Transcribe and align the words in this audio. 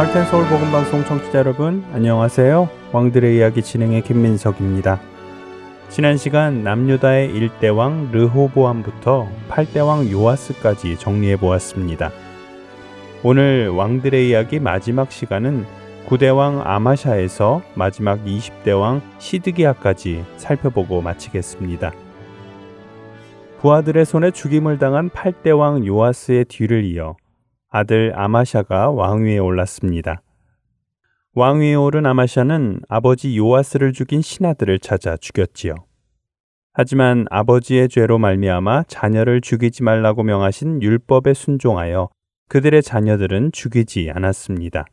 할텐 0.00 0.24
서울 0.28 0.48
복음 0.48 0.72
방송 0.72 1.04
청취자 1.04 1.40
여러분 1.40 1.84
안녕하세요. 1.92 2.70
왕들의 2.90 3.36
이야기 3.36 3.62
진행의 3.62 4.00
김민석입니다. 4.00 4.98
지난 5.90 6.16
시간 6.16 6.64
남유다의 6.64 7.28
1대 7.34 7.76
왕 7.76 8.08
르호보암부터 8.10 9.28
8대 9.50 9.86
왕 9.86 10.10
요아스까지 10.10 10.96
정리해 10.96 11.36
보았습니다. 11.36 12.12
오늘 13.22 13.68
왕들의 13.68 14.26
이야기 14.26 14.58
마지막 14.58 15.12
시간은 15.12 15.66
9대 16.06 16.34
왕 16.34 16.62
아마샤에서 16.64 17.60
마지막 17.74 18.24
20대 18.24 18.80
왕 18.80 19.02
시드기야까지 19.18 20.24
살펴보고 20.38 21.02
마치겠습니다. 21.02 21.92
부하들의 23.60 24.06
손에 24.06 24.30
죽임을 24.30 24.78
당한 24.78 25.10
8대 25.10 25.54
왕 25.54 25.84
요아스의 25.84 26.46
뒤를 26.46 26.86
이어 26.86 27.16
아들 27.70 28.12
아마샤가 28.16 28.90
왕위에 28.90 29.38
올랐습니다. 29.38 30.22
왕위에 31.34 31.74
오른 31.74 32.04
아마샤는 32.04 32.80
아버지 32.88 33.38
요아스를 33.38 33.92
죽인 33.92 34.20
신하들을 34.20 34.80
찾아 34.80 35.16
죽였지요. 35.16 35.76
하지만 36.72 37.26
아버지의 37.30 37.88
죄로 37.88 38.18
말미암아 38.18 38.84
자녀를 38.88 39.40
죽이지 39.40 39.84
말라고 39.84 40.24
명하신 40.24 40.82
율법에 40.82 41.32
순종하여 41.32 42.08
그들의 42.48 42.82
자녀들은 42.82 43.52
죽이지 43.52 44.10
않았습니다. 44.12 44.84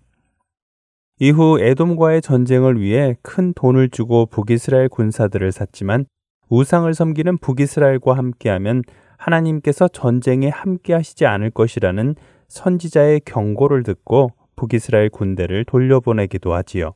이후 1.19 1.59
에돔과의 1.59 2.21
전쟁을 2.21 2.79
위해 2.79 3.15
큰 3.23 3.53
돈을 3.55 3.89
주고 3.89 4.27
북이스라엘 4.27 4.87
군사들을 4.89 5.51
샀지만 5.51 6.05
우상을 6.49 6.93
섬기는 6.93 7.39
북이스라엘과 7.39 8.15
함께하면 8.15 8.83
하나님께서 9.17 9.87
전쟁에 9.87 10.49
함께하시지 10.49 11.25
않을 11.25 11.49
것이라는 11.49 12.15
선지자의 12.47 13.21
경고를 13.25 13.83
듣고 13.83 14.31
북이스라엘 14.55 15.09
군대를 15.09 15.65
돌려보내기도 15.65 16.53
하지요. 16.53 16.93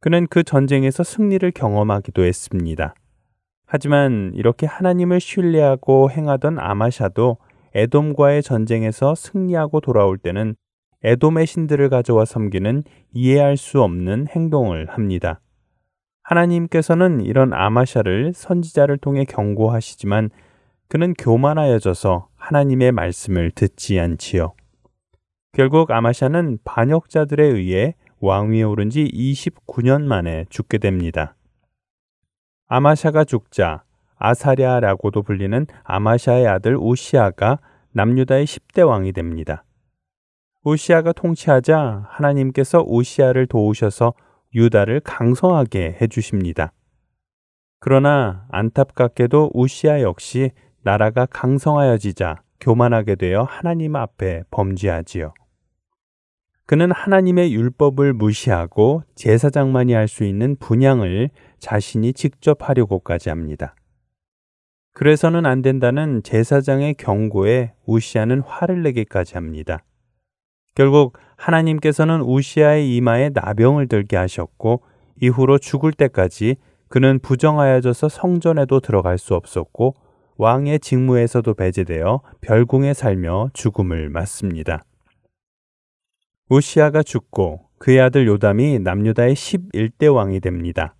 그는 0.00 0.26
그 0.28 0.42
전쟁에서 0.42 1.02
승리를 1.02 1.50
경험하기도 1.52 2.24
했습니다. 2.24 2.94
하지만 3.66 4.32
이렇게 4.34 4.66
하나님을 4.66 5.20
신뢰하고 5.20 6.10
행하던 6.10 6.58
아마샤도 6.58 7.36
에돔과의 7.74 8.42
전쟁에서 8.42 9.14
승리하고 9.14 9.80
돌아올 9.80 10.18
때는 10.18 10.56
에돔의 11.02 11.46
신들을 11.46 11.88
가져와 11.88 12.24
섬기는 12.24 12.82
이해할 13.12 13.56
수 13.56 13.82
없는 13.82 14.26
행동을 14.28 14.88
합니다. 14.88 15.40
하나님께서는 16.22 17.20
이런 17.20 17.52
아마샤를 17.52 18.32
선지자를 18.34 18.98
통해 18.98 19.24
경고하시지만 19.24 20.30
그는 20.90 21.14
교만하여져서 21.14 22.30
하나님의 22.34 22.90
말씀을 22.90 23.52
듣지 23.52 24.00
않지요. 24.00 24.54
결국 25.52 25.92
아마샤는 25.92 26.58
반역자들에 26.64 27.44
의해 27.44 27.94
왕위에 28.18 28.64
오른 28.64 28.90
지 28.90 29.04
29년 29.04 30.02
만에 30.02 30.46
죽게 30.50 30.78
됩니다. 30.78 31.36
아마샤가 32.66 33.22
죽자 33.22 33.84
아사랴라고도 34.16 35.22
불리는 35.22 35.64
아마샤의 35.84 36.48
아들 36.48 36.76
우시아가 36.76 37.60
남유다의 37.92 38.46
10대 38.46 38.84
왕이 38.84 39.12
됩니다. 39.12 39.62
우시아가 40.64 41.12
통치하자 41.12 42.08
하나님께서 42.08 42.82
우시아를 42.84 43.46
도우셔서 43.46 44.12
유다를 44.56 44.98
강성하게 45.04 45.98
해주십니다. 46.02 46.72
그러나 47.78 48.44
안타깝게도 48.50 49.52
우시아 49.54 50.02
역시 50.02 50.50
나라가 50.82 51.26
강성하여지자 51.26 52.42
교만하게 52.60 53.14
되어 53.16 53.42
하나님 53.42 53.96
앞에 53.96 54.42
범죄하지요. 54.50 55.34
그는 56.66 56.92
하나님의 56.92 57.52
율법을 57.52 58.12
무시하고 58.12 59.02
제사장만이 59.16 59.92
할 59.92 60.06
수 60.06 60.24
있는 60.24 60.56
분양을 60.56 61.30
자신이 61.58 62.12
직접 62.12 62.68
하려고까지 62.68 63.28
합니다. 63.28 63.74
그래서는 64.92 65.46
안 65.46 65.62
된다는 65.62 66.22
제사장의 66.22 66.94
경고에 66.94 67.72
우시아는 67.86 68.40
화를 68.40 68.82
내기까지 68.82 69.34
합니다. 69.34 69.82
결국 70.74 71.18
하나님께서는 71.36 72.20
우시아의 72.22 72.94
이마에 72.96 73.30
나병을 73.34 73.88
들게 73.88 74.16
하셨고 74.16 74.82
이후로 75.20 75.58
죽을 75.58 75.92
때까지 75.92 76.56
그는 76.88 77.18
부정하여져서 77.20 78.08
성전에도 78.08 78.80
들어갈 78.80 79.18
수 79.18 79.34
없었고 79.34 79.94
왕의 80.40 80.80
직무에서도 80.80 81.52
배제되어 81.52 82.22
별궁에 82.40 82.94
살며 82.94 83.50
죽음을 83.52 84.08
맞습니다. 84.08 84.82
우시아가 86.48 87.02
죽고 87.02 87.66
그의 87.78 88.00
아들 88.00 88.26
요담이 88.26 88.78
남유다의 88.78 89.34
11대 89.34 90.10
왕이 90.10 90.40
됩니다. 90.40 90.94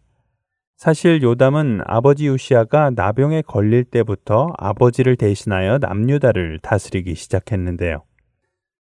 사실 0.76 1.22
요담은 1.22 1.80
아버지 1.86 2.28
우시아가 2.28 2.90
나병에 2.90 3.40
걸릴 3.40 3.84
때부터 3.84 4.52
아버지를 4.58 5.16
대신하여 5.16 5.78
남유다를 5.78 6.58
다스리기 6.58 7.14
시작했는데요. 7.14 8.02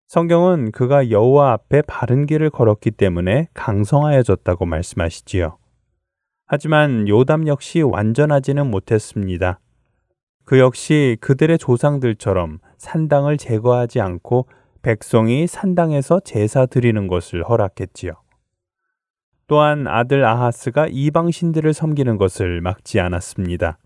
성경은 0.06 0.70
그가 0.70 1.10
여호와 1.10 1.54
앞에 1.54 1.82
바른 1.82 2.24
길을 2.24 2.50
걸었기 2.50 2.92
때문에 2.92 3.48
강성하여졌다고 3.52 4.64
말씀하시지요. 4.64 5.58
하지만 6.46 7.08
요담 7.08 7.48
역시 7.48 7.82
완전하지는 7.82 8.70
못했습니다. 8.70 9.58
그 10.46 10.60
역시 10.60 11.18
그들의 11.20 11.58
조상들처럼 11.58 12.60
산당을 12.78 13.36
제거하지 13.36 14.00
않고 14.00 14.46
백성이 14.80 15.48
산당에서 15.48 16.20
제사 16.20 16.66
드리는 16.66 17.08
것을 17.08 17.42
허락했지요. 17.42 18.12
또한 19.48 19.88
아들 19.88 20.24
아하스가 20.24 20.86
이방 20.88 21.32
신들을 21.32 21.74
섬기는 21.74 22.16
것을 22.16 22.60
막지 22.60 23.00
않았습니다. 23.00 23.78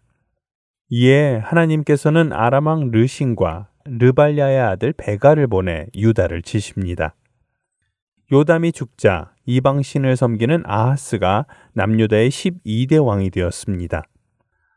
이에 0.91 1.39
하나님께서는 1.39 2.35
아람왕 2.35 2.91
르신과 2.91 3.69
르발야의 3.87 4.61
아들 4.61 4.93
베가를 4.93 5.47
보내 5.47 5.87
유다를 5.97 6.43
치십니다. 6.43 7.15
요담이 8.33 8.73
죽자 8.73 9.33
이방 9.47 9.81
신을 9.81 10.15
섬기는 10.15 10.65
아하스가 10.67 11.47
남유다의 11.73 12.29
12대 12.29 13.03
왕이 13.05 13.31
되었습니다. 13.31 14.05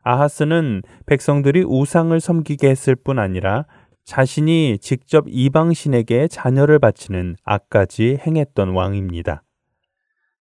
아하스는 0.04 0.82
백성들이 1.06 1.64
우상을 1.66 2.18
섬기게 2.20 2.68
했을 2.68 2.94
뿐 2.94 3.18
아니라 3.18 3.64
자신이 4.04 4.78
직접 4.80 5.24
이방신에게 5.26 6.28
자녀를 6.28 6.78
바치는 6.78 7.36
악까지 7.42 8.18
행했던 8.24 8.68
왕입니다. 8.70 9.42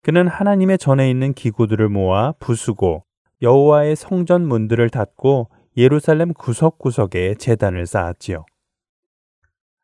그는 0.02 0.26
하나님의 0.26 0.78
전에 0.78 1.10
있는 1.10 1.34
기구들을 1.34 1.90
모아 1.90 2.32
부수고 2.40 3.04
여호와의 3.42 3.96
성전 3.96 4.48
문들을 4.48 4.88
닫고 4.88 5.50
예루살렘 5.76 6.32
구석구석에 6.32 7.34
재단을 7.34 7.86
쌓았지요. 7.86 8.44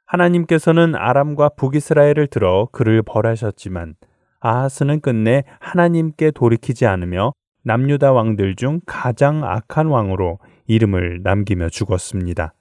하나님께서는 0.06 0.94
아람과 0.94 1.50
북이스라엘을 1.50 2.28
들어 2.28 2.68
그를 2.72 3.02
벌하셨지만 3.02 3.94
아하스는 4.40 5.00
끝내 5.00 5.44
하나님께 5.60 6.30
돌이키지 6.30 6.86
않으며 6.86 7.32
남유다 7.66 8.12
왕들 8.12 8.54
중 8.54 8.80
가장 8.86 9.42
악한 9.42 9.88
왕으로 9.88 10.38
이름을 10.68 11.22
남기며 11.24 11.68
죽었습니다. 11.68 12.54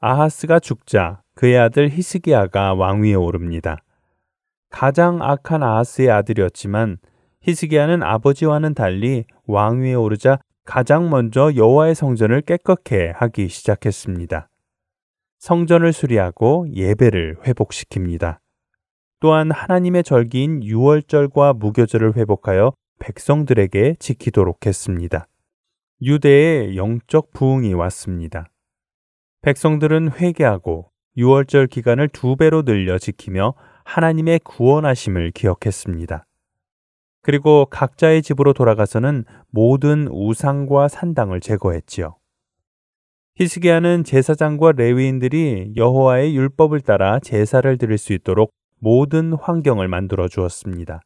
아하스가 0.00 0.60
죽자 0.60 1.22
그의 1.34 1.58
아들 1.58 1.88
히스기야가 1.88 2.74
왕위에 2.74 3.14
오릅니다. 3.14 3.78
가장 4.68 5.22
악한 5.22 5.62
아하스의 5.62 6.10
아들이었지만 6.10 6.98
히스기야는 7.40 8.02
아버지와는 8.02 8.74
달리 8.74 9.24
왕위에 9.46 9.94
오르자 9.94 10.40
가장 10.66 11.08
먼저 11.08 11.54
여호와의 11.56 11.94
성전을 11.94 12.42
깨끗게 12.42 13.12
하기 13.16 13.48
시작했습니다. 13.48 14.50
성전을 15.38 15.94
수리하고 15.94 16.66
예배를 16.70 17.36
회복시킵니다. 17.44 18.40
또한 19.20 19.50
하나님의 19.50 20.04
절기인 20.04 20.62
유월절과 20.62 21.54
무교절을 21.54 22.14
회복하여 22.14 22.74
백성들에게 22.98 23.96
지키도록 23.98 24.66
했습니다. 24.66 25.26
유대에 26.02 26.76
영적 26.76 27.32
부흥이 27.32 27.74
왔습니다. 27.74 28.50
백성들은 29.42 30.12
회개하고 30.12 30.90
6월절 31.16 31.70
기간을 31.70 32.08
두 32.08 32.36
배로 32.36 32.62
늘려 32.62 32.98
지키며 32.98 33.54
하나님의 33.84 34.40
구원하심을 34.44 35.30
기억했습니다. 35.30 36.26
그리고 37.22 37.66
각자의 37.66 38.22
집으로 38.22 38.52
돌아가서는 38.52 39.24
모든 39.50 40.08
우상과 40.10 40.88
산당을 40.88 41.40
제거했지요. 41.40 42.16
히스기야는 43.36 44.04
제사장과 44.04 44.72
레위인들이 44.72 45.72
여호와의 45.76 46.36
율법을 46.36 46.80
따라 46.80 47.18
제사를 47.20 47.76
드릴 47.78 47.98
수 47.98 48.12
있도록 48.12 48.50
모든 48.78 49.32
환경을 49.32 49.88
만들어 49.88 50.28
주었습니다. 50.28 51.00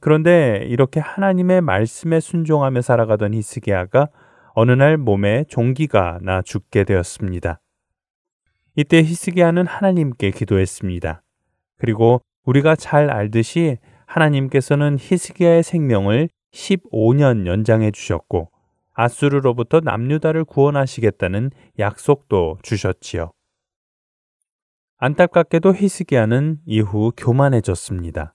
그런데 0.00 0.64
이렇게 0.68 1.00
하나님의 1.00 1.60
말씀에 1.60 2.20
순종하며 2.20 2.82
살아가던 2.82 3.34
히스기야가 3.34 4.08
어느 4.54 4.72
날 4.72 4.96
몸에 4.96 5.44
종기가 5.48 6.18
나 6.22 6.42
죽게 6.42 6.84
되었습니다. 6.84 7.60
이때 8.76 8.98
히스기야는 9.02 9.66
하나님께 9.66 10.30
기도했습니다. 10.30 11.22
그리고 11.78 12.20
우리가 12.44 12.76
잘 12.76 13.10
알듯이 13.10 13.78
하나님께서는 14.06 14.96
히스기야의 14.98 15.62
생명을 15.62 16.28
15년 16.52 17.46
연장해 17.46 17.90
주셨고 17.90 18.50
아수르로부터 18.94 19.80
남유다를 19.80 20.44
구원하시겠다는 20.44 21.50
약속도 21.78 22.58
주셨지요. 22.62 23.32
안타깝게도 24.96 25.74
히스기야는 25.74 26.58
이후 26.66 27.12
교만해졌습니다. 27.16 28.34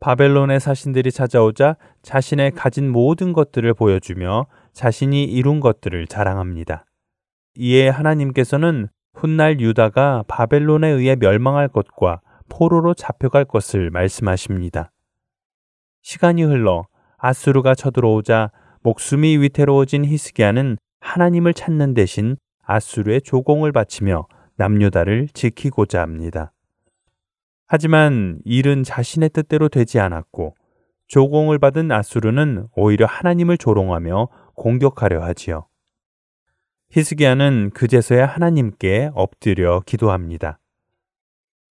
바벨론의 0.00 0.60
사신들이 0.60 1.10
찾아오자 1.10 1.76
자신의 2.02 2.52
가진 2.52 2.90
모든 2.90 3.32
것들을 3.32 3.72
보여주며 3.74 4.46
자신이 4.72 5.24
이룬 5.24 5.60
것들을 5.60 6.06
자랑합니다. 6.06 6.84
이에 7.56 7.88
하나님께서는 7.88 8.88
훗날 9.14 9.60
유다가 9.60 10.24
바벨론에 10.28 10.88
의해 10.88 11.16
멸망할 11.16 11.68
것과 11.68 12.20
포로로 12.48 12.94
잡혀갈 12.94 13.46
것을 13.46 13.90
말씀하십니다. 13.90 14.92
시간이 16.02 16.42
흘러 16.42 16.86
아수르가 17.16 17.74
쳐들어오자 17.74 18.50
목숨이 18.82 19.38
위태로워진 19.38 20.04
히스기야는 20.04 20.76
하나님을 21.00 21.54
찾는 21.54 21.94
대신 21.94 22.36
아수르의 22.62 23.22
조공을 23.22 23.72
바치며 23.72 24.26
남유다를 24.56 25.28
지키고자 25.32 26.02
합니다. 26.02 26.52
하지만 27.66 28.38
일은 28.44 28.84
자신의 28.84 29.30
뜻대로 29.30 29.68
되지 29.68 29.98
않았고 29.98 30.54
조공을 31.08 31.58
받은 31.58 31.90
아수르는 31.90 32.68
오히려 32.76 33.06
하나님을 33.06 33.58
조롱하며 33.58 34.28
공격하려 34.54 35.22
하지요. 35.22 35.66
히스기야는 36.90 37.70
그제서야 37.74 38.26
하나님께 38.26 39.10
엎드려 39.14 39.82
기도합니다. 39.84 40.58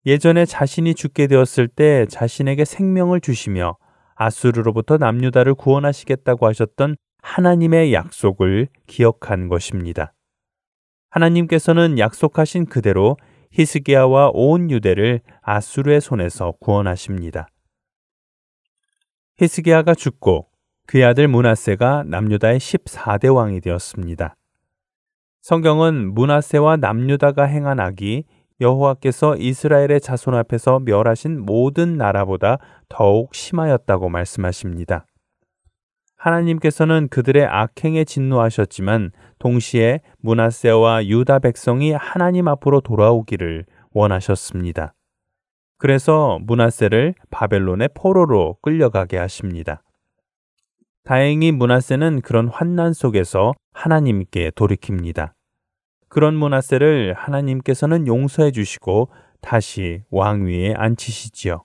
예전에 0.05 0.45
자신이 0.45 0.95
죽게 0.95 1.27
되었을 1.27 1.67
때 1.67 2.05
자신에게 2.07 2.65
생명을 2.65 3.19
주시며 3.19 3.77
아수르로부터 4.15 4.97
남유다를 4.97 5.55
구원하시겠다고 5.55 6.47
하셨던 6.47 6.95
하나님의 7.21 7.93
약속을 7.93 8.67
기억한 8.87 9.49
것입니다. 9.49 10.13
하나님께서는 11.09 11.99
약속하신 11.99 12.65
그대로 12.67 13.17
히스기야와 13.51 14.31
온 14.33 14.69
유대를 14.69 15.21
아수르의 15.41 16.01
손에서 16.01 16.53
구원하십니다. 16.59 17.47
히스기야가 19.37 19.95
죽고 19.95 20.47
그의 20.85 21.05
아들 21.05 21.27
문하세가 21.27 22.03
남유다의 22.07 22.59
14대 22.59 23.33
왕이 23.33 23.61
되었습니다. 23.61 24.35
성경은 25.41 26.13
문하세와 26.13 26.77
남유다가 26.77 27.43
행한 27.43 27.79
악이 27.79 28.25
여호와께서 28.61 29.37
이스라엘의 29.37 30.01
자손 30.01 30.35
앞에서 30.35 30.79
멸하신 30.79 31.45
모든 31.45 31.95
나라보다 31.95 32.57
더욱 32.89 33.33
심하였다고 33.33 34.09
말씀하십니다. 34.09 35.05
하나님께서는 36.19 37.07
그들의 37.09 37.45
악행에 37.45 38.03
진노하셨지만 38.03 39.11
동시에 39.39 40.01
문하세와 40.19 41.07
유다 41.07 41.39
백성이 41.39 41.93
하나님 41.93 42.47
앞으로 42.47 42.81
돌아오기를 42.81 43.65
원하셨습니다. 43.91 44.93
그래서 45.77 46.39
문하세를 46.41 47.15
바벨론의 47.31 47.89
포로로 47.93 48.57
끌려가게 48.61 49.17
하십니다. 49.17 49.81
다행히 51.05 51.53
문하세는 51.53 52.21
그런 52.21 52.49
환난 52.49 52.91
속에서 52.91 53.53
하나님께 53.73 54.51
돌이킵니다. 54.51 55.31
그런 56.09 56.35
문하세를 56.35 57.13
하나님께서는 57.13 58.07
용서해 58.07 58.51
주시고 58.51 59.09
다시 59.41 60.01
왕위에 60.11 60.73
앉히시지요. 60.75 61.63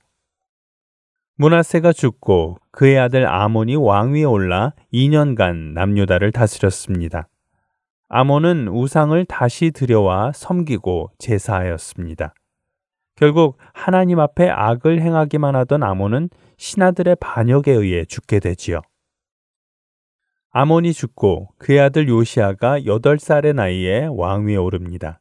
문하세가 1.37 1.93
죽고 1.93 2.59
그의 2.71 2.97
아들 2.99 3.27
아몬이 3.27 3.75
왕위에 3.75 4.23
올라 4.23 4.73
2년간 4.93 5.73
남유다를 5.73 6.31
다스렸습니다. 6.31 7.29
아몬은 8.09 8.69
우상을 8.69 9.25
다시 9.25 9.73
들여와 9.73 10.31
섬기고 10.33 11.11
제사하였습니다. 11.19 12.35
결국 13.17 13.59
하나님 13.73 14.21
앞에 14.21 14.49
악을 14.49 15.01
행하기만 15.01 15.57
하던 15.57 15.83
아몬은 15.83 16.31
신하들의 16.57 17.17
반역에 17.19 17.73
의해 17.73 18.05
죽게 18.05 18.39
되지요. 18.39 18.81
아몬이 20.51 20.93
죽고 20.93 21.49
그의 21.59 21.81
아들 21.81 22.09
요시아가 22.09 22.79
8살의 22.81 23.55
나이에 23.55 24.07
왕위에 24.13 24.55
오릅니다. 24.55 25.21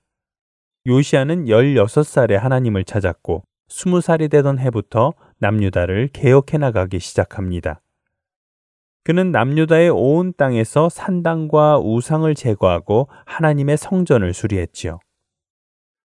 요시아는 0.86 1.46
16살에 1.46 2.34
하나님을 2.34 2.84
찾았고 2.84 3.44
20살이 3.70 4.30
되던 4.30 4.60
해부터 4.60 5.14
남유다를 5.40 6.10
개혁해 6.14 6.58
나가기 6.58 7.00
시작합니다. 7.00 7.82
그는 9.04 9.32
남유다의 9.32 9.90
온 9.90 10.34
땅에서 10.38 10.88
산당과 10.90 11.80
우상을 11.80 12.34
제거하고 12.36 13.10
하나님의 13.26 13.78
성전을 13.78 14.34
수리했지요. 14.34 15.00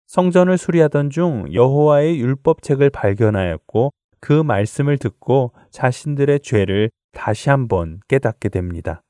성전을 0.06 0.58
수리하던 0.58 1.10
중 1.10 1.52
여호와의 1.52 2.18
율법책을 2.18 2.90
발견하였고 2.90 3.92
그 4.20 4.32
말씀을 4.32 4.98
듣고 4.98 5.52
자신들의 5.70 6.40
죄를 6.40 6.90
다시 7.12 7.50
한번 7.50 8.00
깨닫게 8.08 8.48
됩니다. 8.48 9.02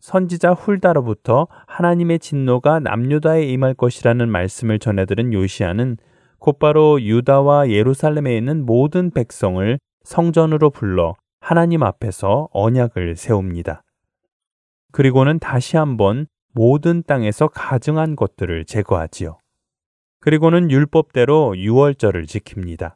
선지자 0.00 0.52
훌다로부터 0.52 1.48
하나님의 1.66 2.20
진노가 2.20 2.78
남유다에 2.80 3.44
임할 3.44 3.74
것이라는 3.74 4.28
말씀을 4.28 4.78
전해들은 4.78 5.32
요시아는 5.32 5.96
곧바로 6.38 7.00
유다와 7.02 7.70
예루살렘에 7.70 8.36
있는 8.36 8.64
모든 8.64 9.10
백성을 9.10 9.78
성전으로 10.04 10.70
불러 10.70 11.14
하나님 11.40 11.82
앞에서 11.82 12.48
언약을 12.52 13.16
세웁니다. 13.16 13.82
그리고는 14.92 15.38
다시 15.38 15.76
한번 15.76 16.26
모든 16.54 17.02
땅에서 17.02 17.48
가증한 17.48 18.16
것들을 18.16 18.64
제거하지요. 18.64 19.38
그리고는 20.20 20.70
율법대로 20.70 21.56
유월절을 21.56 22.26
지킵니다. 22.26 22.94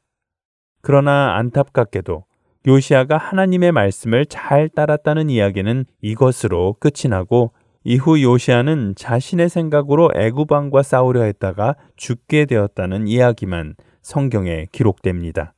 그러나 0.81 1.37
안타깝게도 1.37 2.25
요시아가 2.67 3.17
하나님의 3.17 3.73
말씀을 3.73 4.27
잘 4.27 4.69
따랐다는 4.69 5.31
이야기는 5.31 5.85
이것으로 6.01 6.77
끝이 6.81 7.09
나고 7.09 7.53
이후 7.85 8.23
요시아는 8.23 8.95
자신의 8.97 9.49
생각으로 9.49 10.11
애구방과 10.15 10.83
싸우려 10.83 11.23
했다가 11.23 11.75
죽게 11.97 12.45
되었다는 12.45 13.09
이야기만 13.09 13.75
성경에 14.03 14.67
기록됩니다. 14.73 15.55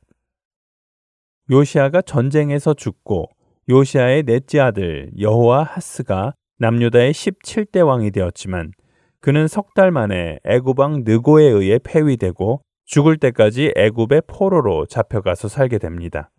요시아가 1.51 2.01
전쟁에서 2.01 2.73
죽고 2.73 3.29
요시아의 3.69 4.23
넷째 4.23 4.59
아들 4.59 5.11
여호와 5.19 5.63
하스가 5.63 6.33
남유다의 6.57 7.13
17대 7.13 7.85
왕이 7.85 8.11
되었지만 8.11 8.71
그는 9.19 9.47
석 9.47 9.73
달 9.75 9.91
만에 9.91 10.39
애굽 10.45 10.79
왕 10.79 11.03
느고에 11.03 11.43
의해 11.43 11.79
폐위되고 11.83 12.61
죽을 12.85 13.17
때까지 13.17 13.73
애굽의 13.75 14.23
포로로 14.27 14.85
잡혀가서 14.85 15.47
살게 15.47 15.79
됩니다. 15.79 16.31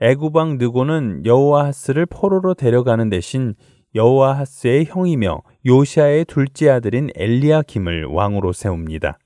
애굽 0.00 0.34
왕 0.36 0.58
느고는 0.58 1.24
여호와 1.24 1.66
하스를 1.66 2.06
포로로 2.06 2.54
데려가는 2.54 3.08
대신 3.08 3.54
여호와하스의 3.94 4.86
형이며 4.86 5.42
요시아의 5.66 6.24
둘째 6.24 6.70
아들인 6.70 7.10
엘리야김을 7.14 8.06
왕으로 8.06 8.52
세웁니다. 8.52 9.18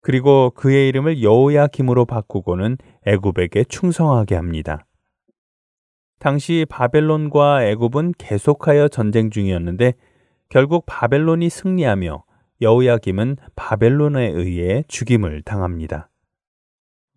그리고 0.00 0.50
그의 0.50 0.88
이름을 0.88 1.22
여호야김으로 1.22 2.04
바꾸고는 2.04 2.76
애굽에게 3.06 3.64
충성하게 3.64 4.34
합니다. 4.34 4.86
당시 6.18 6.66
바벨론과 6.68 7.66
애굽은 7.66 8.14
계속하여 8.18 8.88
전쟁 8.88 9.30
중이었는데 9.30 9.94
결국 10.48 10.84
바벨론이 10.86 11.48
승리하며 11.48 12.24
여호야김은 12.60 13.36
바벨론에 13.56 14.28
의해 14.28 14.84
죽임을 14.88 15.42
당합니다. 15.42 16.10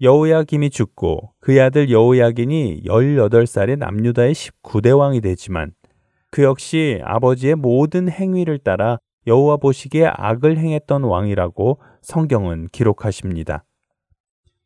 여호야김이 0.01 0.69
죽고 0.69 1.33
그의 1.39 1.59
아들 1.62 1.89
여호야긴이 1.89 2.83
18살의 2.86 3.77
남유다의 3.77 4.33
19대 4.33 4.97
왕이 4.97 5.21
되지만 5.21 5.74
그 6.31 6.43
역시 6.43 7.00
아버지의 7.03 7.55
모든 7.55 8.10
행위를 8.10 8.60
따라 8.60 8.98
여호와 9.25 9.57
보시기에 9.57 10.07
악을 10.07 10.57
행했던 10.57 11.03
왕이라고 11.03 11.79
성경은 12.01 12.67
기록하십니다. 12.72 13.63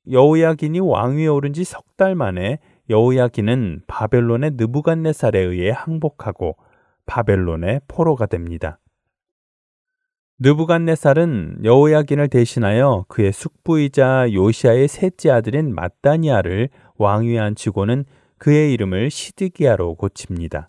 여호야긴이 0.10 0.80
왕위에 0.80 1.27
오른 1.27 1.53
지 1.53 1.63
석 1.63 1.91
달 2.01 2.15
만에 2.15 2.58
여호야긴은 2.89 3.84
바벨론의 3.86 4.53
느부갓네살에 4.56 5.39
의해 5.39 5.70
항복하고 5.70 6.58
바벨론의 7.06 7.82
포로가 7.88 8.25
됩니다. 8.25 8.80
느부갓네살은 10.39 11.60
여호야긴을 11.63 12.30
대신하여 12.30 13.06
그의 13.08 13.32
숙부이자 13.32 14.34
요시아의 14.34 14.88
셋째 14.88 15.30
아들인 15.30 15.75
마다니아를 15.75 16.70
왕위에 16.98 17.38
앉히고는 17.38 18.06
그의 18.39 18.74
이름을 18.74 19.12
시드기야로 19.12 19.94
고칩니다. 19.94 20.68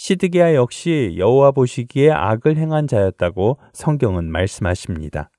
시드기야 0.00 0.54
역시 0.54 1.14
여호와 1.18 1.50
보시기에 1.50 2.10
악을 2.10 2.56
행한 2.56 2.86
자였다고 2.86 3.58
성경은 3.74 4.32
말씀하십니다. 4.32 5.30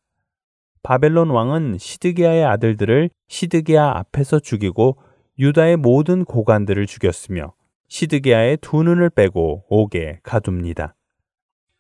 바벨론 0.83 1.31
왕은 1.31 1.79
시드기야의 1.79 2.45
아들들을 2.45 3.09
시드기야 3.27 3.83
앞에서 3.87 4.37
죽이고 4.37 4.99
유다의 5.39 5.77
모든 5.77 6.23
고관들을 6.25 6.85
죽였으며 6.85 7.55
시드기야의 7.87 8.57
두 8.61 8.83
눈을 8.83 9.09
빼고 9.09 9.65
옥에 9.67 10.19
가둡니다. 10.21 10.93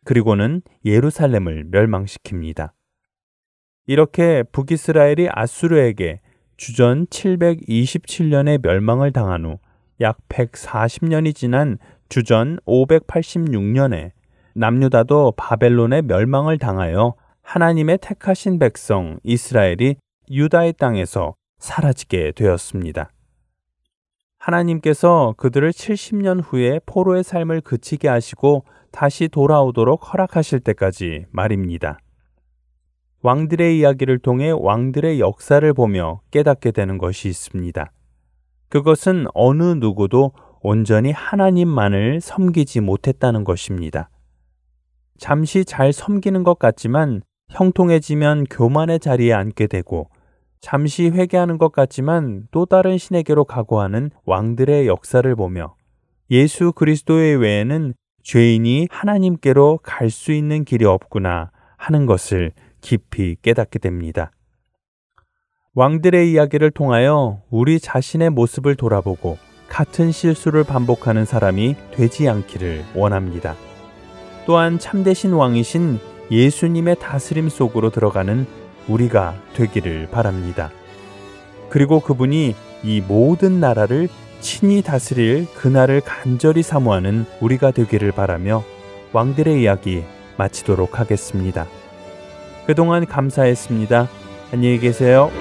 그리고는 0.03 0.63
예루살렘을 0.83 1.69
멸망시킵니다. 1.69 2.71
이렇게 3.85 4.41
북이스라엘이 4.51 5.27
아수르에게 5.31 6.21
주전 6.57 7.05
727년에 7.05 8.59
멸망을 8.59 9.11
당한 9.11 9.45
후 9.45 9.59
약 10.01 10.17
140년이 10.29 11.35
지난 11.35 11.77
주전 12.11 12.57
586년에 12.67 14.11
남유다도 14.53 15.31
바벨론의 15.37 16.01
멸망을 16.01 16.57
당하여 16.57 17.15
하나님의 17.41 17.99
택하신 18.01 18.59
백성 18.59 19.17
이스라엘이 19.23 19.95
유다의 20.29 20.73
땅에서 20.73 21.35
사라지게 21.59 22.33
되었습니다. 22.35 23.13
하나님께서 24.39 25.35
그들을 25.37 25.71
70년 25.71 26.41
후에 26.43 26.81
포로의 26.85 27.23
삶을 27.23 27.61
그치게 27.61 28.09
하시고 28.09 28.65
다시 28.91 29.29
돌아오도록 29.29 30.11
허락하실 30.11 30.59
때까지 30.59 31.27
말입니다. 31.31 31.97
왕들의 33.21 33.79
이야기를 33.79 34.19
통해 34.19 34.51
왕들의 34.51 35.21
역사를 35.21 35.73
보며 35.73 36.19
깨닫게 36.31 36.71
되는 36.71 36.97
것이 36.97 37.29
있습니다. 37.29 37.89
그것은 38.67 39.27
어느 39.33 39.63
누구도 39.63 40.33
온전히 40.63 41.11
하나님만을 41.11 42.21
섬기지 42.21 42.81
못했다는 42.81 43.43
것입니다. 43.43 44.09
잠시 45.17 45.65
잘 45.65 45.93
섬기는 45.93 46.43
것 46.43 46.59
같지만 46.59 47.21
형통해지면 47.49 48.45
교만의 48.45 48.99
자리에 48.99 49.33
앉게 49.33 49.67
되고 49.67 50.09
잠시 50.61 51.09
회개하는 51.09 51.57
것 51.57 51.71
같지만 51.71 52.47
또 52.51 52.65
다른 52.65 52.97
신에게로 52.97 53.45
가고 53.45 53.81
하는 53.81 54.11
왕들의 54.25 54.87
역사를 54.87 55.35
보며 55.35 55.75
예수 56.29 56.71
그리스도의 56.71 57.35
외에는 57.37 57.93
죄인이 58.23 58.87
하나님께로 58.91 59.79
갈 59.81 60.09
수 60.11 60.31
있는 60.31 60.63
길이 60.63 60.85
없구나 60.85 61.51
하는 61.77 62.05
것을 62.05 62.51
깊이 62.79 63.35
깨닫게 63.41 63.79
됩니다. 63.79 64.31
왕들의 65.73 66.31
이야기를 66.31 66.71
통하여 66.71 67.41
우리 67.49 67.79
자신의 67.79 68.29
모습을 68.29 68.75
돌아보고 68.75 69.37
같은 69.71 70.11
실수를 70.11 70.65
반복하는 70.65 71.23
사람이 71.23 71.77
되지 71.93 72.27
않기를 72.27 72.83
원합니다. 72.93 73.55
또한 74.45 74.77
참되신 74.77 75.31
왕이신 75.31 75.99
예수님의 76.29 76.97
다스림 76.99 77.47
속으로 77.47 77.89
들어가는 77.89 78.45
우리가 78.89 79.35
되기를 79.53 80.09
바랍니다. 80.11 80.71
그리고 81.69 82.01
그분이 82.01 82.53
이 82.83 83.01
모든 83.01 83.61
나라를 83.61 84.09
친히 84.41 84.81
다스릴 84.81 85.47
그날을 85.55 86.01
간절히 86.01 86.63
사모하는 86.63 87.25
우리가 87.39 87.71
되기를 87.71 88.11
바라며 88.11 88.65
왕들의 89.13 89.61
이야기 89.61 90.03
마치도록 90.37 90.99
하겠습니다. 90.99 91.65
그동안 92.67 93.05
감사했습니다. 93.05 94.09
안녕히 94.51 94.79
계세요. 94.79 95.31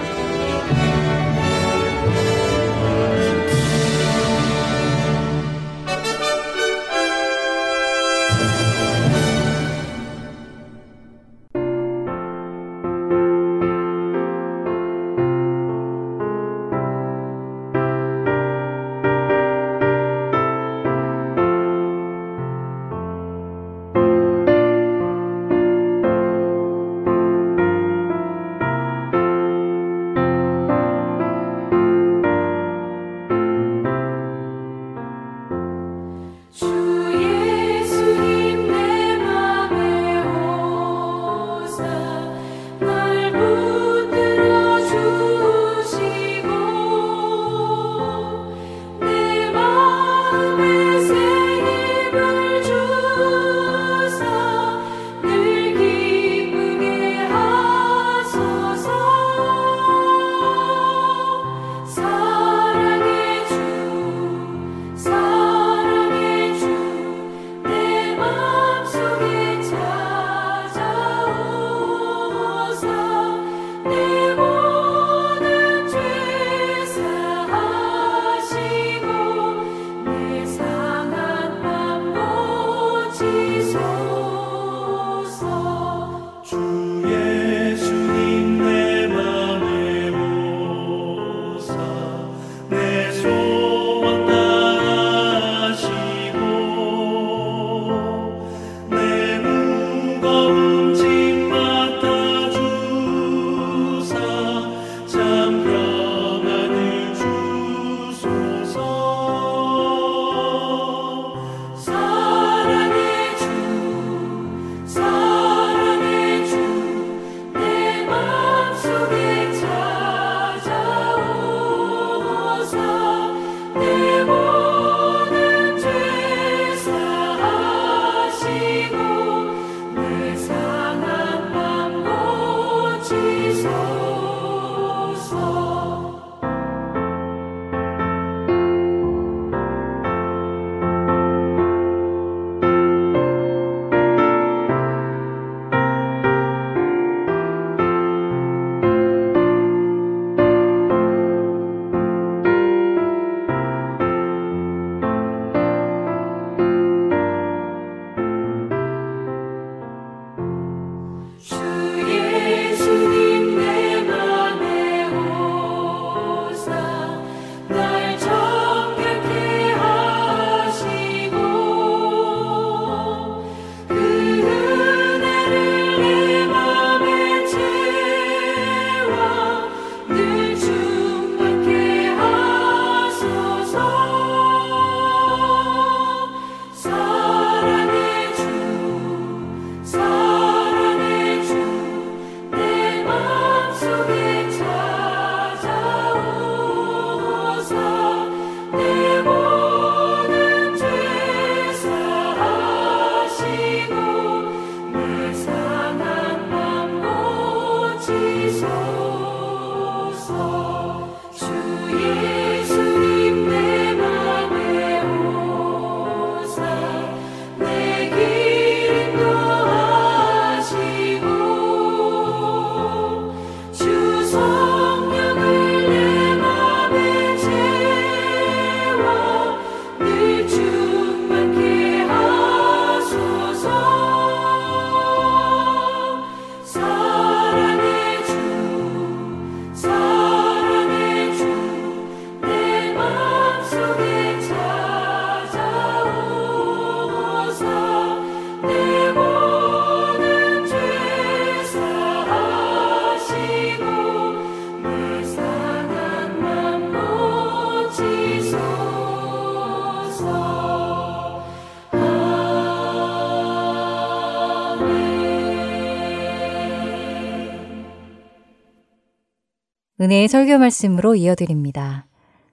은혜의 270.11 270.26
설교 270.26 270.59
말씀으로 270.59 271.14
이어드립니다. 271.14 272.05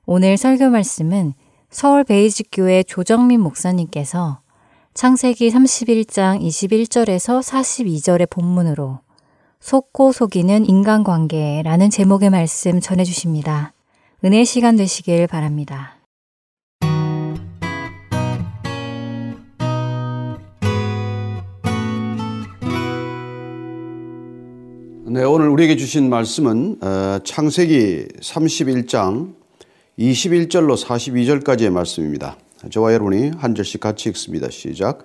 오늘 0.06 0.38
설교 0.38 0.70
말씀은 0.70 1.34
서울 1.72 2.04
베이직교회 2.04 2.84
조정민 2.84 3.42
목사님께서 3.42 4.42
창세기 4.94 5.50
31장 5.50 6.40
21절에서 6.40 7.42
42절의 7.42 8.30
본문으로 8.30 9.00
속고 9.60 10.12
속이는 10.12 10.70
인간관계라는 10.70 11.90
제목의 11.90 12.30
말씀 12.30 12.80
전해주십니다. 12.80 13.74
은혜 14.24 14.44
시간 14.44 14.76
되시길 14.76 15.26
바랍니다. 15.26 15.97
네, 25.18 25.24
오늘 25.24 25.50
우리에게 25.50 25.78
주신 25.78 26.12
말씀은 26.12 26.78
어, 26.80 27.18
창세기 27.24 28.06
31장 28.22 29.34
21절로 29.98 30.80
42절까지의 30.80 31.72
말씀입니다. 31.72 32.38
저와 32.70 32.94
여러분이 32.94 33.32
한 33.36 33.56
절씩 33.56 33.82
같이 33.82 34.10
읽습니다. 34.10 34.48
시작. 34.52 35.04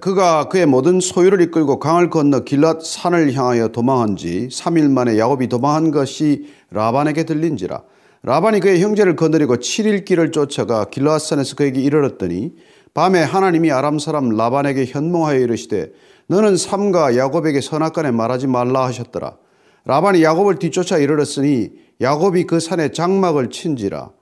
그가 0.00 0.48
그의 0.48 0.66
모든 0.66 1.00
소유를 1.00 1.40
이끌고 1.40 1.80
강을 1.80 2.08
건너 2.08 2.44
길랏 2.44 2.82
산을 2.82 3.32
향하여 3.32 3.66
도망한 3.66 4.14
지 4.14 4.46
3일 4.46 4.92
만에 4.92 5.18
야곱이 5.18 5.48
도망한 5.48 5.90
것이 5.90 6.46
라반에게 6.70 7.24
들린지라. 7.24 7.82
라반이 8.22 8.60
그의 8.60 8.80
형제를 8.80 9.16
거느리고 9.16 9.56
7일 9.56 10.04
길을 10.04 10.30
쫓아가 10.30 10.84
길랏 10.84 11.18
산에서 11.18 11.56
그에게 11.56 11.80
이르렀더니 11.80 12.52
밤에 12.96 13.22
하나님이 13.22 13.70
아람 13.72 13.98
사람 13.98 14.30
라반에게 14.30 14.86
현몽하여 14.86 15.38
이르시되 15.40 15.92
너는 16.28 16.56
삼가 16.56 17.14
야곱에게 17.14 17.60
선악간에 17.60 18.10
말하지 18.10 18.46
말라 18.46 18.86
하셨더라. 18.86 19.36
라반이 19.84 20.22
야곱을 20.22 20.58
뒤쫓아 20.58 20.96
이르렀으니 20.96 21.72
야곱이 22.00 22.44
그 22.46 22.58
산에 22.58 22.92
장막을 22.92 23.50
친지라. 23.50 24.12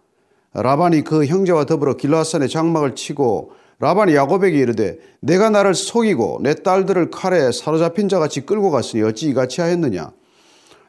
라반이 0.55 1.05
그 1.05 1.25
형제와 1.25 1.67
더불어 1.67 1.95
길라산에 1.95 2.49
장막을 2.49 2.97
치고 2.97 3.53
라반이 3.79 4.17
야곱에게 4.17 4.59
이르되 4.59 4.99
내가 5.21 5.51
나를 5.51 5.77
속이고 5.77 6.41
내 6.43 6.57
딸들을 6.57 7.13
칼에 7.13 7.53
사로잡힌 7.53 8.09
자같이 8.09 8.41
끌고 8.45 8.73
갔으니 8.73 9.05
어찌 9.05 9.29
이같이 9.29 9.61
하였느냐. 9.61 10.11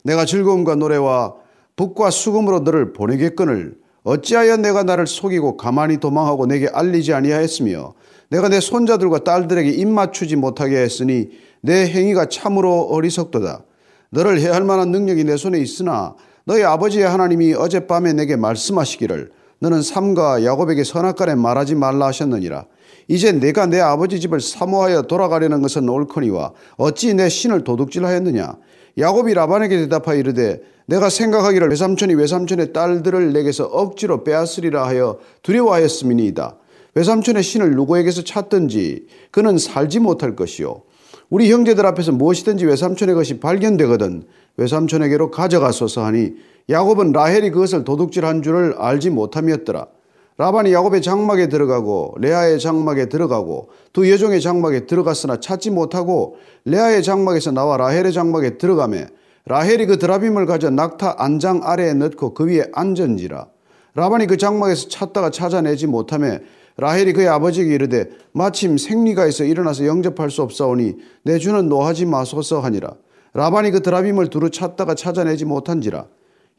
내가 0.04 0.26
즐거움과 0.26 0.74
노래와 0.74 1.36
북과 1.76 2.10
수금으로 2.10 2.62
너를 2.62 2.93
보내겠거늘 2.93 3.76
어찌하여 4.06 4.58
내가 4.58 4.84
나를 4.84 5.08
속이고 5.08 5.58
가만히 5.58 5.98
도망하고 5.98 6.46
내게 6.46 6.68
알리지 6.72 7.13
아니하였으며 7.13 7.94
내가 8.30 8.50
내 8.50 8.60
손자들과 8.60 9.24
딸들에게 9.24 9.70
입 9.70 9.88
맞추지 9.88 10.36
못하게 10.36 10.78
했으니 10.78 11.30
내 11.62 11.88
행위가 11.88 12.28
참으로 12.30 12.82
어리석도다. 12.84 13.63
너를 14.12 14.39
해할 14.39 14.63
만한 14.63 14.91
능력이 14.91 15.24
내 15.24 15.36
손에 15.36 15.60
있으나 15.60 16.15
너희 16.46 16.63
아버지의 16.63 17.08
하나님이 17.08 17.56
어젯밤에 17.56 18.13
내게 18.13 18.36
말씀하시기를 18.36 19.32
너는 19.60 19.82
삼가 19.82 20.44
야곱에게 20.44 20.84
선악간에 20.84 21.34
말하지 21.34 21.74
말라 21.74 22.06
하셨느니라. 22.08 22.65
이제 23.08 23.32
내가 23.32 23.65
내 23.65 23.80
아버지 23.80 24.20
집을 24.20 24.39
사모하여 24.39 25.04
돌아가려는 25.04 25.63
것은 25.63 25.89
옳거니와 25.89 26.54
어찌 26.78 27.13
내 27.15 27.28
신을 27.28 27.63
도둑질하였느냐. 27.63 28.56
야곱이 28.98 29.34
라반에게 29.34 29.78
대답하여 29.78 30.18
이르되 30.18 30.62
내가 30.86 31.10
생각하기를 31.10 31.70
외삼촌이 31.70 32.14
외삼촌의 32.14 32.74
딸들을 32.74 33.34
내게서 33.34 33.66
억지로 33.66 34.24
빼앗으리라 34.24 34.86
하여 34.86 35.20
두려워하였음이니이다. 35.42 36.58
외삼촌의 36.94 37.44
신을 37.44 37.72
누구에게서 37.72 38.24
찾든지 38.24 39.08
그는 39.32 39.58
살지 39.58 40.00
못할 40.00 40.36
것이요. 40.36 40.84
우리 41.30 41.52
형제들 41.52 41.86
앞에서 41.86 42.12
무엇이든지 42.12 42.66
외삼촌의 42.66 43.16
것이 43.16 43.40
발견되거든 43.40 44.24
외삼촌에게로 44.58 45.32
가져가소서 45.32 46.06
하니 46.06 46.34
야곱은 46.70 47.12
라헬이 47.12 47.52
그것을 47.52 47.84
도둑질한 47.84 48.42
줄을 48.44 48.76
알지 48.78 49.10
못함이었더라. 49.10 49.88
라반이 50.38 50.74
야곱의 50.74 51.02
장막에 51.02 51.48
들어가고 51.48 52.15
레아의 52.19 52.60
장막에 52.60 53.08
들어가고 53.08 53.69
두 53.93 54.12
여종의 54.12 54.41
장막에 54.41 54.86
들어갔으나 54.86 55.39
찾지 55.39 55.71
못하고 55.71 56.36
레아의 56.65 57.04
장막에서 57.04 57.52
나와 57.52 57.78
라헬의 57.78 58.12
장막에 58.12 58.58
들어가매 58.58 59.08
라헬이 59.45 59.86
그 59.86 59.98
드라빔을 59.98 60.45
가져 60.45 60.69
낙타 60.69 61.15
안장 61.19 61.62
아래에 61.63 61.93
넣고 61.93 62.34
그 62.34 62.48
위에 62.48 62.65
앉은지라. 62.74 63.48
라반이 63.93 64.28
그 64.28 64.38
장막에서 64.38 64.89
찾다가 64.89 65.30
찾아내지 65.30 65.88
못함에 65.88 66.39
라헬이 66.78 67.13
그의 67.13 67.30
아버지에게 67.30 67.74
이르되 67.74 68.10
마침 68.34 68.78
생리가 68.78 69.28
있어 69.28 69.45
일어나서 69.45 69.86
영접할 69.86 70.30
수 70.32 70.41
없사오니 70.41 70.95
내 71.24 71.38
주는 71.38 71.69
노하지 71.69 72.06
마소서 72.08 72.60
하니라. 72.60 72.95
라반이 73.34 73.71
그 73.71 73.82
드라빔을 73.82 74.30
두루 74.30 74.50
찾다가 74.50 74.95
찾아내지 74.95 75.45
못한지라. 75.45 76.08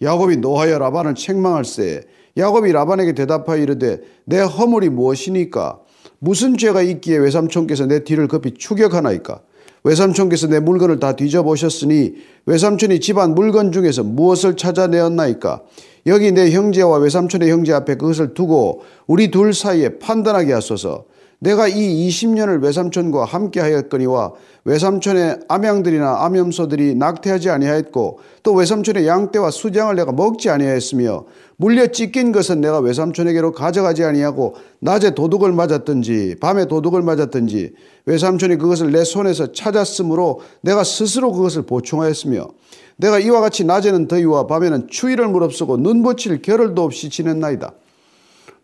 야곱이 0.00 0.38
노하여 0.38 0.78
라반을 0.78 1.14
책망할세. 1.14 2.04
야곱이 2.36 2.72
라반에게 2.72 3.14
대답하여 3.14 3.62
이르되 3.62 4.00
내 4.24 4.40
허물이 4.40 4.90
무엇이니까? 4.90 5.80
무슨 6.18 6.56
죄가 6.56 6.82
있기에 6.82 7.16
외삼촌께서 7.18 7.86
내 7.86 8.04
뒤를 8.04 8.28
급히 8.28 8.54
추격하나이까? 8.54 9.40
외삼촌께서 9.84 10.48
내 10.48 10.58
물건을 10.58 10.98
다 10.98 11.14
뒤져보셨으니 11.14 12.14
외삼촌이 12.46 13.00
집안 13.00 13.34
물건 13.34 13.70
중에서 13.70 14.02
무엇을 14.02 14.56
찾아내었나이까? 14.56 15.62
여기 16.06 16.32
내 16.32 16.50
형제와 16.50 16.98
외삼촌의 16.98 17.50
형제 17.50 17.72
앞에 17.72 17.96
그것을 17.96 18.34
두고 18.34 18.82
우리 19.06 19.30
둘 19.30 19.54
사이에 19.54 19.98
판단하게 19.98 20.52
하소서. 20.52 21.04
내가 21.38 21.68
이 21.68 22.08
20년을 22.08 22.62
외삼촌과 22.62 23.24
함께 23.24 23.60
하였거니와 23.60 24.32
외삼촌의 24.64 25.40
암양들이나 25.48 26.24
암염소들이 26.24 26.94
낙태하지 26.94 27.50
아니하였고 27.50 28.18
또 28.42 28.54
외삼촌의 28.54 29.06
양떼와 29.06 29.50
수장을 29.50 29.94
내가 29.94 30.12
먹지 30.12 30.48
아니하였으며 30.48 31.24
물려 31.56 31.86
찢긴 31.88 32.32
것은 32.32 32.60
내가 32.60 32.78
외삼촌에게로 32.80 33.52
가져가지 33.52 34.04
아니하고 34.04 34.54
낮에 34.80 35.14
도둑을 35.14 35.52
맞았든지 35.52 36.36
밤에 36.40 36.66
도둑을 36.66 37.02
맞았든지 37.02 37.74
외삼촌이 38.06 38.56
그것을 38.56 38.92
내 38.92 39.04
손에서 39.04 39.52
찾았으므로 39.52 40.40
내가 40.62 40.84
스스로 40.84 41.32
그것을 41.32 41.62
보충하였으며 41.62 42.48
내가 42.96 43.18
이와 43.18 43.40
같이 43.40 43.64
낮에는 43.64 44.08
더위와 44.08 44.46
밤에는 44.46 44.88
추위를 44.88 45.28
무릅쓰고 45.28 45.76
눈 45.76 46.02
붙일 46.02 46.40
겨를도 46.40 46.82
없이 46.82 47.10
지냈나이다. 47.10 47.72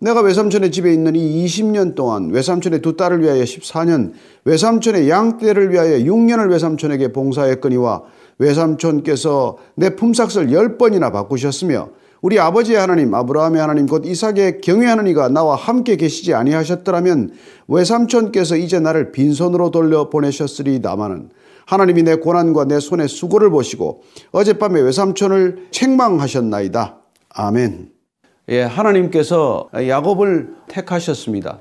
내가 0.03 0.21
외삼촌의 0.21 0.73
집에 0.73 0.93
있는 0.93 1.15
이 1.15 1.47
20년 1.47 1.95
동안 1.95 2.31
외삼촌의 2.31 2.83
두 2.83 2.97
딸을 2.97 3.23
위하여 3.23 3.45
14년, 3.45 4.13
외삼촌의 4.45 5.09
양떼를 5.09 5.71
위하여 5.71 5.99
6년을 5.99 6.51
외삼촌에게 6.51 7.13
봉사했거니와 7.13 8.03
외삼촌께서 8.39 9.59
내 9.77 9.95
품삯을 9.95 10.49
10번이나 10.49 11.13
바꾸셨으며 11.13 11.91
우리 12.21 12.41
아버지의 12.41 12.79
하나님 12.79 13.15
아브라함의 13.15 13.61
하나님 13.61 13.87
곧 13.87 14.05
이삭의 14.05 14.61
경외하는 14.61 15.07
이가 15.07 15.29
나와 15.29 15.55
함께 15.55 15.95
계시지 15.95 16.35
아니하셨더라면 16.35 17.31
외삼촌께서 17.69 18.57
이제 18.57 18.81
나를 18.81 19.13
빈손으로 19.13 19.71
돌려 19.71 20.11
보내셨으리다마는 20.11 21.31
하나님이 21.65 22.03
내 22.03 22.17
고난과 22.17 22.65
내 22.65 22.81
손의 22.81 23.07
수고를 23.07 23.51
보시고 23.51 24.03
어젯밤에 24.33 24.81
외삼촌을 24.81 25.69
책망하셨나이다. 25.71 26.97
아멘. 27.29 28.02
예, 28.49 28.63
하나님께서 28.63 29.69
야곱을 29.75 30.55
택하셨습니다. 30.69 31.61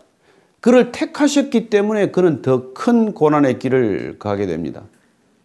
그를 0.60 0.92
택하셨기 0.92 1.70
때문에 1.70 2.12
그는 2.12 2.42
더 2.42 2.74
큰 2.74 3.14
고난의 3.14 3.60
길을 3.60 4.18
가게 4.20 4.46
됩니다. 4.46 4.84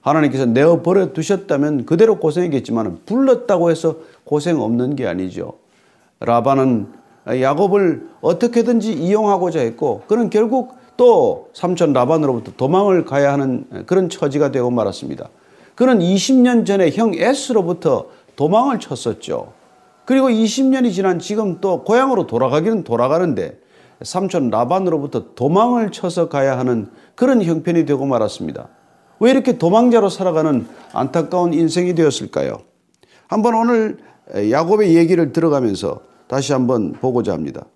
하나님께서 0.01 0.47
내어 0.47 0.83
버려 0.83 1.13
두셨다면 1.13 1.85
그대로 1.85 2.19
고생했겠지만 2.19 3.01
불렀다고 3.07 3.71
해서 3.71 3.97
고생 4.25 4.61
없는 4.61 4.97
게 4.97 5.07
아니죠. 5.07 5.55
라반은 6.21 6.87
야곱을 7.29 8.09
어떻게든지 8.21 8.93
이용하고자 8.93 9.61
했고 9.61 10.03
그는 10.07 10.31
결국 10.31 10.77
또 10.97 11.51
삼촌 11.53 11.93
라반으로부터 11.93 12.53
도망을 12.57 13.05
가야 13.05 13.33
하는 13.33 13.65
그런 13.87 14.09
처지가 14.09 14.53
되고 14.53 14.71
말았습니다. 14.71 15.29
그는 15.75 15.99
20년 15.99 16.65
전에 16.65 16.91
형 16.91 17.13
에스로부터 17.15 18.07
도망을 18.37 18.79
쳤었죠. 18.79 19.53
그리고 20.07 20.29
20년이 20.29 20.93
지난 20.93 21.19
지금 21.19 21.61
또 21.61 21.85
고향으로 21.85 22.27
돌아가기는 22.27 22.85
돌아가는데 22.85 23.59
삼촌 24.03 24.51
라반으로부터 24.51 25.35
도망을 25.35 25.91
쳐서 25.91 26.29
가야 26.29 26.59
하는 26.59 26.89
그런 27.15 27.43
형편이 27.43 27.85
되고 27.87 28.07
말았습니다. 28.07 28.69
왜 29.19 29.31
이렇게 29.31 29.59
도망자로 29.59 30.09
살아가는 30.09 30.67
안타까운 30.93 31.53
인생이 31.55 31.95
되었을까요? 31.95 32.59
한번 33.27 33.55
오늘 33.55 33.99
야곱의 34.51 34.95
얘기를 34.95 35.33
들어가면서 35.33 36.01
다시 36.29 36.53
한번 36.53 36.93
보고자 36.93 37.33
합니다. 37.33 37.67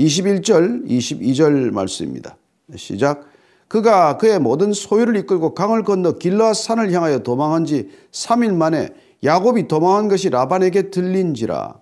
21절, 0.00 0.86
22절 0.88 1.72
말씀입니다. 1.72 2.36
시작. 2.76 3.26
그가 3.68 4.16
그의 4.16 4.38
모든 4.38 4.72
소유를 4.72 5.16
이끌고 5.16 5.54
강을 5.54 5.82
건너 5.82 6.12
길라 6.12 6.54
산을 6.54 6.92
향하여 6.92 7.20
도망한 7.20 7.64
지 7.64 7.90
3일 8.12 8.54
만에 8.54 8.90
야곱이 9.24 9.68
도망한 9.68 10.08
것이 10.08 10.30
라반에게 10.30 10.90
들린지라. 10.90 11.80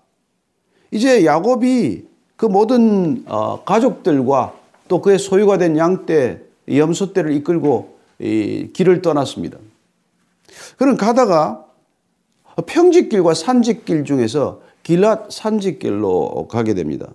이제 0.91 1.25
야곱이 1.25 2.05
그 2.37 2.47
모든 2.47 3.25
어, 3.27 3.65
가족들과 3.65 4.55
또 4.89 5.01
그의 5.01 5.19
소유가 5.19 5.59
된 5.59 5.77
양떼, 5.77 6.41
염소떼를 6.69 7.33
이끌고 7.33 7.95
길을 8.19 9.03
떠났습니다. 9.03 9.59
그는 10.77 10.97
가다가 10.97 11.65
평지길과 12.67 13.35
산지길 13.35 14.05
중에서 14.05 14.61
길랏 14.85 15.31
산지길로 15.31 16.47
가게 16.49 16.75
됩니다. 16.75 17.09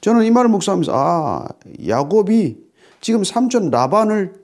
저는 0.00 0.24
이 0.24 0.30
말을 0.30 0.50
묵상하면서 0.50 0.92
아 0.94 1.48
야곱이 1.86 2.56
지금 3.00 3.24
삼촌 3.24 3.70
라반을 3.70 4.34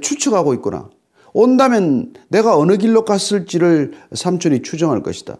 추측하고 0.00 0.54
있구나. 0.54 0.90
온다면 1.32 2.12
내가 2.28 2.56
어느 2.56 2.76
길로 2.76 3.04
갔을지를 3.04 3.92
삼촌이 4.12 4.62
추정할 4.62 5.02
것이다. 5.02 5.36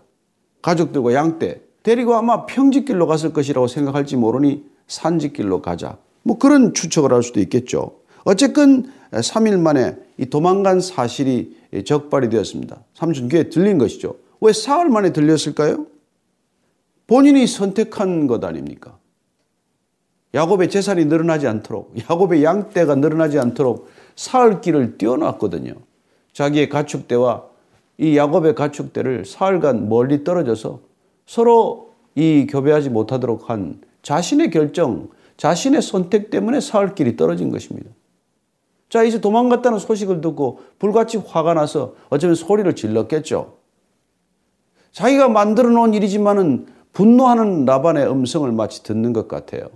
가족들과 0.62 1.14
양떼 1.14 1.62
데리고 1.82 2.14
아마 2.14 2.46
평지길로 2.46 3.06
갔을 3.06 3.32
것이라고 3.32 3.66
생각할지 3.66 4.16
모르니 4.16 4.64
산지길로 4.86 5.62
가자. 5.62 5.98
뭐 6.22 6.38
그런 6.38 6.74
추측을 6.74 7.12
할 7.12 7.22
수도 7.22 7.40
있겠죠. 7.40 8.00
어쨌건 8.24 8.92
3일 9.12 9.58
만에 9.58 9.96
이 10.18 10.26
도망간 10.26 10.80
사실이 10.80 11.56
적발이 11.86 12.28
되었습니다. 12.28 12.82
삼촌 12.94 13.28
귀에 13.28 13.48
들린 13.48 13.78
것이죠. 13.78 14.16
왜 14.40 14.52
사흘 14.52 14.90
만에 14.90 15.12
들렸을까요? 15.12 15.86
본인이 17.06 17.46
선택한 17.46 18.26
것 18.26 18.44
아닙니까? 18.44 18.98
야곱의 20.34 20.70
재산이 20.70 21.06
늘어나지 21.06 21.48
않도록, 21.48 21.94
야곱의 22.08 22.44
양떼가 22.44 22.94
늘어나지 22.96 23.38
않도록 23.38 23.88
사흘 24.16 24.60
길을 24.60 24.98
띄워놨거든요. 24.98 25.74
자기의 26.32 26.68
가축대와 26.68 27.44
이 27.98 28.16
야곱의 28.16 28.54
가축대를 28.54 29.24
사흘간 29.24 29.88
멀리 29.88 30.24
떨어져서 30.24 30.80
서로 31.26 31.90
이 32.14 32.46
교배하지 32.48 32.90
못하도록 32.90 33.50
한 33.50 33.80
자신의 34.02 34.50
결정, 34.50 35.08
자신의 35.36 35.82
선택 35.82 36.30
때문에 36.30 36.60
사흘 36.60 36.94
길이 36.94 37.16
떨어진 37.16 37.50
것입니다. 37.50 37.90
자, 38.88 39.04
이제 39.04 39.20
도망갔다는 39.20 39.78
소식을 39.78 40.20
듣고 40.20 40.60
불같이 40.78 41.16
화가 41.16 41.54
나서 41.54 41.94
어쩌면 42.08 42.34
소리를 42.34 42.74
질렀겠죠. 42.74 43.54
자기가 44.92 45.28
만들어 45.28 45.68
놓은 45.70 45.94
일이지만은 45.94 46.66
분노하는 46.92 47.64
라반의 47.64 48.10
음성을 48.10 48.50
마치 48.50 48.82
듣는 48.82 49.12
것 49.12 49.28
같아요. 49.28 49.68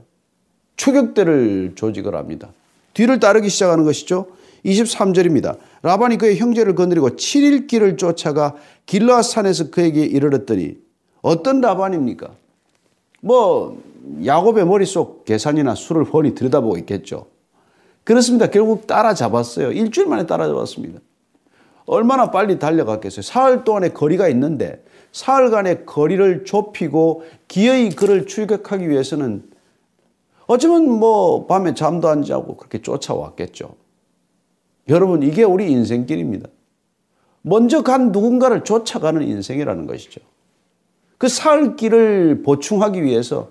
추격대를 0.76 1.74
조직을 1.76 2.16
합니다. 2.16 2.48
뒤를 2.94 3.20
따르기 3.20 3.48
시작하는 3.48 3.84
것이죠. 3.84 4.26
23절입니다. 4.64 5.58
라반이 5.82 6.16
그의 6.16 6.38
형제를 6.38 6.74
건드리고 6.74 7.10
7일 7.10 7.66
길을 7.66 7.96
쫓아가 7.96 8.54
길라 8.86 9.22
산에서 9.22 9.70
그에게 9.70 10.04
이르렀더니 10.04 10.76
어떤 11.20 11.60
라반입니까? 11.60 12.30
뭐 13.20 13.82
야곱의 14.24 14.66
머릿속 14.66 15.24
계산이나 15.24 15.74
수를 15.74 16.04
훤히 16.04 16.34
들여다보고 16.34 16.78
있겠죠. 16.78 17.26
그렇습니다. 18.04 18.48
결국 18.48 18.86
따라잡았어요. 18.86 19.72
일주일 19.72 20.06
만에 20.06 20.26
따라잡았습니다. 20.26 21.00
얼마나 21.86 22.30
빨리 22.30 22.58
달려갔겠어요. 22.58 23.22
사흘 23.22 23.64
동안의 23.64 23.92
거리가 23.92 24.28
있는데 24.28 24.82
사흘간의 25.12 25.86
거리를 25.86 26.44
좁히고 26.44 27.24
기어이 27.48 27.90
그를 27.90 28.26
출격하기 28.26 28.88
위해서는 28.88 29.44
어쩌면 30.46 30.90
뭐 30.90 31.46
밤에 31.46 31.74
잠도 31.74 32.08
안 32.08 32.22
자고 32.22 32.56
그렇게 32.56 32.82
쫓아왔겠죠. 32.82 33.74
여러분 34.88 35.22
이게 35.22 35.42
우리 35.42 35.70
인생길입니다. 35.70 36.48
먼저 37.42 37.82
간 37.82 38.12
누군가를 38.12 38.64
쫓아가는 38.64 39.22
인생이라는 39.22 39.86
것이죠. 39.86 40.20
그 41.18 41.28
사흘 41.28 41.76
길을 41.76 42.42
보충하기 42.42 43.02
위해서 43.02 43.48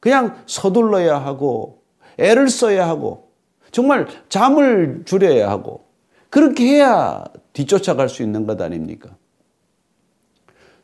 그냥 0.00 0.36
서둘러야 0.46 1.18
하고 1.18 1.82
애를 2.18 2.48
써야 2.48 2.88
하고 2.88 3.30
정말 3.70 4.06
잠을 4.28 5.02
줄여야 5.04 5.50
하고 5.50 5.84
그렇게 6.30 6.64
해야 6.64 7.24
뒤쫓아갈 7.52 8.08
수 8.08 8.22
있는 8.22 8.46
것 8.46 8.60
아닙니까? 8.60 9.16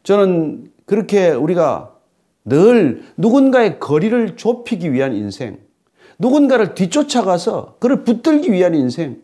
저는 0.03 0.71
그렇게 0.87 1.31
우리가 1.31 1.94
늘 2.45 3.03
누군가의 3.17 3.81
거리를 3.81 4.37
좁히기 4.37 4.93
위한 4.93 5.15
인생, 5.15 5.59
누군가를 6.19 6.75
뒤쫓아가서 6.75 7.77
그를 7.81 8.05
붙들기 8.05 8.53
위한 8.53 8.75
인생, 8.75 9.23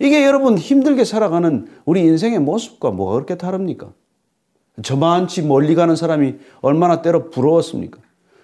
이게 0.00 0.24
여러분 0.24 0.58
힘들게 0.58 1.04
살아가는 1.04 1.68
우리 1.84 2.00
인생의 2.02 2.40
모습과 2.40 2.90
뭐가 2.90 3.14
그렇게 3.14 3.36
다릅니까? 3.36 3.92
저만치 4.82 5.42
멀리 5.42 5.74
가는 5.74 5.94
사람이 5.94 6.36
얼마나 6.62 7.02
때로 7.02 7.30
부러웠습니까? 7.30 7.98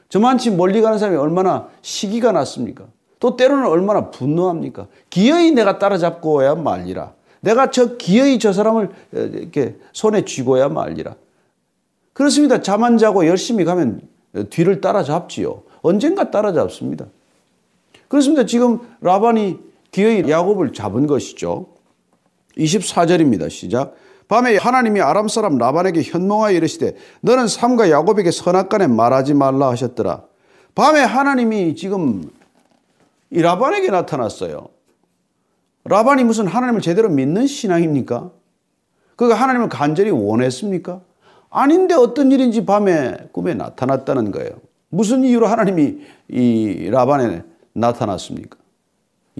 저만치 0.08 0.50
멀리 0.52 0.82
가는 0.82 0.98
사람이 0.98 1.16
얼마나 1.16 1.68
시기가 1.82 2.32
났습니까? 2.32 2.86
또 3.18 3.36
때로는 3.36 3.66
얼마나 3.66 4.10
분노합니까? 4.10 4.86
기어이 5.08 5.52
내가 5.52 5.78
따라잡고야 5.78 6.56
말리라. 6.56 7.14
내가 7.40 7.70
저 7.70 7.96
기어이 7.96 8.38
저 8.38 8.52
사람을 8.52 8.90
이렇게 9.12 9.76
손에 9.92 10.24
쥐고야 10.24 10.68
말리라. 10.68 11.16
그렇습니다. 12.16 12.62
잠 12.62 12.82
안 12.82 12.96
자고 12.96 13.26
열심히 13.26 13.66
가면 13.66 14.00
뒤를 14.48 14.80
따라잡지요. 14.80 15.64
언젠가 15.82 16.30
따라잡습니다. 16.30 17.04
그렇습니다. 18.08 18.46
지금 18.46 18.78
라반이 19.02 19.58
기어이 19.90 20.28
야곱을 20.28 20.72
잡은 20.72 21.06
것이죠. 21.06 21.66
24절입니다. 22.56 23.50
시작. 23.50 23.96
밤에 24.28 24.56
하나님이 24.56 25.02
아람 25.02 25.28
사람 25.28 25.58
라반에게 25.58 26.02
현몽하여 26.02 26.56
이르시되 26.56 26.96
너는 27.20 27.48
삼가 27.48 27.90
야곱에게 27.90 28.30
선악간에 28.30 28.86
말하지 28.86 29.34
말라 29.34 29.68
하셨더라. 29.68 30.22
밤에 30.74 31.00
하나님이 31.00 31.76
지금 31.76 32.30
이 33.30 33.42
라반에게 33.42 33.90
나타났어요. 33.90 34.70
라반이 35.84 36.24
무슨 36.24 36.46
하나님을 36.46 36.80
제대로 36.80 37.10
믿는 37.10 37.46
신앙입니까? 37.46 38.30
그가 39.16 39.34
하나님을 39.34 39.68
간절히 39.68 40.10
원했습니까? 40.10 41.02
아닌데 41.50 41.94
어떤 41.94 42.32
일인지 42.32 42.64
밤에 42.64 43.16
꿈에 43.32 43.54
나타났다는 43.54 44.30
거예요. 44.30 44.50
무슨 44.88 45.24
이유로 45.24 45.46
하나님이 45.46 45.98
이 46.28 46.88
라반에 46.90 47.42
나타났습니까? 47.72 48.56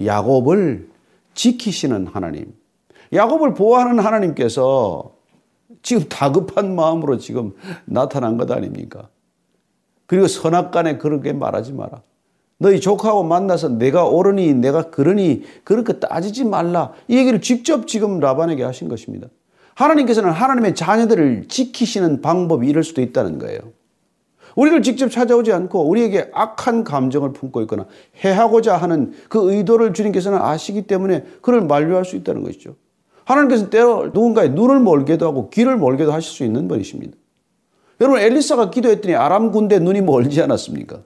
야곱을 0.03 0.89
지키시는 1.33 2.07
하나님. 2.07 2.53
야곱을 3.13 3.53
보호하는 3.53 3.99
하나님께서 3.99 5.15
지금 5.81 6.03
다급한 6.09 6.75
마음으로 6.75 7.17
지금 7.17 7.53
나타난 7.85 8.37
것 8.37 8.51
아닙니까? 8.51 9.09
그리고 10.05 10.27
선악간에 10.27 10.97
그렇게 10.97 11.33
말하지 11.33 11.73
마라. 11.73 12.01
너희 12.59 12.79
조카하고 12.79 13.23
만나서 13.23 13.69
내가 13.69 14.05
옳으니 14.05 14.53
내가 14.53 14.89
그러니 14.89 15.43
그렇게 15.63 15.99
따지지 15.99 16.43
말라. 16.45 16.93
이 17.07 17.17
얘기를 17.17 17.39
직접 17.41 17.87
지금 17.87 18.19
라반에게 18.19 18.63
하신 18.63 18.89
것입니다. 18.89 19.27
하나님께서는 19.77 20.31
하나님의 20.31 20.73
자녀들을 20.73 21.45
지키시는 21.47 22.21
방법이 22.21 22.67
이럴 22.67 22.83
수도 22.83 23.01
있다는 23.01 23.37
거예요. 23.37 23.59
우리를 24.55 24.81
직접 24.81 25.09
찾아오지 25.09 25.53
않고 25.53 25.87
우리에게 25.87 26.31
악한 26.33 26.83
감정을 26.83 27.31
품고 27.31 27.61
있거나 27.61 27.85
해하고자 28.23 28.75
하는 28.75 29.13
그 29.29 29.51
의도를 29.51 29.93
주님께서는 29.93 30.39
아시기 30.41 30.87
때문에 30.87 31.25
그를 31.41 31.61
만류할 31.61 32.05
수 32.05 32.15
있다는 32.15 32.41
것이죠. 32.41 32.75
하나님께서는 33.25 33.69
때로 33.69 34.05
누군가의 34.05 34.49
눈을 34.51 34.79
멀게도 34.79 35.27
하고 35.27 35.51
귀를 35.51 35.77
멀게도 35.77 36.11
하실 36.11 36.31
수 36.31 36.43
있는 36.43 36.67
분이십니다. 36.67 37.15
여러분 38.01 38.19
엘리사가 38.19 38.71
기도했더니 38.71 39.13
아람 39.13 39.51
군대 39.51 39.77
눈이 39.77 40.01
멀지 40.01 40.41
않았습니까? 40.41 41.03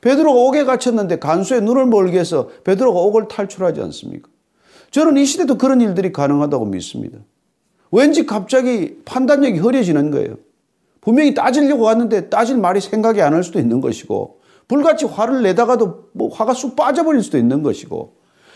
베드로가 0.00 0.38
옥에 0.38 0.64
갇혔는데 0.64 1.18
간수의 1.18 1.62
눈을 1.62 1.86
멀게 1.86 2.20
해서 2.20 2.50
베드로가 2.62 3.00
옥을 3.00 3.26
탈출하지 3.26 3.80
않습니까? 3.80 4.28
저는 4.92 5.16
이 5.16 5.24
시대도 5.24 5.58
그런 5.58 5.80
일들이 5.80 6.12
가능하다고 6.12 6.66
믿습니다. 6.66 7.18
왠지 7.92 8.26
갑자기 8.26 8.96
판단력이 9.04 9.58
흐려지는 9.58 10.10
거예요. 10.10 10.36
분명히 11.00 11.34
따지려고 11.34 11.84
왔는데 11.84 12.28
따질 12.30 12.56
말이 12.58 12.80
생각이 12.80 13.20
안 13.22 13.34
할 13.34 13.44
수도 13.44 13.58
있는 13.58 13.80
것이고 13.80 14.40
불같이 14.68 15.04
화를 15.04 15.42
내다가도 15.42 16.08
뭐 16.12 16.28
화가 16.32 16.54
쑥 16.54 16.74
빠져버릴 16.76 17.22
수도 17.22 17.38
있는 17.38 17.62
것이고 17.62 18.14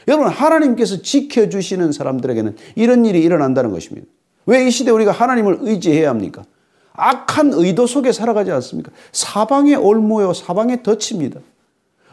여러분 0.09 0.29
하나님께서 0.29 1.03
지켜주시는 1.03 1.92
사람들에게는 1.92 2.57
이런 2.77 3.05
일이 3.05 3.20
일어난다는 3.22 3.70
것입니다. 3.72 4.07
왜 4.46 4.66
이 4.66 4.70
시대 4.70 4.90
우리가 4.92 5.11
하나님을 5.11 5.59
의지해야 5.62 6.09
합니까? 6.09 6.44
악한 6.92 7.51
의도 7.53 7.87
속에 7.87 8.12
살아가지 8.12 8.53
않습니까? 8.53 8.92
사방에 9.12 9.75
올모여 9.75 10.33
사방에 10.33 10.83
덫입니다. 10.83 11.40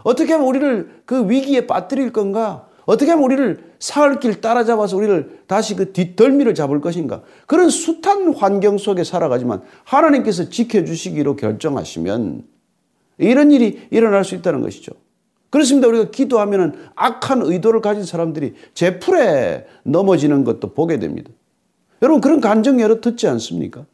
어떻게 0.04 0.34
하면 0.34 0.48
우리를 0.48 1.04
그 1.06 1.30
위기에 1.30 1.68
빠뜨릴 1.68 2.12
건가? 2.12 2.66
어떻게 2.86 3.12
하면 3.12 3.24
우리를 3.24 3.73
사흘길 3.84 4.40
따라잡아서 4.40 4.96
우리를 4.96 5.42
다시 5.46 5.76
그 5.76 5.92
뒷덜미를 5.92 6.56
잡을 6.56 6.80
것인가? 6.80 7.22
그런 7.48 7.70
숱한 7.70 8.34
환경 8.34 8.78
속에 8.78 9.04
살아가지만 9.04 9.62
하나님께서 9.84 10.50
지켜주시기로 10.50 11.36
결정하시면 11.36 12.46
이런 13.18 13.52
일이 13.52 13.86
일어날 13.92 14.24
수 14.24 14.36
있다는 14.36 14.62
것이죠. 14.62 14.94
그렇습니다. 15.50 15.90
우리가 15.90 16.12
기도하면 16.12 16.92
악한 16.96 17.42
의도를 17.42 17.82
가진 17.82 18.06
사람들이 18.06 18.54
제풀에 18.74 19.68
넘어지는 19.84 20.46
것도 20.46 20.74
보게 20.74 20.98
됩니다. 20.98 21.30
여러분 22.02 22.22
그런 22.22 22.40
간증 22.40 22.80
여러 22.80 23.02
듣지 23.02 23.28
않습니까? 23.28 23.86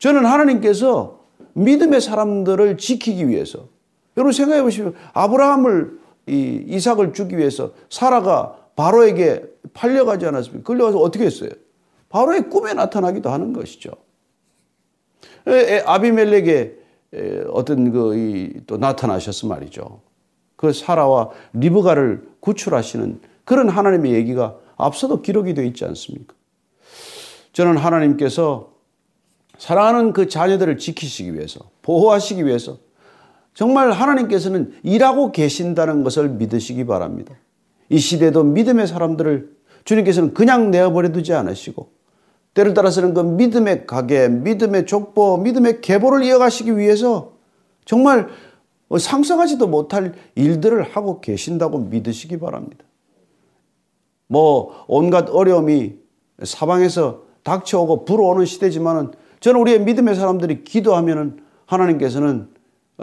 저는 0.00 0.26
하나님께서 0.26 1.20
믿음의 1.52 2.00
사람들을 2.00 2.76
지키기 2.76 3.28
위해서 3.28 3.68
여러분 4.16 4.32
생각해 4.32 4.62
보시면 4.62 4.94
아브라함을 5.12 6.00
이 6.26 6.64
이삭을 6.66 7.12
주기 7.12 7.38
위해서 7.38 7.70
사라가 7.88 8.65
바로에게 8.76 9.44
팔려가지 9.74 10.26
않았습니까? 10.26 10.64
끌려가서 10.64 10.98
어떻게 10.98 11.24
했어요? 11.26 11.50
바로의 12.08 12.48
꿈에 12.48 12.72
나타나기도 12.74 13.30
하는 13.30 13.52
것이죠. 13.52 13.90
아비멜렉에 15.84 16.72
어떤 17.50 17.90
그 17.90 18.62
또 18.66 18.76
나타나셔서 18.76 19.46
말이죠. 19.46 20.00
그 20.56 20.72
사라와 20.72 21.30
리브가를 21.52 22.28
구출하시는 22.40 23.20
그런 23.44 23.68
하나님의 23.68 24.12
얘기가 24.12 24.58
앞서도 24.76 25.22
기록이 25.22 25.54
되어 25.54 25.64
있지 25.64 25.84
않습니까? 25.84 26.34
저는 27.52 27.76
하나님께서 27.76 28.72
사랑하는 29.58 30.12
그 30.12 30.28
자녀들을 30.28 30.76
지키시기 30.78 31.34
위해서, 31.34 31.70
보호하시기 31.82 32.44
위해서 32.44 32.78
정말 33.54 33.92
하나님께서는 33.92 34.74
일하고 34.82 35.32
계신다는 35.32 36.02
것을 36.02 36.28
믿으시기 36.28 36.84
바랍니다. 36.84 37.34
이 37.88 37.98
시대도 37.98 38.44
믿음의 38.44 38.86
사람들을 38.86 39.56
주님께서는 39.84 40.34
그냥 40.34 40.70
내어버려 40.70 41.12
두지 41.12 41.32
않으시고 41.32 41.90
때를 42.54 42.74
따라서는 42.74 43.12
그 43.12 43.20
믿음의 43.20 43.86
가게, 43.86 44.28
믿음의 44.28 44.86
족보, 44.86 45.36
믿음의 45.38 45.82
계보를 45.82 46.24
이어가시기 46.24 46.76
위해서 46.76 47.32
정말 47.84 48.28
상상하지도 48.98 49.66
못할 49.66 50.14
일들을 50.34 50.82
하고 50.82 51.20
계신다고 51.20 51.78
믿으시기 51.78 52.38
바랍니다. 52.38 52.84
뭐 54.26 54.84
온갖 54.88 55.28
어려움이 55.28 55.94
사방에서 56.42 57.22
닥쳐오고 57.42 58.04
불어오는 58.04 58.44
시대지만은 58.46 59.12
저는 59.40 59.60
우리의 59.60 59.80
믿음의 59.82 60.14
사람들이 60.16 60.64
기도하면은 60.64 61.40
하나님께서는 61.66 62.48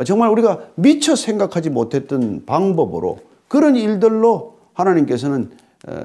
정말 0.06 0.30
우리가 0.30 0.70
미처 0.76 1.16
생각하지 1.16 1.70
못했던 1.70 2.44
방법으로 2.46 3.20
그런 3.48 3.76
일들로 3.76 4.53
하나님께서는 4.74 5.52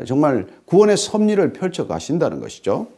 정말 0.06 0.46
구원의 0.66 0.96
섭리를 0.96 1.52
펼쳐 1.52 1.86
가신다는 1.86 2.40
것이죠. 2.40 2.88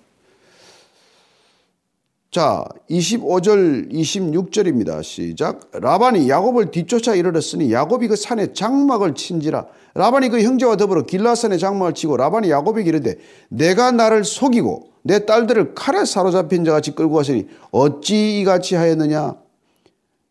자, 2.31 2.65
25절, 2.89 3.93
26절입니다. 3.93 5.03
시작. 5.03 5.69
라반이 5.73 6.29
야곱을 6.29 6.71
뒤쫓아 6.71 7.17
이르렀으니 7.17 7.73
야곱이 7.73 8.07
그 8.07 8.15
산에 8.15 8.53
장막을 8.53 9.17
친지라. 9.17 9.67
라반이 9.95 10.29
그 10.29 10.41
형제와 10.41 10.77
더불어 10.77 11.05
길라산에 11.05 11.59
장막을 11.59 11.95
치고 11.95 12.17
라반이 12.17 12.49
야곱에게 12.49 12.89
이르되 12.89 13.17
내가 13.49 13.91
나를 13.91 14.23
속이고 14.23 14.91
내 15.03 15.27
딸들을 15.27 15.75
칼에 15.75 16.05
사로잡힌 16.05 16.65
자같이 16.65 16.95
끌고 16.95 17.17
왔으니 17.17 17.49
어찌 17.73 18.41
이같이 18.41 18.77
하였느냐. 18.77 19.35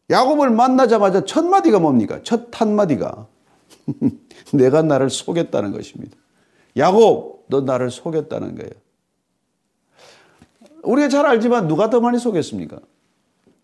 야곱을 0.09 0.51
만나자마자 0.51 1.25
첫 1.25 1.45
마디가 1.45 1.79
뭡니까? 1.79 2.21
첫 2.23 2.47
한마디가 2.53 3.27
내가 4.53 4.81
나를 4.81 5.09
속였다는 5.09 5.71
것입니다. 5.71 6.17
야곱, 6.77 7.45
너 7.47 7.61
나를 7.61 7.91
속였다는 7.91 8.55
거예요. 8.55 8.71
우리가 10.83 11.09
잘 11.09 11.25
알지만 11.25 11.67
누가 11.67 11.89
더 11.89 11.99
많이 11.99 12.19
속였습니까? 12.19 12.79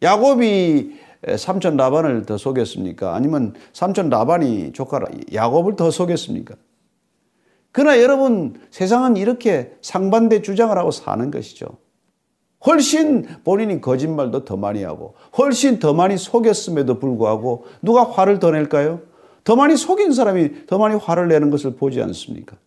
야곱이 0.02 1.00
삼촌 1.38 1.78
라반을 1.78 2.26
더 2.26 2.38
속였습니까? 2.38 3.16
아니면 3.16 3.54
삼촌 3.74 4.10
라반이 4.10 4.74
조카 4.74 5.00
야곱을 5.34 5.76
더 5.76 5.90
속였습니까? 5.92 6.56
그러나 7.72 8.02
여러분 8.02 8.60
세상은 8.70 9.18
이렇게 9.18 9.76
상반대 9.82 10.42
주장을 10.42 10.78
하고 10.78 10.92
사는 10.92 11.32
것이죠. 11.32 11.68
훨씬 12.66 13.26
본인이 13.44 13.82
거짓말도 13.82 14.46
더 14.46 14.58
많이 14.58 14.84
하고 14.84 15.16
훨씬 15.38 15.80
더 15.80 15.94
많이 15.94 16.18
속였음에도 16.18 17.00
불구하고 17.00 17.66
누가 17.82 18.04
화를 18.04 18.40
더 18.40 18.52
낼까요? 18.52 19.02
더 19.46 19.56
많이 19.56 19.78
속인 19.78 20.12
사람이 20.12 20.66
더 20.66 20.78
많이 20.78 20.96
화를 20.96 21.30
내는 21.30 21.52
것을 21.52 21.76
보지 21.76 22.02
않습니까? 22.02 22.58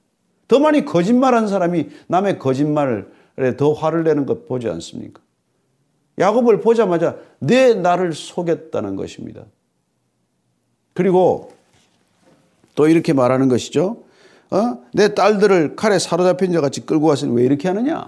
더 0.46 0.60
많이 0.60 0.84
거짓말한 0.84 1.48
사람이 1.48 1.88
남의 2.06 2.38
거짓말을 2.38 3.10
더 3.58 3.72
화를 3.72 4.04
내는 4.04 4.24
것 4.24 4.46
보지 4.48 4.68
않습니까? 4.68 5.20
야곱을 6.18 6.60
보자마자 6.60 7.16
내 7.40 7.74
나를 7.74 8.12
속였다는 8.12 8.96
것입니다. 8.96 9.44
그리고 10.94 11.52
또 12.74 12.88
이렇게 12.88 13.12
말하는 13.12 13.48
것이죠. 13.48 14.04
어? 14.50 14.78
내 14.94 15.14
딸들을 15.14 15.76
칼에 15.76 15.98
사로잡힌 15.98 16.52
자 16.52 16.60
같이 16.60 16.86
끌고 16.86 17.06
왔으니 17.08 17.34
왜 17.34 17.44
이렇게 17.44 17.68
하느냐? 17.68 18.06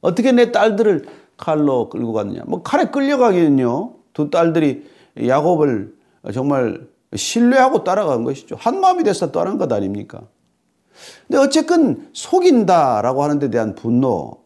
어떻게 0.00 0.32
내 0.32 0.52
딸들을 0.52 1.04
칼로 1.36 1.88
끌고 1.88 2.12
갔느냐? 2.12 2.42
뭐 2.46 2.62
칼에 2.62 2.86
끌려가기는요. 2.86 3.94
두 4.12 4.30
딸들이 4.30 4.88
야곱을 5.26 5.94
정말 6.32 6.86
신뢰하고 7.14 7.84
따라간 7.84 8.24
것이죠. 8.24 8.56
한 8.58 8.80
마음이 8.80 9.04
돼서 9.04 9.30
따라간 9.30 9.58
것 9.58 9.72
아닙니까? 9.72 10.22
근데 11.26 11.38
어쨌든 11.38 12.08
속인다라고 12.12 13.22
하는 13.22 13.38
데 13.38 13.50
대한 13.50 13.74
분노, 13.74 14.42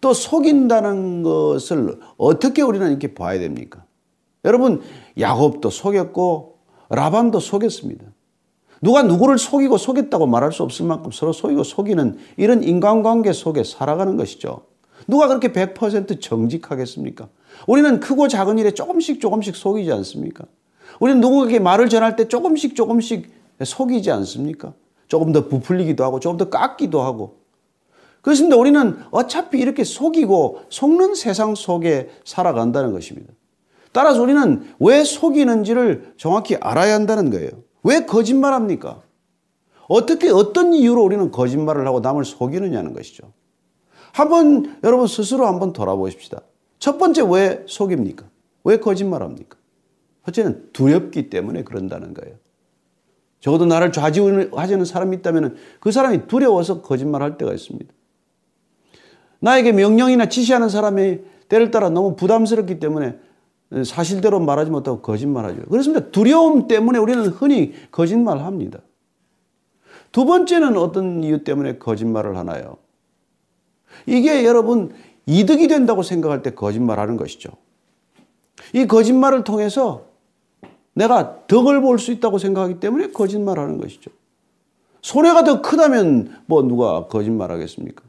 또 0.00 0.12
속인다는 0.12 1.22
것을 1.22 1.98
어떻게 2.16 2.62
우리는 2.62 2.88
이렇게 2.90 3.14
봐야 3.14 3.38
됩니까? 3.38 3.84
여러분, 4.44 4.82
야곱도 5.18 5.70
속였고 5.70 6.58
라반도 6.88 7.40
속였습니다. 7.40 8.04
누가 8.82 9.02
누구를 9.02 9.38
속이고 9.38 9.78
속였다고 9.78 10.26
말할 10.26 10.52
수 10.52 10.62
없을 10.62 10.86
만큼 10.86 11.10
서로 11.10 11.32
속이고 11.32 11.64
속이는 11.64 12.18
이런 12.36 12.62
인간관계 12.62 13.32
속에 13.32 13.64
살아가는 13.64 14.16
것이죠. 14.16 14.66
누가 15.08 15.28
그렇게 15.28 15.52
100% 15.52 16.20
정직하겠습니까? 16.20 17.28
우리는 17.66 18.00
크고 18.00 18.28
작은 18.28 18.58
일에 18.58 18.72
조금씩 18.72 19.20
조금씩 19.20 19.56
속이지 19.56 19.90
않습니까? 19.92 20.44
우리는 21.00 21.20
누구에게 21.20 21.58
말을 21.58 21.88
전할 21.88 22.16
때 22.16 22.28
조금씩 22.28 22.74
조금씩 22.74 23.30
속이지 23.64 24.10
않습니까? 24.10 24.74
조금 25.08 25.32
더 25.32 25.48
부풀리기도 25.48 26.04
하고 26.04 26.20
조금 26.20 26.36
더 26.36 26.50
깎기도 26.50 27.00
하고 27.00 27.36
그렇습니다. 28.22 28.56
우리는 28.56 28.98
어차피 29.12 29.58
이렇게 29.58 29.84
속이고 29.84 30.62
속는 30.68 31.14
세상 31.14 31.54
속에 31.54 32.10
살아간다는 32.24 32.92
것입니다. 32.92 33.32
따라서 33.92 34.20
우리는 34.20 34.66
왜 34.80 35.04
속이는지를 35.04 36.14
정확히 36.16 36.56
알아야 36.56 36.94
한다는 36.94 37.30
거예요. 37.30 37.50
왜 37.84 38.04
거짓말합니까? 38.04 39.00
어떻게 39.88 40.28
어떤 40.28 40.74
이유로 40.74 41.02
우리는 41.04 41.30
거짓말을 41.30 41.86
하고 41.86 42.00
남을 42.00 42.24
속이느냐는 42.24 42.92
것이죠. 42.94 43.32
한번 44.12 44.76
여러분 44.82 45.06
스스로 45.06 45.46
한번 45.46 45.72
돌아보십시다. 45.72 46.40
첫 46.78 46.98
번째 46.98 47.22
왜 47.28 47.64
속입니까? 47.66 48.24
왜 48.64 48.78
거짓말합니까? 48.78 49.56
첫째는 50.26 50.70
두렵기 50.72 51.30
때문에 51.30 51.62
그런다는 51.62 52.12
거예요. 52.14 52.36
적어도 53.40 53.64
나를 53.64 53.92
좌지우지하는 53.92 54.84
사람이 54.84 55.16
있다면 55.18 55.56
그 55.78 55.92
사람이 55.92 56.26
두려워서 56.26 56.82
거짓말할 56.82 57.38
때가 57.38 57.52
있습니다. 57.52 57.92
나에게 59.38 59.72
명령이나 59.72 60.28
지시하는 60.28 60.68
사람이 60.68 61.20
때를 61.48 61.70
따라 61.70 61.90
너무 61.90 62.16
부담스럽기 62.16 62.80
때문에 62.80 63.18
사실대로 63.84 64.40
말하지 64.40 64.70
못하고 64.70 65.00
거짓말하죠. 65.00 65.62
그렇습니다. 65.62 66.10
두려움 66.10 66.66
때문에 66.66 66.98
우리는 66.98 67.24
흔히 67.26 67.74
거짓말을 67.90 68.44
합니다. 68.44 68.80
두 70.10 70.24
번째는 70.24 70.76
어떤 70.76 71.22
이유 71.22 71.44
때문에 71.44 71.78
거짓말을 71.78 72.36
하나요? 72.36 72.78
이게 74.06 74.44
여러분 74.44 74.92
이득이 75.26 75.68
된다고 75.68 76.02
생각할 76.02 76.42
때 76.42 76.54
거짓말하는 76.54 77.16
것이죠. 77.16 77.50
이 78.72 78.86
거짓말을 78.86 79.44
통해서 79.44 80.15
내가 80.96 81.46
덕을 81.46 81.82
볼 81.82 81.98
수 81.98 82.10
있다고 82.10 82.38
생각하기 82.38 82.80
때문에 82.80 83.10
거짓말하는 83.10 83.78
것이죠. 83.78 84.10
손해가 85.02 85.44
더 85.44 85.60
크다면 85.60 86.34
뭐 86.46 86.62
누가 86.62 87.06
거짓말하겠습니까? 87.06 88.02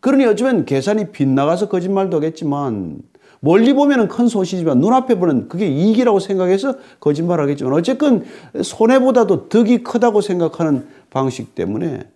그러니 0.00 0.24
어쩌면 0.24 0.64
계산이 0.64 1.10
빗나가서 1.10 1.68
거짓말도 1.68 2.18
하겠지만 2.18 3.00
멀리 3.40 3.74
보면 3.74 4.08
큰 4.08 4.28
소시지만 4.28 4.78
눈앞에 4.78 5.18
보는 5.18 5.48
그게 5.48 5.66
이익이라고 5.66 6.20
생각해서 6.20 6.76
거짓말 7.00 7.40
하겠지만 7.40 7.72
어쨌든 7.74 8.24
손해보다도 8.62 9.48
덕이 9.48 9.82
크다고 9.82 10.20
생각하는 10.20 10.86
방식 11.10 11.54
때문에 11.54 12.08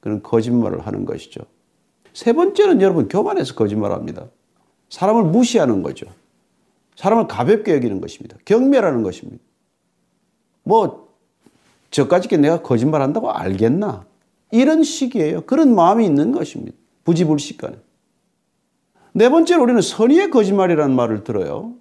그런 0.00 0.22
거짓말을 0.22 0.86
하는 0.86 1.04
것이죠. 1.06 1.40
세 2.12 2.32
번째는 2.32 2.82
여러분 2.82 3.08
교만해서 3.08 3.54
거짓말합니다. 3.54 4.26
사람을 4.90 5.24
무시하는 5.24 5.82
거죠. 5.82 6.06
사람을 7.00 7.28
가볍게 7.28 7.72
여기는 7.72 8.02
것입니다. 8.02 8.36
경멸하는 8.44 9.02
것입니다. 9.02 9.42
뭐 10.62 11.08
저까지 11.90 12.28
내가 12.36 12.60
거짓말한다고 12.60 13.30
알겠나? 13.30 14.04
이런 14.50 14.82
식이에요. 14.82 15.46
그런 15.46 15.74
마음이 15.74 16.04
있는 16.04 16.30
것입니다. 16.30 16.76
부지불식간에. 17.04 17.76
네 19.14 19.30
번째로 19.30 19.62
우리는 19.62 19.80
선의의 19.80 20.30
거짓말이라는 20.30 20.94
말을 20.94 21.24
들어요. 21.24 21.72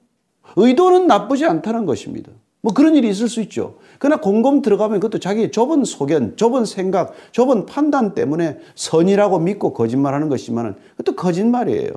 의도는 0.56 1.08
나쁘지 1.08 1.46
않다는 1.46 1.86
것입니다. 1.86 2.32
뭐 2.62 2.74
그런 2.74 2.96
일이 2.96 3.10
있을 3.10 3.28
수 3.28 3.42
있죠. 3.42 3.78
그러나 4.00 4.22
곰곰 4.22 4.62
들어가면 4.62 5.02
그것도 5.02 5.20
자기의 5.20 5.52
좁은 5.52 5.84
소견, 5.84 6.38
좁은 6.38 6.64
생각, 6.64 7.14
좁은 7.34 7.66
판단 7.66 8.16
때문에 8.16 8.58
선이라고 8.76 9.40
믿고 9.40 9.74
거짓말하는 9.74 10.30
것이지만 10.30 10.76
그것도 10.96 11.18
거짓말이에요. 11.18 11.92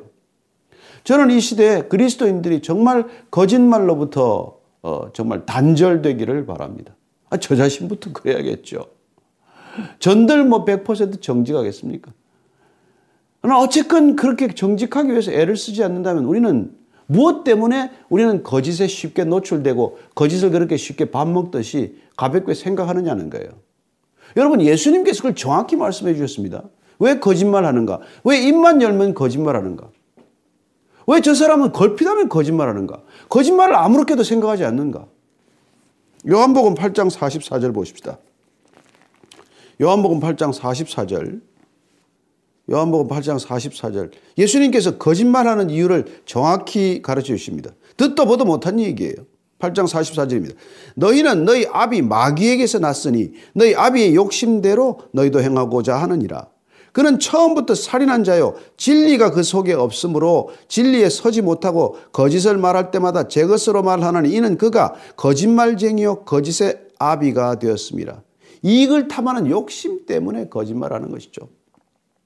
저는 1.05 1.31
이 1.31 1.41
시대에 1.41 1.83
그리스도인들이 1.83 2.63
정말 2.63 3.07
거짓말로부터 3.31 4.59
어, 4.83 5.13
정말 5.13 5.47
단절되기를 5.47 6.47
바랍니다. 6.47 6.95
아, 7.31 7.37
저 7.39 7.57
자신부터 7.57 8.13
그래야겠죠. 8.13 8.87
전들 9.99 10.45
뭐 10.45 10.65
100% 10.65 11.23
정직하겠습니까? 11.23 12.13
그러나 13.41 13.61
어쨌건 13.61 14.17
그렇게 14.17 14.49
정직하기 14.49 15.11
위해서 15.11 15.33
애를 15.33 15.57
쓰지 15.57 15.83
않는다면 15.83 16.25
우리는 16.25 16.73
무엇 17.07 17.45
때문에 17.45 17.91
우리는 18.09 18.43
거짓에 18.43 18.87
쉽게 18.87 19.25
노출되고 19.25 19.99
거짓을 20.15 20.51
그렇게 20.51 20.77
쉽게 20.77 21.11
밥 21.11 21.29
먹듯이 21.29 21.97
가볍게 22.17 22.55
생각하느냐는 22.55 23.31
거예요. 23.31 23.49
여러분 24.37 24.61
예수님께서 24.61 25.19
그걸 25.19 25.35
정확히 25.35 25.77
말씀해 25.77 26.15
주셨습니다. 26.15 26.63
왜 26.99 27.19
거짓말 27.19 27.65
하는가? 27.65 28.01
왜 28.25 28.41
입만 28.41 28.81
열면 28.81 29.15
거짓말 29.15 29.57
하는가? 29.57 29.91
왜 31.07 31.21
저 31.21 31.35
사람은 31.35 31.73
걸핏하면 31.73 32.29
거짓말 32.29 32.69
하는가? 32.69 33.03
거짓말을 33.29 33.75
아무렇게도 33.75 34.23
생각하지 34.23 34.65
않는가? 34.65 35.07
요한복음 36.29 36.75
8장 36.75 37.11
44절 37.11 37.75
보십시다. 37.75 38.19
요한복음 39.81 40.21
8장 40.21 40.53
44절. 40.55 41.41
요한복음 42.71 43.09
8장 43.09 43.39
44절. 43.45 44.13
예수님께서 44.39 44.99
거짓말하는 44.99 45.71
이유를 45.71 46.23
정확히 46.25 47.03
가르쳐 47.03 47.29
주십니다. 47.29 47.73
듣도 47.97 48.25
보도 48.27 48.45
못한 48.45 48.79
얘기예요. 48.79 49.15
8장 49.59 49.87
44절입니다. 49.89 50.55
너희는 50.97 51.45
너희 51.45 51.67
아비 51.71 52.03
마귀에게서 52.03 52.79
났으니 52.79 53.33
너희 53.55 53.75
아비의 53.75 54.15
욕심대로 54.15 55.01
너희도 55.13 55.41
행하고자 55.41 55.97
하느니라. 55.97 56.49
그는 56.93 57.19
처음부터 57.19 57.75
살인한 57.75 58.23
자요. 58.23 58.55
진리가 58.77 59.31
그 59.31 59.43
속에 59.43 59.73
없으므로 59.73 60.51
진리에 60.69 61.09
서지 61.09 61.41
못하고 61.41 61.97
거짓을 62.13 62.59
말할 62.59 62.91
때마다 62.91 63.29
제 63.29 63.47
것으로 63.47 63.83
말하나니 63.83 64.31
이는 64.31 64.59
그가 64.59 64.95
거짓말쟁이요. 65.17 66.25
거짓의 66.25 66.79
아비가 66.99 67.59
되었습니다. 67.59 68.23
이익을 68.63 69.09
탐하는 69.09 69.49
욕심 69.51 70.07
때문에 70.07 70.49
거짓말하는 70.49 71.11
것이죠. 71.11 71.49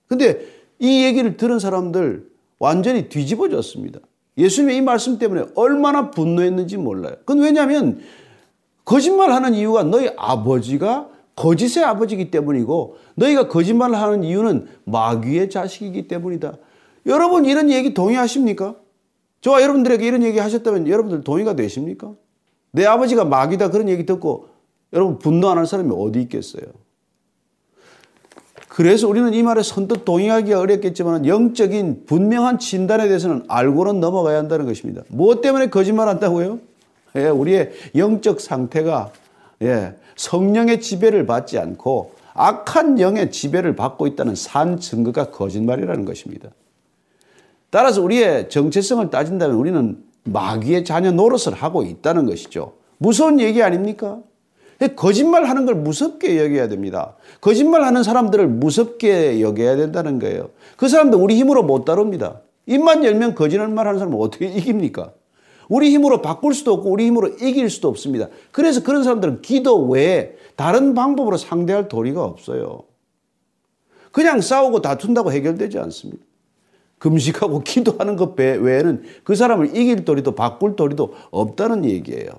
근데 0.09 0.47
이 0.79 1.05
얘기를 1.05 1.37
들은 1.37 1.59
사람들 1.59 2.29
완전히 2.59 3.09
뒤집어졌습니다. 3.09 4.01
예수님의 4.37 4.77
이 4.77 4.81
말씀 4.83 5.19
때문에 5.19 5.47
얼마나 5.55 6.11
분노했는지 6.11 6.77
몰라요. 6.77 7.15
그건 7.21 7.41
왜냐하면 7.41 8.01
거짓말하는 8.85 9.55
이유가 9.55 9.83
너희 9.83 10.11
아버지가 10.17 11.09
거짓의 11.37 11.85
아버지이기 11.85 12.31
때문이고 12.31 12.97
너희가 13.15 13.49
거짓말을 13.49 13.97
하는 13.97 14.25
이유는 14.25 14.67
마귀의 14.85 15.51
자식이기 15.51 16.09
때문이다. 16.09 16.57
여러분 17.05 17.45
이런 17.45 17.71
얘기 17.71 17.95
동의하십니까? 17.95 18.75
저와 19.43 19.63
여러분들에게 19.63 20.05
이런 20.05 20.23
얘기 20.23 20.39
하셨다면 20.39 20.89
여러분들 20.89 21.23
동의가 21.23 21.55
되십니까? 21.55 22.15
내 22.73 22.85
아버지가 22.85 23.25
마귀다 23.25 23.71
그런 23.71 23.89
얘기 23.89 24.05
듣고 24.07 24.49
여러분 24.93 25.19
분노 25.19 25.49
안할 25.51 25.67
사람이 25.67 25.95
어디 25.95 26.21
있겠어요? 26.23 26.65
그래서 28.69 29.09
우리는 29.09 29.33
이 29.33 29.43
말에 29.43 29.63
선뜻 29.63 30.05
동의하기가 30.05 30.59
어렵겠지만 30.59 31.27
영적인 31.27 32.05
분명한 32.07 32.59
진단에 32.59 33.09
대해서는 33.09 33.45
알고는 33.49 34.01
넘어가야 34.01 34.39
한다는 34.39 34.67
것입니다. 34.67 35.03
무엇 35.09 35.41
때문에 35.41 35.69
거짓말 35.69 36.09
한다고요? 36.09 36.59
예, 37.17 37.29
우리의 37.29 37.73
영적 37.95 38.41
상태가 38.41 39.13
예, 39.63 39.95
성령의 40.17 40.81
지배를 40.81 41.27
받지 41.27 41.59
않고 41.59 42.13
악한 42.35 43.01
영의 43.01 43.31
지배를 43.31 43.77
받고 43.77 44.07
있다는 44.07 44.35
산 44.35 44.79
증거가 44.79 45.31
거짓말이라는 45.31 46.05
것입니다. 46.05 46.51
따라서 47.71 48.03
우리의 48.03 48.49
정체성을 48.51 49.11
따진다면 49.11 49.57
우리는 49.57 50.03
마귀의 50.25 50.85
자녀 50.85 51.11
노릇을 51.13 51.55
하고 51.55 51.83
있다는 51.83 52.27
것이죠. 52.27 52.75
무서운 52.99 53.41
얘기 53.41 53.63
아닙니까? 53.63 54.19
거짓말 54.95 55.45
하는 55.45 55.65
걸 55.65 55.75
무섭게 55.75 56.39
여겨야 56.39 56.69
됩니다. 56.69 57.17
거짓말 57.41 57.85
하는 57.85 58.03
사람들을 58.03 58.47
무섭게 58.47 59.41
여겨야 59.41 59.77
된다는 59.77 60.19
거예요. 60.19 60.51
그 60.77 60.89
사람들 60.89 61.19
우리 61.19 61.37
힘으로 61.37 61.63
못 61.63 61.85
다룹니다. 61.85 62.41
입만 62.67 63.05
열면 63.05 63.35
거짓말 63.35 63.87
하는 63.87 63.99
사람을 63.99 64.19
어떻게 64.21 64.47
이깁니까? 64.47 65.13
우리 65.69 65.91
힘으로 65.91 66.23
바꿀 66.23 66.55
수도 66.55 66.73
없고 66.75 66.91
우리 66.91 67.07
힘으로 67.07 67.29
이길 67.29 67.69
수도 67.71 67.89
없습니다. 67.89 68.29
그래서 68.53 68.83
그런 68.83 69.03
사람들은 69.03 69.43
기도 69.43 69.87
외에 69.89 70.37
다른 70.55 70.95
방법으로 70.95 71.37
상대할 71.37 71.89
도리가 71.89 72.23
없어요. 72.23 72.83
그냥 74.13 74.41
싸우고 74.41 74.81
다툰다고 74.81 75.33
해결되지 75.33 75.79
않습니다. 75.79 76.25
금식하고 76.99 77.61
기도하는 77.65 78.17
것 78.17 78.39
외에는 78.39 79.03
그 79.25 79.35
사람을 79.35 79.77
이길 79.77 80.05
도리도 80.05 80.35
바꿀 80.35 80.77
도리도 80.77 81.15
없다는 81.31 81.85
얘기예요. 81.85 82.31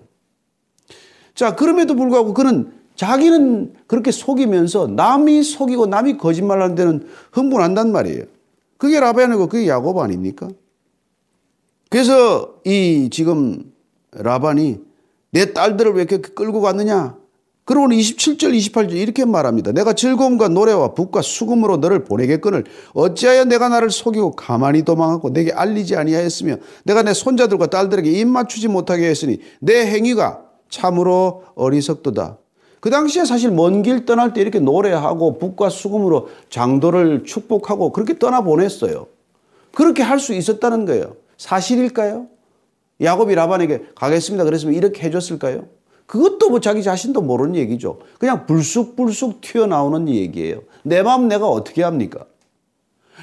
자, 1.36 1.56
그럼에도 1.56 1.96
불구하고 1.96 2.34
그는 2.34 2.72
자기는 2.96 3.76
그렇게 3.86 4.10
속이면서 4.10 4.88
남이 4.88 5.44
속이고 5.44 5.86
남이 5.86 6.18
거짓말하는 6.18 6.74
데는 6.74 7.08
흥분한단 7.32 7.92
말이에요. 7.92 8.24
그게 8.78 9.00
라반이고 9.00 9.48
그게 9.48 9.68
야곱 9.68 10.00
아닙니까? 10.00 10.48
그래서 11.90 12.56
이 12.66 13.10
지금 13.12 13.72
라반이 14.12 14.80
내 15.32 15.54
딸들을 15.54 15.94
왜 15.94 16.04
이렇게 16.04 16.18
끌고 16.18 16.62
갔느냐? 16.62 17.16
그러고 17.66 17.88
27절, 17.88 18.58
28절 18.58 18.94
이렇게 18.94 19.26
말합니다. 19.26 19.74
내가 19.74 19.92
즐거움과 19.92 20.48
노래와 20.48 20.94
북과 20.94 21.22
수금으로 21.22 21.78
너를 21.78 22.06
보내겠거늘 22.06 22.64
어찌하여 22.94 23.44
내가 23.44 23.68
나를 23.68 23.90
속이고 23.90 24.32
가만히 24.32 24.84
도망하고 24.84 25.34
내게 25.34 25.52
알리지 25.52 25.98
아니하였으며 25.98 26.56
내가 26.86 27.04
내 27.04 27.14
손자들과 27.14 27.68
딸들에게 27.68 28.10
입 28.10 28.26
맞추지 28.26 28.70
못하게 28.70 29.10
했으니 29.10 29.40
내 29.60 29.86
행위가 29.86 30.44
참으로 30.70 31.44
어리석도다. 31.56 32.38
그 32.80 32.90
당시에 32.90 33.26
사실 33.26 33.52
먼 33.52 33.82
길 33.82 34.06
떠날 34.06 34.34
때 34.34 34.40
이렇게 34.40 34.60
노래하고 34.60 35.38
북과 35.38 35.68
수금으로 35.70 36.30
장도를 36.50 37.26
축복하고 37.26 37.92
그렇게 37.92 38.18
떠나 38.18 38.42
보냈어요. 38.42 39.08
그렇게 39.74 40.04
할 40.04 40.20
수 40.20 40.34
있었다는 40.34 40.86
거예요. 40.86 41.16
사실일까요? 41.38 42.28
야곱이 43.02 43.36
라반에게 43.36 43.90
가겠습니다. 43.96 44.44
그랬으면 44.44 44.74
이렇게 44.74 45.04
해줬을까요? 45.04 45.68
그것도 46.08 46.50
뭐 46.50 46.60
자기 46.60 46.82
자신도 46.82 47.22
모르는 47.22 47.56
얘기죠. 47.56 48.00
그냥 48.18 48.46
불쑥불쑥 48.46 49.42
튀어나오는 49.42 50.08
얘기예요. 50.10 50.62
내 50.84 51.04
마음 51.04 51.28
내가 51.28 51.48
어떻게 51.48 51.84
합니까? 51.84 52.26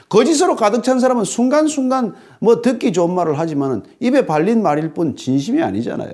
거짓으로 0.09 0.55
가득 0.55 0.83
찬 0.85 1.01
사람은 1.01 1.25
순간순간 1.25 2.15
뭐 2.41 2.61
듣기 2.61 2.93
좋은 2.93 3.15
말을 3.15 3.39
하지만 3.39 3.85
입에 4.01 4.27
발린 4.27 4.63
말일 4.63 4.93
뿐 4.93 5.17
진심이 5.17 5.63
아니잖아요. 5.63 6.13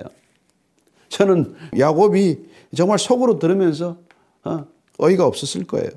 저는 1.09 1.53
야곱이 1.77 2.39
정말 2.75 2.97
속으로 2.97 3.37
들으면서 3.37 3.97
어, 4.43 4.65
어이가 4.97 5.25
없었을 5.25 5.67
거예요. 5.67 5.89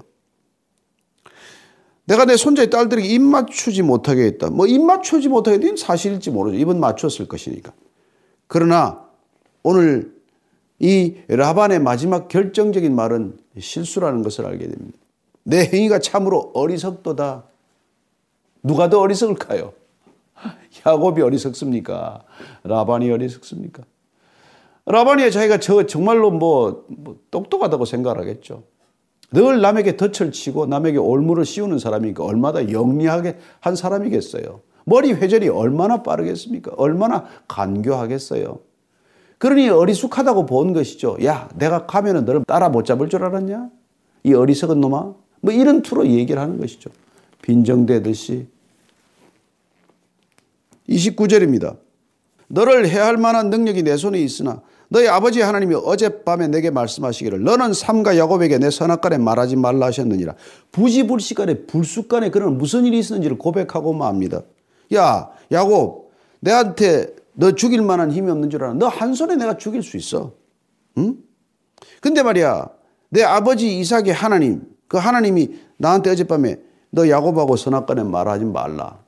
내가 2.07 2.25
내 2.27 2.37
손자의 2.37 2.71
딸들에게 2.71 3.09
입 3.09 3.23
맞추지 3.23 3.83
못하게 3.83 4.25
했다. 4.25 4.51
뭐 4.51 4.67
입 4.67 4.83
맞추지 4.83 5.29
못하게 5.29 5.59
된 5.59 5.77
사실일지 5.77 6.31
모르죠. 6.31 6.59
입은 6.59 6.79
맞췄을 6.81 7.27
것이니까. 7.29 7.73
그러나 8.47 9.05
오늘 9.63 10.15
이 10.79 11.15
라반의 11.29 11.79
마지막 11.81 12.29
결정적인 12.29 12.95
말은 12.95 13.39
실수라는 13.59 14.23
것을 14.23 14.45
알게 14.45 14.69
됩니다. 14.69 14.99
내 15.45 15.67
행위가 15.67 15.99
참으로 15.99 16.51
어리석도다. 16.55 17.45
누가 18.63 18.89
더 18.91 19.01
어리석을까요? 19.01 19.73
야곱이 20.87 21.23
어리석습니까? 21.23 22.23
라반이 22.65 23.11
어리석습니까? 23.11 23.83
라반이 24.87 25.31
자기가 25.31 25.59
저 25.61 25.87
정말로 25.87 26.31
뭐, 26.31 26.85
뭐 26.89 27.17
똑똑하다고 27.31 27.85
생각하겠죠. 27.87 28.65
늘 29.35 29.61
남에게 29.61 29.97
덫을 29.97 30.31
치고 30.31 30.67
남에게 30.67 30.97
올무를 30.97 31.45
씌우는 31.45 31.81
사람이니까 31.81 32.25
얼마나 32.25 32.71
영리하게 32.71 33.37
한 33.61 33.75
사람이겠어요. 33.75 34.61
머리 34.85 35.13
회전이 35.13 35.49
얼마나 35.49 36.05
빠르겠습니까? 36.05 36.73
얼마나 36.77 37.27
간교하겠어요. 37.49 38.61
그러니 39.39 39.69
어리숙하다고 39.69 40.47
본 40.47 40.73
것이죠. 40.73 41.19
야, 41.25 41.49
내가 41.57 41.85
가면은 41.85 42.25
너를 42.25 42.45
따라 42.45 42.69
못 42.69 42.85
잡을 42.85 43.09
줄 43.09 43.25
알았냐? 43.25 43.71
이 44.23 44.35
어리석은 44.35 44.81
놈아. 44.81 45.15
뭐 45.41 45.53
이런 45.53 45.83
투로 45.83 46.07
얘기를 46.07 46.41
하는 46.41 46.61
것이죠. 46.61 46.91
빈정대듯이. 47.43 48.47
29절입니다. 50.89 51.77
너를 52.47 52.89
해할 52.89 53.17
만한 53.17 53.51
능력이 53.51 53.83
내 53.83 53.97
손에 53.97 54.21
있으나 54.21 54.63
너희 54.89 55.09
아버지 55.09 55.41
하나님이 55.41 55.75
어젯밤에 55.75 56.49
내게 56.49 56.71
말씀하시기를 56.71 57.43
너는 57.43 57.73
삼가 57.73 58.17
야곱에게 58.19 58.59
내 58.59 58.71
선악간에 58.71 59.19
말하지 59.19 59.57
말라 59.57 59.87
하셨느니라. 59.87 60.35
부지불식간에 60.73 61.67
불쑥간에 61.67 62.31
그런 62.31 62.59
무슨 62.59 62.85
일이 62.85 62.99
있었는지를 62.99 63.39
고백하고 63.39 63.93
맙니다. 63.93 64.43
야 64.95 65.31
야곱 65.51 66.11
내한테 66.41 67.15
너 67.33 67.53
죽일 67.53 67.83
만한 67.83 68.13
힘이 68.13 68.31
없는 68.31 68.51
줄 68.51 68.63
알아. 68.63 68.75
너 68.75 68.89
한 68.89 69.15
손에 69.15 69.37
내가 69.37 69.57
죽일 69.57 69.83
수 69.83 69.97
있어. 69.97 70.33
응? 70.99 71.17
근데 72.01 72.23
말이야 72.23 72.69
내 73.09 73.23
아버지 73.23 73.79
이삭의 73.79 74.13
하나님 74.13 74.63
그 74.87 74.99
하나님이 74.99 75.59
나한테 75.79 76.11
어젯밤에 76.11 76.59
너 76.91 77.09
야곱하고 77.09 77.57
선악간에 77.57 78.05
말하지 78.05 78.45
말라. 78.45 79.03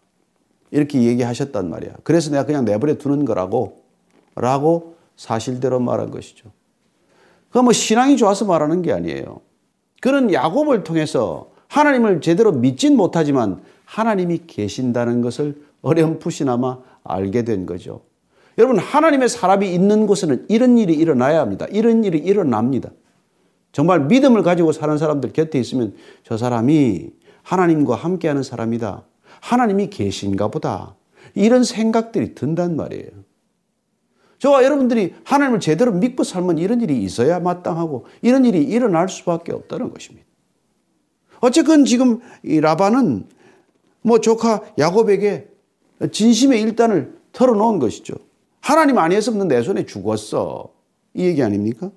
이렇게 0.72 1.02
얘기하셨단 1.02 1.70
말이야. 1.70 1.92
그래서 2.02 2.30
내가 2.30 2.44
그냥 2.44 2.64
내버려 2.64 2.94
두는 2.94 3.24
거라고 3.24 3.84
라고 4.34 4.95
사실대로 5.16 5.80
말한 5.80 6.10
것이죠. 6.10 6.50
그뭐 7.50 7.72
신앙이 7.72 8.16
좋아서 8.16 8.44
말하는 8.44 8.82
게 8.82 8.92
아니에요. 8.92 9.40
그는 10.00 10.32
야곱을 10.32 10.84
통해서 10.84 11.50
하나님을 11.68 12.20
제대로 12.20 12.52
믿진 12.52 12.96
못하지만 12.96 13.62
하나님이 13.84 14.42
계신다는 14.46 15.22
것을 15.22 15.60
어렴풋이나마 15.82 16.78
알게 17.04 17.44
된 17.44 17.66
거죠. 17.66 18.02
여러분, 18.58 18.78
하나님의 18.78 19.28
사람이 19.28 19.72
있는 19.72 20.06
곳에는 20.06 20.46
이런 20.48 20.78
일이 20.78 20.94
일어나야 20.94 21.40
합니다. 21.40 21.66
이런 21.70 22.04
일이 22.04 22.18
일어납니다. 22.18 22.90
정말 23.72 24.06
믿음을 24.06 24.42
가지고 24.42 24.72
사는 24.72 24.96
사람들 24.96 25.32
곁에 25.32 25.58
있으면 25.58 25.94
저 26.24 26.36
사람이 26.38 27.10
하나님과 27.42 27.94
함께하는 27.94 28.42
사람이다. 28.42 29.04
하나님이 29.40 29.90
계신가 29.90 30.48
보다. 30.48 30.96
이런 31.34 31.62
생각들이 31.62 32.34
든단 32.34 32.76
말이에요. 32.76 33.10
저와 34.38 34.64
여러분들이 34.64 35.14
하나님을 35.24 35.60
제대로 35.60 35.92
믿고 35.92 36.24
살면 36.24 36.58
이런 36.58 36.80
일이 36.80 37.02
있어야 37.02 37.40
마땅하고 37.40 38.06
이런 38.22 38.44
일이 38.44 38.62
일어날 38.62 39.08
수밖에 39.08 39.52
없다는 39.52 39.92
것입니다. 39.92 40.26
어쨌건 41.40 41.84
지금 41.84 42.20
이 42.42 42.60
라반은 42.60 43.26
뭐 44.02 44.20
조카 44.20 44.62
야곱에게 44.78 45.48
진심의 46.12 46.60
일단을 46.62 47.16
털어놓은 47.32 47.78
것이죠. 47.78 48.14
하나님 48.60 48.98
아니었으면 48.98 49.48
내 49.48 49.62
손에 49.62 49.86
죽었어. 49.86 50.72
이 51.14 51.24
얘기 51.24 51.42
아닙니까? 51.42 51.90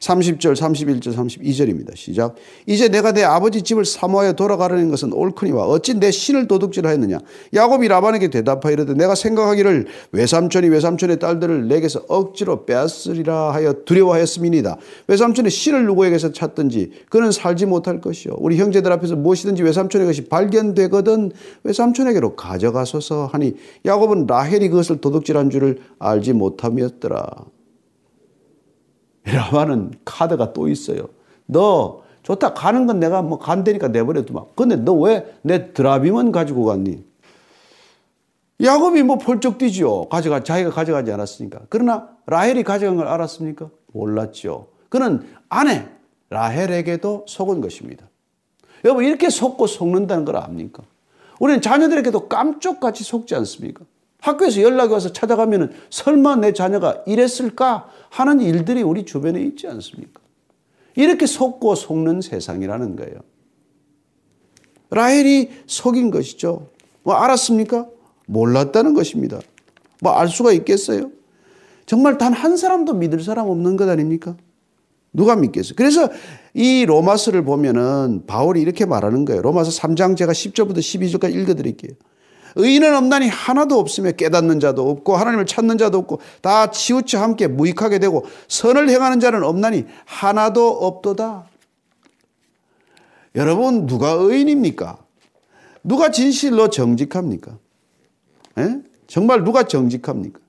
30절, 0.00 0.56
31절, 0.56 1.14
32절입니다. 1.14 1.94
시작. 1.94 2.34
이제 2.66 2.88
내가 2.88 3.12
내 3.12 3.22
아버지 3.22 3.62
집을 3.62 3.84
사모하여 3.84 4.32
돌아가려는 4.32 4.88
것은 4.90 5.12
옳거니와 5.12 5.66
어찌 5.66 5.94
내 5.94 6.10
신을 6.10 6.48
도둑질하였느냐. 6.48 7.18
야곱이 7.54 7.88
라반에게 7.88 8.28
대답하이르되 8.28 8.94
내가 8.94 9.14
생각하기를 9.14 9.86
외삼촌이 10.12 10.68
외삼촌의 10.68 11.18
딸들을 11.18 11.68
내게서 11.68 12.04
억지로 12.08 12.64
빼앗으리라 12.64 13.52
하여 13.52 13.74
두려워하였음이니다. 13.84 14.78
외삼촌의 15.06 15.50
신을 15.50 15.84
누구에게서 15.86 16.32
찾든지 16.32 16.90
그는 17.10 17.30
살지 17.30 17.66
못할 17.66 18.00
것이요. 18.00 18.34
우리 18.38 18.56
형제들 18.56 18.90
앞에서 18.92 19.16
무엇이든지 19.16 19.62
외삼촌의 19.62 20.06
것이 20.06 20.28
발견되거든 20.28 21.32
외삼촌에게로 21.64 22.36
가져가소서 22.36 23.26
하니 23.26 23.54
야곱은 23.84 24.26
라헬이 24.26 24.70
그것을 24.70 25.00
도둑질한 25.00 25.50
줄을 25.50 25.78
알지 25.98 26.32
못함이었더라. 26.32 27.26
라반은 29.24 29.92
카드가 30.04 30.52
또 30.52 30.68
있어요. 30.68 31.08
너 31.46 32.02
좋다 32.22 32.54
가는 32.54 32.86
건 32.86 33.00
내가 33.00 33.22
뭐 33.22 33.38
간다니까 33.38 33.88
내버려도 33.88 34.32
막. 34.34 34.54
근데 34.56 34.76
너 34.76 34.94
왜 34.94 35.24
내 35.42 35.72
드라비만 35.72 36.32
가지고 36.32 36.64
갔니? 36.64 37.04
야곱이 38.62 39.02
뭐 39.02 39.16
펄쩍 39.18 39.56
뛰지요. 39.58 40.04
가져가 40.10 40.42
자기가 40.42 40.70
가져가지 40.70 41.10
않았으니까. 41.12 41.60
그러나 41.70 42.08
라헬이 42.26 42.62
가져간 42.62 42.96
걸 42.96 43.08
알았습니까? 43.08 43.70
몰랐죠. 43.92 44.68
그는 44.90 45.26
아내 45.48 45.88
라헬에게도 46.28 47.24
속은 47.26 47.60
것입니다. 47.62 48.06
여러분 48.84 49.04
이렇게 49.04 49.30
속고 49.30 49.66
속는다는 49.66 50.24
걸 50.26 50.36
압니까? 50.36 50.82
우리는 51.38 51.62
자녀들에게도 51.62 52.28
깜짝같이 52.28 53.02
속지 53.02 53.34
않습니까? 53.36 53.84
학교에서 54.20 54.62
연락이 54.62 54.92
와서 54.92 55.12
찾아가면 55.12 55.72
설마 55.90 56.36
내 56.36 56.52
자녀가 56.52 57.02
이랬을까 57.06 57.88
하는 58.10 58.40
일들이 58.40 58.82
우리 58.82 59.04
주변에 59.04 59.40
있지 59.42 59.66
않습니까? 59.66 60.20
이렇게 60.94 61.26
속고 61.26 61.74
속는 61.74 62.20
세상이라는 62.20 62.96
거예요. 62.96 63.14
라헬이 64.90 65.50
속인 65.66 66.10
것이죠. 66.10 66.68
뭐 67.02 67.14
알았습니까? 67.14 67.86
몰랐다는 68.26 68.94
것입니다. 68.94 69.40
뭐 70.02 70.12
알 70.12 70.28
수가 70.28 70.52
있겠어요? 70.52 71.10
정말 71.86 72.18
단 72.18 72.32
한 72.32 72.56
사람도 72.56 72.94
믿을 72.94 73.20
사람 73.22 73.48
없는 73.48 73.76
것 73.76 73.88
아닙니까? 73.88 74.36
누가 75.12 75.34
믿겠어요? 75.36 75.74
그래서 75.76 76.08
이 76.54 76.84
로마서를 76.86 77.44
보면은 77.44 78.24
바울이 78.26 78.60
이렇게 78.60 78.84
말하는 78.86 79.24
거예요. 79.24 79.42
로마서 79.42 79.70
3장 79.70 80.16
제가 80.16 80.32
10절부터 80.32 80.78
12절까지 80.78 81.34
읽어 81.34 81.54
드릴게요. 81.54 81.92
의인은 82.56 82.96
없나니 82.96 83.28
하나도 83.28 83.78
없으며 83.78 84.12
깨닫는 84.12 84.60
자도 84.60 84.88
없고 84.88 85.16
하나님을 85.16 85.46
찾는 85.46 85.78
자도 85.78 85.98
없고 85.98 86.20
다 86.42 86.70
치우쳐 86.70 87.20
함께 87.20 87.46
무익하게 87.46 87.98
되고 87.98 88.24
선을 88.48 88.88
행하는 88.88 89.20
자는 89.20 89.44
없나니 89.44 89.86
하나도 90.04 90.68
없도다. 90.68 91.46
여러분 93.36 93.86
누가 93.86 94.10
의인입니까? 94.10 94.98
누가 95.84 96.10
진실로 96.10 96.68
정직합니까? 96.68 97.58
에? 98.58 98.62
예? 98.62 98.78
정말 99.06 99.44
누가 99.44 99.64
정직합니까? 99.64 100.40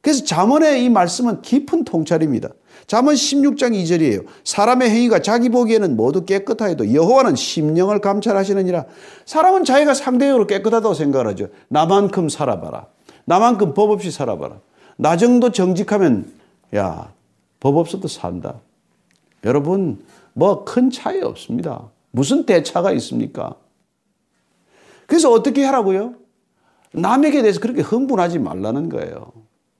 그래서 0.00 0.24
잠언의 0.24 0.84
이 0.84 0.90
말씀은 0.90 1.42
깊은 1.42 1.84
통찰입니다. 1.84 2.50
잠언 2.86 3.14
16장 3.14 3.72
2절이에요. 3.72 4.26
사람의 4.44 4.90
행위가 4.90 5.20
자기 5.20 5.48
보기에는 5.48 5.96
모두 5.96 6.24
깨끗하여도 6.24 6.92
여호와는 6.92 7.34
심령을 7.36 8.00
감찰하시느니라. 8.00 8.84
사람은 9.24 9.64
자기가 9.64 9.94
상대적으로 9.94 10.46
깨끗하다고 10.46 10.94
생각을 10.94 11.26
하죠. 11.28 11.48
나만큼 11.68 12.28
살아봐라. 12.28 12.86
나만큼 13.24 13.74
법 13.74 13.90
없이 13.90 14.10
살아봐라. 14.10 14.60
나 14.96 15.16
정도 15.16 15.50
정직하면 15.50 16.30
야, 16.76 17.12
법 17.60 17.76
없어도 17.78 18.08
산다. 18.08 18.60
여러분, 19.44 20.04
뭐 20.34 20.64
큰 20.64 20.90
차이 20.90 21.22
없습니다. 21.22 21.90
무슨 22.10 22.44
대차가 22.44 22.92
있습니까? 22.92 23.54
그래서 25.06 25.30
어떻게 25.30 25.64
하라고요? 25.64 26.14
남에게 26.92 27.42
대해서 27.42 27.60
그렇게 27.60 27.82
흥분하지 27.82 28.38
말라는 28.38 28.88
거예요. 28.88 29.32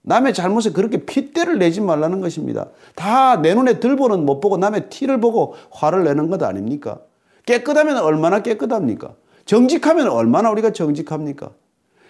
남의 0.07 0.35
잘못에 0.35 0.71
그렇게 0.73 1.05
핏대를 1.05 1.59
내지 1.59 1.81
말라는 1.81 2.21
것입니다. 2.21 2.69
다 2.95 3.37
내 3.41 3.55
눈에 3.55 3.81
들보는 3.81 4.25
못 4.25 4.41
보고 4.41 4.57
남의 4.59 4.91
티를 4.91 5.21
보고 5.21 5.55
화를 5.71 6.05
내는 6.05 6.29
것 6.29 6.43
아닙니까? 6.43 7.01
깨끗하면 7.47 7.97
얼마나 7.99 8.43
깨끗합니까? 8.43 9.15
정직하면 9.47 10.09
얼마나 10.09 10.51
우리가 10.51 10.73
정직합니까? 10.73 11.51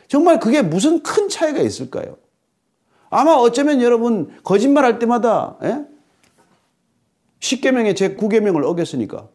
정말 0.08 0.38
그게 0.38 0.62
무슨 0.62 1.02
큰 1.02 1.28
차이가 1.28 1.60
있을까요? 1.60 2.16
아마 3.10 3.32
어쩌면 3.32 3.80
여러분 3.80 4.32
거짓말 4.42 4.84
할 4.84 4.98
때마다 4.98 5.56
예? 5.62 5.84
10계명의 7.40 7.96
제 7.96 8.16
9계명을 8.16 8.64
어겼으니까 8.64 9.28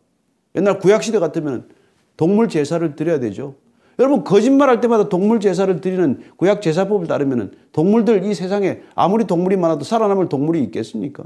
옛날 0.55 0.79
구약시대 0.79 1.19
같으면 1.19 1.69
동물 2.17 2.49
제사를 2.49 2.95
드려야 2.95 3.19
되죠. 3.19 3.55
여러분 3.99 4.23
거짓말할 4.23 4.79
때마다 4.79 5.09
동물 5.09 5.41
제사를 5.41 5.81
드리는 5.81 6.21
구약 6.37 6.61
제사법을 6.61 7.07
따르면 7.07 7.51
동물들 7.73 8.23
이 8.23 8.33
세상에 8.33 8.79
아무리 8.95 9.25
동물이 9.27 9.57
많아도 9.57 9.83
살아남을 9.83 10.29
동물이 10.29 10.63
있겠습니까? 10.63 11.25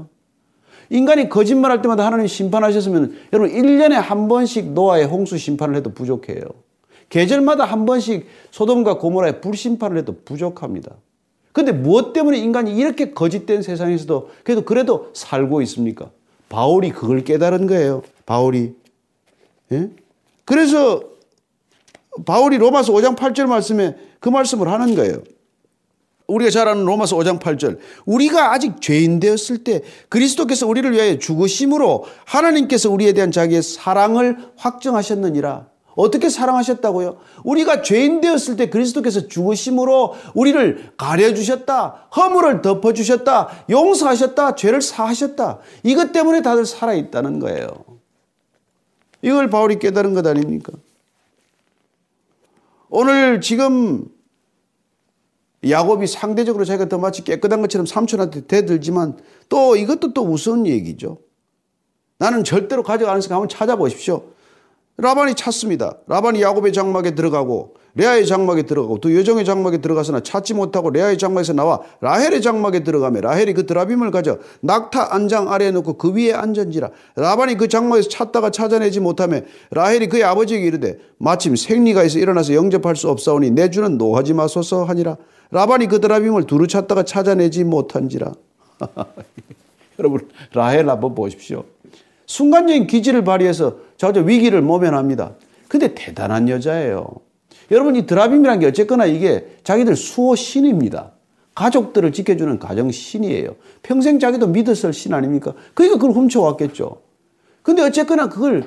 인간이 0.90 1.28
거짓말할 1.28 1.80
때마다 1.82 2.04
하나님 2.04 2.26
심판하셨으면 2.26 3.16
여러분 3.32 3.54
1년에 3.54 3.92
한 3.92 4.28
번씩 4.28 4.72
노아의 4.72 5.06
홍수 5.06 5.38
심판을 5.38 5.76
해도 5.76 5.94
부족해요. 5.94 6.42
계절마다 7.08 7.64
한 7.64 7.86
번씩 7.86 8.26
소돔과 8.50 8.98
고모라의 8.98 9.40
불심판을 9.40 9.96
해도 9.98 10.16
부족합니다. 10.24 10.96
근데 11.52 11.70
무엇 11.70 12.12
때문에 12.12 12.38
인간이 12.38 12.74
이렇게 12.76 13.12
거짓된 13.12 13.62
세상에서도 13.62 14.30
그래도 14.42 14.64
그래도 14.64 15.10
살고 15.14 15.62
있습니까? 15.62 16.10
바울이 16.48 16.90
그걸 16.90 17.22
깨달은 17.22 17.68
거예요. 17.68 18.02
바울이. 18.26 18.74
예? 19.70 19.90
그래서 20.44 21.13
바울이 22.24 22.58
로마서 22.58 22.92
5장 22.92 23.16
8절 23.16 23.46
말씀에 23.46 23.96
그 24.20 24.28
말씀을 24.28 24.68
하는 24.68 24.94
거예요. 24.94 25.22
우리가 26.26 26.50
잘 26.50 26.68
아는 26.68 26.84
로마서 26.84 27.16
5장 27.16 27.38
8절. 27.38 27.78
우리가 28.06 28.52
아직 28.52 28.80
죄인 28.80 29.20
되었을 29.20 29.64
때 29.64 29.82
그리스도께서 30.08 30.66
우리를 30.66 30.90
위하여 30.92 31.18
죽으심으로 31.18 32.04
하나님께서 32.24 32.90
우리에 32.90 33.12
대한 33.12 33.30
자기의 33.30 33.62
사랑을 33.62 34.38
확정하셨느니라. 34.56 35.66
어떻게 35.96 36.28
사랑하셨다고요? 36.28 37.18
우리가 37.44 37.82
죄인 37.82 38.20
되었을 38.20 38.56
때 38.56 38.68
그리스도께서 38.68 39.28
죽으심으로 39.28 40.14
우리를 40.34 40.92
가려주셨다. 40.96 42.08
허물을 42.16 42.62
덮어주셨다. 42.62 43.66
용서하셨다. 43.70 44.56
죄를 44.56 44.82
사하셨다. 44.82 45.58
이것 45.84 46.12
때문에 46.12 46.42
다들 46.42 46.66
살아있다는 46.66 47.38
거예요. 47.38 47.68
이걸 49.22 49.50
바울이 49.50 49.78
깨달은 49.78 50.14
것 50.14 50.26
아닙니까? 50.26 50.72
오늘 52.88 53.40
지금 53.40 54.06
야곱이 55.68 56.06
상대적으로 56.06 56.64
자기가 56.64 56.88
더 56.88 56.98
마치 56.98 57.24
깨끗한 57.24 57.60
것처럼 57.62 57.86
삼촌한테 57.86 58.46
대들지만 58.46 59.18
또 59.48 59.76
이것도 59.76 60.12
또 60.12 60.24
무서운 60.24 60.66
얘기죠. 60.66 61.18
나는 62.18 62.44
절대로 62.44 62.82
가져가는 62.82 63.20
생 63.20 63.32
한번 63.32 63.48
찾아보십시오. 63.48 64.24
라반이 64.96 65.34
찾습니다. 65.34 65.98
라반이 66.06 66.40
야곱의 66.42 66.72
장막에 66.72 67.14
들어가고 67.14 67.74
레아의 67.96 68.26
장막에 68.26 68.62
들어가고 68.62 68.98
또 68.98 69.14
여종의 69.14 69.44
장막에 69.44 69.78
들어가서나 69.78 70.20
찾지 70.20 70.54
못하고 70.54 70.90
레아의 70.90 71.16
장막에서 71.16 71.52
나와 71.52 71.80
라헬의 72.00 72.42
장막에 72.42 72.82
들어가며 72.82 73.20
라헬이 73.20 73.54
그 73.54 73.66
드라빔을 73.66 74.10
가져 74.10 74.38
낙타 74.60 75.14
안장 75.14 75.52
아래에 75.52 75.70
놓고 75.70 75.94
그 75.94 76.12
위에 76.12 76.32
앉은지라 76.32 76.90
라반이 77.16 77.56
그 77.56 77.68
장막에서 77.68 78.08
찾다가 78.08 78.50
찾아내지 78.50 79.00
못하며 79.00 79.40
라헬이 79.70 80.08
그의 80.08 80.24
아버지에게 80.24 80.66
이르되 80.66 80.98
마침 81.18 81.54
생리가 81.54 82.02
있어 82.04 82.18
일어나서 82.18 82.54
영접할 82.54 82.96
수 82.96 83.08
없사오니 83.08 83.52
내 83.52 83.70
주는 83.70 83.96
노하지 83.96 84.34
마소서 84.34 84.84
하니라. 84.84 85.16
라반이 85.50 85.86
그 85.86 86.00
드라빔을 86.00 86.44
두루 86.44 86.66
찾다가 86.66 87.04
찾아내지 87.04 87.62
못한지라. 87.64 88.32
여러분 90.00 90.28
라헬 90.52 90.88
한번 90.88 91.14
보십시오. 91.14 91.64
순간적인 92.26 92.88
기지를 92.88 93.22
발휘해서 93.22 93.76
저저 93.96 94.22
위기를 94.22 94.62
모면합니다. 94.62 95.32
근데 95.68 95.94
대단한 95.94 96.48
여자예요. 96.48 97.06
여러분 97.70 97.96
이 97.96 98.06
드라빔이라는 98.06 98.60
게 98.60 98.66
어쨌거나 98.66 99.06
이게 99.06 99.46
자기들 99.64 99.96
수호 99.96 100.34
신입니다. 100.36 101.12
가족들을 101.54 102.12
지켜주는 102.12 102.58
가정 102.58 102.90
신이에요. 102.90 103.54
평생 103.82 104.18
자기도 104.18 104.48
믿었을 104.48 104.92
신 104.92 105.14
아닙니까? 105.14 105.54
그러니까 105.74 105.98
그걸 105.98 106.16
훔쳐왔겠죠. 106.16 107.00
근데 107.62 107.82
어쨌거나 107.82 108.28
그걸 108.28 108.64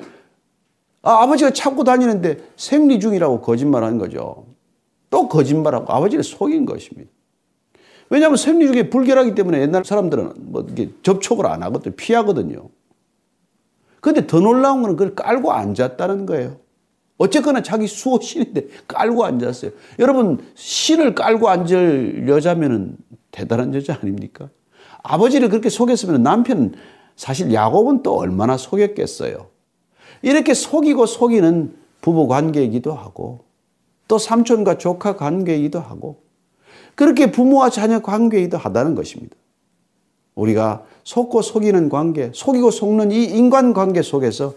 아, 1.02 1.22
아버지가 1.22 1.50
찾고 1.50 1.84
다니는데 1.84 2.38
생리 2.56 2.98
중이라고 2.98 3.40
거짓말한 3.40 3.98
거죠. 3.98 4.46
또 5.10 5.28
거짓말하고 5.28 5.92
아버지를 5.92 6.24
속인 6.24 6.66
것입니다. 6.66 7.10
왜냐하면 8.10 8.36
생리 8.36 8.66
중에 8.66 8.90
불결하기 8.90 9.34
때문에 9.34 9.60
옛날 9.60 9.84
사람들은 9.84 10.32
뭐 10.36 10.66
이게 10.70 10.90
접촉을 11.02 11.46
안 11.46 11.62
하거든요. 11.62 11.94
피하거든요. 11.94 12.68
근데 14.00 14.26
더 14.26 14.40
놀라운 14.40 14.82
거는 14.82 14.96
그걸 14.96 15.14
깔고 15.14 15.52
앉았다는 15.52 16.26
거예요. 16.26 16.56
어쨌거나 17.18 17.62
자기 17.62 17.86
수호 17.86 18.20
신인데 18.20 18.68
깔고 18.86 19.24
앉았어요. 19.24 19.72
여러분, 19.98 20.38
신을 20.54 21.14
깔고 21.14 21.48
앉을 21.48 22.28
여자면은 22.28 22.96
대단한 23.32 23.74
여자 23.74 23.98
아닙니까? 24.00 24.48
아버지를 25.02 25.48
그렇게 25.48 25.68
속였으면 25.68 26.22
남편, 26.22 26.74
사실 27.16 27.52
야곱은 27.52 28.02
또 28.02 28.16
얼마나 28.16 28.56
속였겠어요. 28.56 29.48
이렇게 30.22 30.54
속이고 30.54 31.06
속이는 31.06 31.76
부부 32.00 32.28
관계이기도 32.28 32.92
하고, 32.92 33.44
또 34.06 34.16
삼촌과 34.18 34.78
조카 34.78 35.16
관계이기도 35.16 35.80
하고, 35.80 36.22
그렇게 36.94 37.30
부모와 37.30 37.70
자녀 37.70 38.00
관계이기도 38.00 38.56
하다는 38.58 38.94
것입니다. 38.94 39.36
우리가 40.36 40.84
속고 41.02 41.42
속이는 41.42 41.88
관계, 41.88 42.30
속이고 42.32 42.70
속는 42.70 43.10
이 43.10 43.24
인간 43.24 43.72
관계 43.72 44.02
속에서 44.02 44.54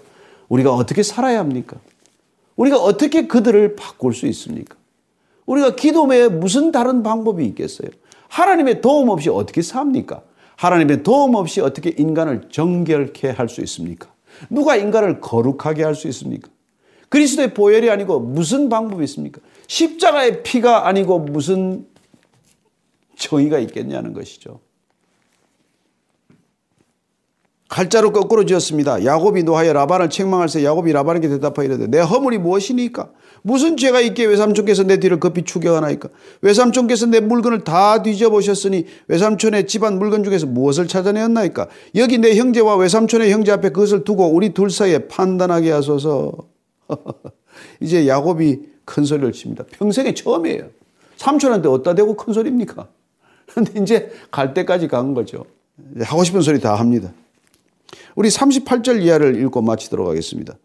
우리가 0.48 0.74
어떻게 0.74 1.02
살아야 1.02 1.40
합니까? 1.40 1.78
우리가 2.62 2.78
어떻게 2.78 3.26
그들을 3.26 3.76
바꿀 3.76 4.14
수 4.14 4.28
있습니까? 4.28 4.76
우리가 5.48 5.76
기도 5.76 6.04
외에 6.04 6.28
무슨 6.28 6.72
다른 6.72 7.02
방법이 7.02 7.44
있겠어요? 7.48 7.90
하나님의 8.28 8.82
도움 8.82 9.10
없이 9.10 9.30
어떻게 9.30 9.64
삽니까? 9.64 10.22
하나님의 10.58 11.02
도움 11.02 11.34
없이 11.36 11.60
어떻게 11.60 11.90
인간을 11.98 12.50
정결케 12.52 13.30
할 13.32 13.50
수 13.50 13.62
있습니까? 13.62 14.14
누가 14.50 14.76
인간을 14.76 15.22
거룩하게 15.22 15.84
할 15.84 15.96
수 15.96 16.08
있습니까? 16.10 16.50
그리스도의 17.10 17.56
보혈이 17.56 17.90
아니고 17.90 18.20
무슨 18.20 18.70
방법이 18.70 19.04
있습니까? 19.06 19.42
십자가의 19.68 20.44
피가 20.44 20.88
아니고 20.88 21.18
무슨 21.20 21.88
정의가 23.18 23.58
있겠냐는 23.60 24.14
것이죠. 24.14 24.60
칼자로 27.72 28.12
거꾸로 28.12 28.46
지었습니다. 28.46 29.06
야곱이 29.06 29.44
노하여 29.44 29.72
라반을 29.72 30.10
책망할 30.10 30.50
때 30.50 30.62
야곱이 30.66 30.92
라반에게 30.92 31.30
대답하여 31.30 31.68
이르되 31.68 31.88
내 31.88 32.02
허물이 32.02 32.38
무엇이니까? 32.38 33.10
무슨 33.44 33.78
죄가 33.78 34.02
있기에 34.02 34.26
외삼촌께서 34.26 34.84
내 34.84 35.00
뒤를 35.00 35.22
급히 35.22 35.44
추격하나이까? 35.44 36.10
외삼촌께서 36.42 37.06
내 37.06 37.22
물건을 37.22 37.64
다 37.64 38.04
뒤져보셨으니 38.04 38.88
외삼촌의 39.08 39.68
집안 39.68 39.98
물건 40.00 40.26
중에서 40.26 40.48
무엇을 40.48 40.90
찾아내었나이까? 40.90 41.68
여기 41.96 42.18
내 42.18 42.36
형제와 42.36 42.76
외삼촌의 42.76 43.32
형제 43.32 43.54
앞에 43.54 43.70
그것을 43.70 44.04
두고 44.04 44.28
우리 44.28 44.54
둘 44.54 44.70
사이에 44.70 45.08
판단하게 45.08 45.72
하소서. 45.72 46.34
이제 47.80 48.06
야곱이 48.06 48.60
큰 48.84 49.06
소리를 49.06 49.32
칩니다. 49.32 49.64
평생에 49.72 50.14
처음이에요. 50.14 50.66
삼촌한테 51.16 51.70
어디다 51.70 51.96
대고 51.96 52.18
큰 52.18 52.34
소리입니까? 52.34 52.90
근데 53.48 53.80
이제 53.80 54.12
갈 54.30 54.54
때까지 54.54 54.90
간 54.90 55.14
거죠. 55.14 55.46
하고 56.02 56.26
싶은 56.26 56.42
소리 56.42 56.60
다 56.60 56.76
합니다. 56.76 57.14
우리 58.16 58.30
38절 58.30 59.04
이하를 59.04 59.42
읽고 59.42 59.62
마치도록 59.62 60.08
하겠습니다. 60.08 60.58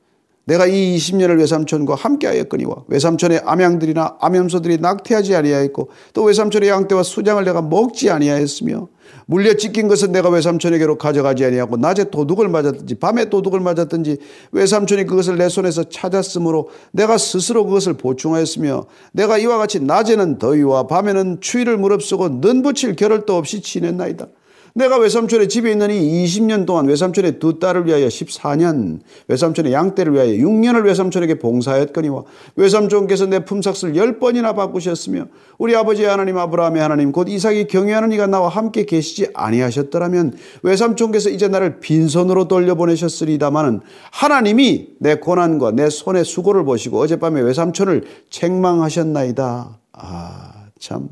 내가 0.46 0.66
이 0.66 0.96
20년을 0.96 1.38
외삼촌과 1.40 1.96
함께하였거니와 1.96 2.84
외삼촌의 2.86 3.42
암양들이나 3.44 4.18
암염소들이 4.20 4.78
낙태하지 4.78 5.34
아니하였고 5.34 5.88
또 6.12 6.22
외삼촌의 6.22 6.68
양떼와 6.68 7.02
수장을 7.02 7.44
내가 7.44 7.62
먹지 7.62 8.10
아니하였으며 8.10 8.88
물려 9.26 9.54
찢긴 9.54 9.88
것은 9.88 10.12
내가 10.12 10.28
외삼촌에게로 10.28 10.98
가져가지 10.98 11.44
아니하고 11.44 11.76
낮에 11.78 12.10
도둑을 12.10 12.48
맞았든지 12.48 12.94
밤에 12.96 13.28
도둑을 13.28 13.58
맞았든지 13.58 14.18
외삼촌이 14.52 15.06
그것을 15.06 15.36
내 15.36 15.48
손에서 15.48 15.82
찾았으므로 15.82 16.68
내가 16.92 17.18
스스로 17.18 17.64
그것을 17.64 17.94
보충하였으며 17.94 18.86
내가 19.12 19.38
이와 19.38 19.58
같이 19.58 19.80
낮에는 19.80 20.38
더위와 20.38 20.86
밤에는 20.86 21.40
추위를 21.40 21.76
무릅쓰고 21.76 22.40
는붙일 22.40 22.94
겨를도 22.94 23.36
없이 23.36 23.60
지냈나이다. 23.60 24.28
내가 24.76 24.98
외삼촌의 24.98 25.48
집에 25.48 25.72
이 25.72 25.74
20년 25.74 26.66
동안 26.66 26.86
외삼촌의 26.86 27.38
두 27.38 27.58
딸을 27.58 27.86
위하여 27.86 28.08
14년, 28.08 29.00
외삼촌의 29.26 29.72
양떼를 29.72 30.12
위하여 30.12 30.28
6년을 30.32 30.84
외삼촌에게 30.84 31.38
봉사하였거니와 31.38 32.24
외삼촌께서 32.56 33.24
내 33.26 33.42
품삯을 33.46 33.94
10번이나 33.94 34.54
바꾸셨으며 34.54 35.28
우리 35.56 35.74
아버지 35.74 36.04
하나님 36.04 36.36
아브라함의 36.36 36.82
하나님 36.82 37.10
곧 37.10 37.30
이삭이 37.30 37.68
경외하는 37.68 38.12
이가 38.12 38.26
나와 38.26 38.50
함께 38.50 38.84
계시지 38.84 39.28
아니하셨더라면 39.32 40.36
외삼촌께서 40.62 41.30
이제 41.30 41.48
나를 41.48 41.80
빈손으로 41.80 42.46
돌려보내셨으리다마는 42.46 43.80
하나님이 44.12 44.88
내 44.98 45.14
고난과 45.14 45.70
내 45.70 45.88
손의 45.88 46.26
수고를 46.26 46.64
보시고 46.64 47.00
어젯밤에 47.00 47.40
외삼촌을 47.40 48.04
책망하셨나이다. 48.28 49.78
아, 49.92 50.52
참. 50.78 51.08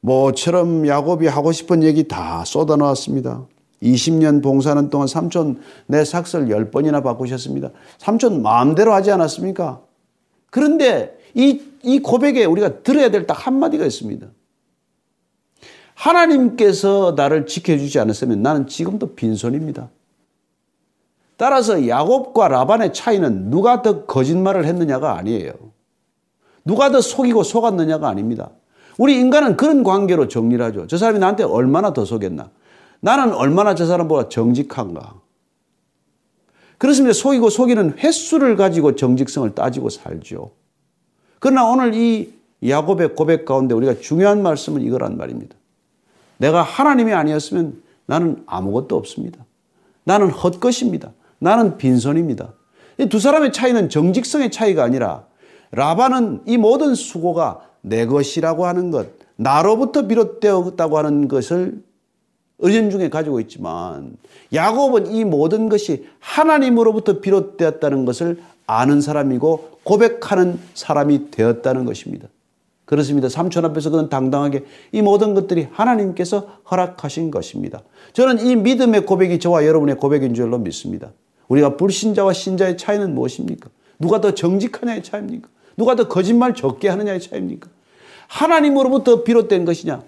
모처럼 0.00 0.86
야곱이 0.86 1.26
하고 1.26 1.52
싶은 1.52 1.82
얘기 1.82 2.08
다 2.08 2.44
쏟아놓았습니다. 2.44 3.46
20년 3.82 4.42
봉사하는 4.42 4.90
동안 4.90 5.06
삼촌 5.06 5.60
내 5.86 6.04
삭설 6.04 6.48
10번이나 6.48 7.02
바꾸셨습니다. 7.02 7.70
삼촌 7.98 8.42
마음대로 8.42 8.92
하지 8.92 9.10
않았습니까? 9.10 9.82
그런데 10.50 11.18
이, 11.34 11.62
이 11.82 12.00
고백에 12.00 12.44
우리가 12.44 12.82
들어야 12.82 13.10
될 13.10 13.26
딱 13.26 13.46
한마디가 13.46 13.84
있습니다. 13.84 14.26
하나님께서 15.94 17.14
나를 17.16 17.46
지켜주지 17.46 17.98
않았으면 18.00 18.42
나는 18.42 18.66
지금도 18.66 19.14
빈손입니다. 19.14 19.90
따라서 21.36 21.86
야곱과 21.88 22.48
라반의 22.48 22.92
차이는 22.92 23.50
누가 23.50 23.82
더 23.82 24.04
거짓말을 24.04 24.66
했느냐가 24.66 25.16
아니에요. 25.16 25.52
누가 26.64 26.90
더 26.90 27.00
속이고 27.00 27.42
속았느냐가 27.42 28.08
아닙니다. 28.08 28.50
우리 29.00 29.18
인간은 29.18 29.56
그런 29.56 29.82
관계로 29.82 30.28
정리를 30.28 30.62
하죠. 30.66 30.86
저 30.86 30.98
사람이 30.98 31.18
나한테 31.20 31.42
얼마나 31.42 31.94
더 31.94 32.04
속였나? 32.04 32.50
나는 33.00 33.32
얼마나 33.32 33.74
저 33.74 33.86
사람보다 33.86 34.28
정직한가? 34.28 35.14
그렇습니다. 36.76 37.14
속이고 37.14 37.48
속이는 37.48 37.96
횟수를 37.96 38.56
가지고 38.56 38.96
정직성을 38.96 39.54
따지고 39.54 39.88
살죠. 39.88 40.50
그러나 41.38 41.64
오늘 41.64 41.94
이 41.94 42.34
야곱의 42.62 43.14
고백 43.14 43.46
가운데 43.46 43.74
우리가 43.74 44.00
중요한 44.00 44.42
말씀은 44.42 44.82
이거란 44.82 45.16
말입니다. 45.16 45.56
내가 46.36 46.60
하나님이 46.60 47.14
아니었으면 47.14 47.82
나는 48.04 48.42
아무것도 48.44 48.98
없습니다. 48.98 49.46
나는 50.04 50.28
헛것입니다. 50.28 51.12
나는 51.38 51.78
빈손입니다. 51.78 52.52
이 52.98 53.06
두 53.06 53.18
사람의 53.18 53.54
차이는 53.54 53.88
정직성의 53.88 54.50
차이가 54.50 54.84
아니라 54.84 55.24
라반은 55.70 56.42
이 56.44 56.58
모든 56.58 56.94
수고가 56.94 57.69
내 57.82 58.06
것이라고 58.06 58.66
하는 58.66 58.90
것, 58.90 59.08
나로부터 59.36 60.06
비롯되었다고 60.06 60.98
하는 60.98 61.28
것을 61.28 61.82
은연중에 62.62 63.08
가지고 63.08 63.40
있지만 63.40 64.16
야곱은 64.52 65.12
이 65.12 65.24
모든 65.24 65.68
것이 65.68 66.06
하나님으로부터 66.18 67.20
비롯되었다는 67.20 68.04
것을 68.04 68.42
아는 68.66 69.00
사람이고 69.00 69.78
고백하는 69.82 70.58
사람이 70.74 71.30
되었다는 71.30 71.84
것입니다. 71.84 72.28
그렇습니다. 72.84 73.28
삼촌 73.28 73.64
앞에서 73.64 73.90
그는 73.90 74.08
당당하게 74.08 74.64
이 74.92 75.00
모든 75.00 75.32
것들이 75.34 75.68
하나님께서 75.70 76.58
허락하신 76.70 77.30
것입니다. 77.30 77.82
저는 78.12 78.44
이 78.44 78.56
믿음의 78.56 79.06
고백이 79.06 79.38
저와 79.38 79.64
여러분의 79.64 79.96
고백인 79.96 80.34
줄로 80.34 80.58
믿습니다. 80.58 81.12
우리가 81.48 81.76
불신자와 81.76 82.32
신자의 82.32 82.76
차이는 82.76 83.14
무엇입니까? 83.14 83.70
누가 83.98 84.20
더 84.20 84.34
정직하냐의 84.34 85.02
차이입니까? 85.02 85.48
누가 85.80 85.96
더 85.96 86.08
거짓말 86.08 86.54
적게 86.54 86.90
하느냐의 86.90 87.20
차이입니까? 87.20 87.70
하나님으로부터 88.28 89.24
비롯된 89.24 89.64
것이냐? 89.64 90.02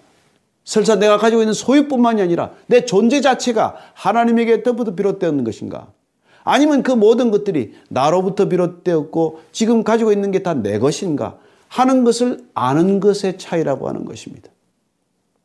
설사 0.65 0.97
내가 0.97 1.17
가지고 1.17 1.41
있는 1.41 1.55
소유뿐만이 1.55 2.21
아니라 2.21 2.51
내 2.67 2.85
존재 2.85 3.23
자체가 3.23 3.77
하나님에게부터 3.95 4.95
비롯되는 4.95 5.45
것인가? 5.45 5.89
아니면 6.45 6.83
그 6.83 6.93
모든 6.93 7.31
것들이 7.31 7.73
나로부터 7.89 8.49
비롯되었고 8.49 9.41
지금 9.51 9.83
가지고 9.83 10.13
있는 10.13 10.31
게 10.31 10.43
다 10.43 10.53
내 10.55 10.79
것인가? 10.79 11.39
하는 11.69 12.05
것을 12.05 12.45
아는 12.53 13.01
것의 13.01 13.39
차이라고 13.39 13.89
하는 13.89 14.05
것입니다. 14.05 14.51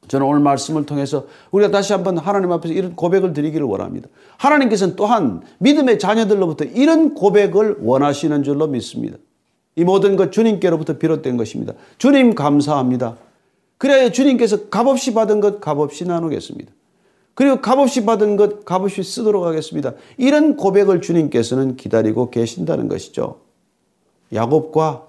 저는 0.09 0.27
오늘 0.27 0.41
말씀을 0.41 0.85
통해서 0.85 1.25
우리가 1.51 1.71
다시 1.71 1.93
한번 1.93 2.17
하나님 2.17 2.51
앞에서 2.51 2.73
이런 2.73 2.95
고백을 2.97 3.31
드리기를 3.31 3.65
원합니다. 3.65 4.09
하나님께서는 4.37 4.97
또한 4.97 5.41
믿음의 5.59 5.99
자녀들로부터 5.99 6.65
이런 6.65 7.13
고백을 7.13 7.77
원하시는 7.79 8.43
줄로 8.43 8.67
믿습니다. 8.67 9.17
이 9.77 9.83
모든 9.83 10.15
것 10.15 10.31
주님께로부터 10.31 10.97
비롯된 10.97 11.37
것입니다. 11.37 11.73
주님 11.99 12.33
감사합니다. 12.33 13.15
그래야 13.77 14.11
주님께서 14.11 14.69
값없이 14.69 15.13
받은 15.13 15.39
것 15.39 15.61
값없이 15.61 16.05
나누겠습니다. 16.05 16.73
그리고 17.35 17.61
값없이 17.61 18.03
받은 18.03 18.37
것 18.37 18.65
값없이 18.65 19.03
쓰도록 19.03 19.45
하겠습니다. 19.45 19.93
이런 20.17 20.57
고백을 20.57 20.99
주님께서는 21.01 21.77
기다리고 21.77 22.31
계신다는 22.31 22.87
것이죠. 22.87 23.39
야곱과 24.33 25.05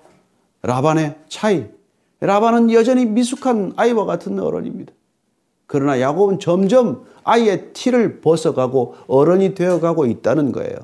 라반의 0.61 1.17
차이. 1.31 1.65
라반은 2.21 2.71
여전히 2.71 3.07
미숙한 3.07 3.73
아이와 3.77 4.05
같은 4.05 4.39
어른입니다. 4.39 4.93
그러나 5.67 5.99
야곱은 5.99 6.41
점점 6.41 7.07
아이의 7.25 7.73
티를 7.73 8.21
벗어가고 8.21 8.97
어른이 9.07 9.55
되어가고 9.55 10.05
있다는 10.05 10.53
거예요. 10.53 10.77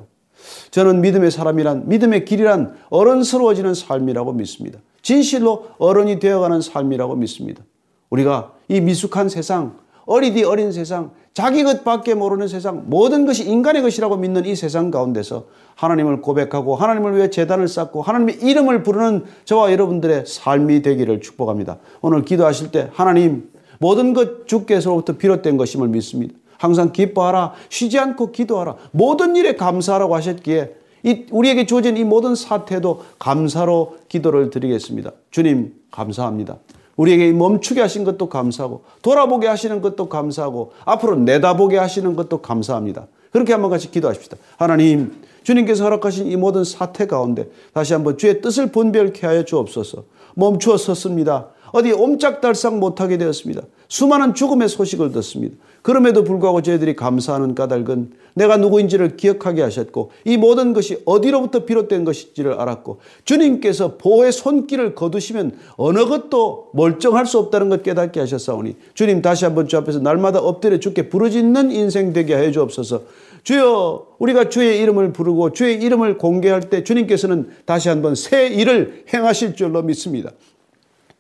저는 0.70 1.01
믿음의 1.01 1.30
사람이란 1.30 1.88
믿음의 1.88 2.24
길이란 2.24 2.74
어른스러워지는 2.90 3.74
삶이라고 3.74 4.32
믿습니다. 4.32 4.78
진실로 5.03 5.66
어른이 5.78 6.18
되어가는 6.18 6.61
삶이라고 6.61 7.16
믿습니다. 7.16 7.62
우리가 8.11 8.53
이 8.68 8.80
미숙한 8.80 9.28
세상, 9.28 9.78
어리디 10.07 10.45
어린 10.45 10.72
세상, 10.72 11.12
자기 11.34 11.64
것밖에 11.64 12.14
모르는 12.14 12.47
세상, 12.47 12.84
모든 12.86 13.26
것이 13.26 13.45
인간의 13.45 13.82
것이라고 13.82 14.16
믿는 14.16 14.47
이 14.47 14.55
세상 14.55 14.90
가운데서 14.90 15.47
하나님을 15.74 16.22
고백하고 16.22 16.76
하나님을 16.76 17.16
위해 17.16 17.28
재단을 17.28 17.66
쌓고 17.66 18.03
하나님의 18.03 18.36
이름을 18.40 18.84
부르는 18.84 19.24
저와 19.45 19.72
여러분들의 19.72 20.26
삶이 20.26 20.82
되기를 20.82 21.20
축복합니다. 21.20 21.78
오늘 22.01 22.24
기도하실 22.24 22.70
때 22.70 22.88
하나님 22.92 23.51
모든 23.80 24.14
것 24.14 24.47
주께서로부터 24.47 25.14
비롯된 25.14 25.57
것임을 25.57 25.88
믿습니다. 25.88 26.34
항상 26.59 26.93
기뻐하라, 26.93 27.53
쉬지 27.69 27.99
않고 27.99 28.33
기도하라, 28.33 28.77
모든 28.93 29.37
일에 29.37 29.57
감사하라고 29.57 30.15
하셨기에 30.17 30.75
이 31.05 31.27
우리에게 31.31 31.67
주어진 31.67 31.97
이 31.97 32.05
모든 32.05 32.35
사태도 32.35 33.03
감사로 33.19 33.99
기도를 34.09 34.51
드리겠습니다. 34.51 35.13
주님 35.31 35.75
감사합니다. 35.91 36.57
우리에게 36.97 37.33
멈추게 37.33 37.81
하신 37.81 38.05
것도 38.05 38.29
감사하고 38.29 38.85
돌아보게 39.03 39.47
하시는 39.47 39.83
것도 39.83 40.09
감사하고 40.09 40.73
앞으로 40.85 41.17
내다보게 41.17 41.77
하시는 41.77 42.17
것도 42.17 42.39
감사합니다. 42.41 43.07
그렇게 43.31 43.53
한번 43.53 43.71
같이 43.71 43.91
기도하십시다. 43.91 44.37
하나님, 44.57 45.21
주님께서 45.43 45.85
허락하신 45.85 46.29
이 46.29 46.37
모든 46.37 46.65
사태 46.65 47.07
가운데 47.07 47.49
다시 47.73 47.93
한번 47.93 48.17
주의 48.17 48.41
뜻을 48.41 48.71
분별케 48.71 49.27
하여 49.27 49.45
주옵소서. 49.45 50.05
멈추어 50.35 50.77
섰습니다. 50.77 51.49
어디 51.75 51.91
옴짝달싹 51.91 52.79
못하게 52.79 53.18
되었습니다. 53.18 53.62
수많은 53.89 54.35
죽음의 54.35 54.68
소식을 54.68 55.11
듣습니다. 55.11 55.57
그럼에도 55.83 56.22
불구하고 56.22 56.62
저희들이 56.62 56.95
감사하는 56.95 57.57
까닭은 57.57 58.12
내가 58.35 58.57
누구인지를 58.59 59.16
기억하게 59.16 59.62
하셨고 59.62 60.12
이 60.25 60.37
모든 60.37 60.72
것이 60.72 61.03
어디로부터 61.05 61.64
비롯된 61.64 62.05
것인지를 62.05 62.55
알았고 62.61 63.01
주님께서 63.25 63.97
보호의 63.97 64.31
손길을 64.31 64.95
거두시면 64.95 65.59
어느 65.77 66.05
것도 66.07 66.70
멀쩡할 66.75 67.27
수 67.27 67.41
없다는 67.41 67.70
것 67.70 67.83
깨닫게 67.83 68.20
하셨사오니 68.20 68.77
주님 68.95 69.20
다시 69.20 69.45
한번 69.45 69.66
주 69.66 69.77
앞에서 69.77 69.99
날마다 69.99 70.39
엎드려 70.39 70.79
주께 70.79 71.09
부르짖는 71.09 71.72
인생 71.72 72.12
되게 72.12 72.37
해 72.37 72.53
주옵소서 72.53 73.03
주여 73.43 74.07
우리가 74.20 74.49
주의 74.49 74.81
이름을 74.81 75.12
부르고 75.12 75.53
주의 75.53 75.75
이름을 75.83 76.18
공개할 76.18 76.70
때 76.70 76.85
주님께서는 76.85 77.51
다시 77.66 77.89
한번 77.89 78.14
새 78.14 78.47
일을 78.47 79.05
행하실 79.12 79.57
줄로 79.57 79.83
믿습니다. 79.83 80.31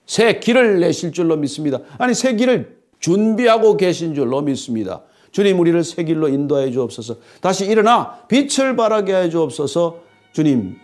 새 0.06 0.38
길을 0.38 0.80
내실 0.80 1.12
줄로 1.12 1.36
믿습니다. 1.36 1.78
아니 1.98 2.14
새 2.14 2.34
길을 2.34 2.76
준비하고 3.00 3.76
계신 3.76 4.14
줄로 4.14 4.42
믿습니다. 4.42 5.02
주님 5.30 5.58
우리를 5.58 5.82
새 5.82 6.04
길로 6.04 6.28
인도하여 6.28 6.70
주옵소서. 6.70 7.16
다시 7.40 7.66
일어나 7.66 8.20
빛을 8.28 8.76
발하게 8.76 9.12
하여 9.12 9.28
주옵소서. 9.28 9.98
주님 10.32 10.76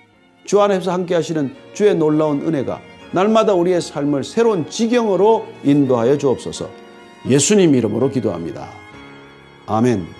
주 0.45 0.61
안에서 0.61 0.93
함께 0.93 1.15
하시는 1.15 1.55
주의 1.73 1.95
놀라운 1.95 2.43
은혜가 2.43 2.81
날마다 3.13 3.55
우리의 3.55 3.81
삶을 3.81 4.25
새로운 4.25 4.69
지경으로 4.69 5.47
인도하여 5.65 6.19
주옵소서. 6.19 6.69
예수님 7.29 7.75
이름으로 7.75 8.11
기도합니다. 8.11 8.69
아멘. 9.67 10.20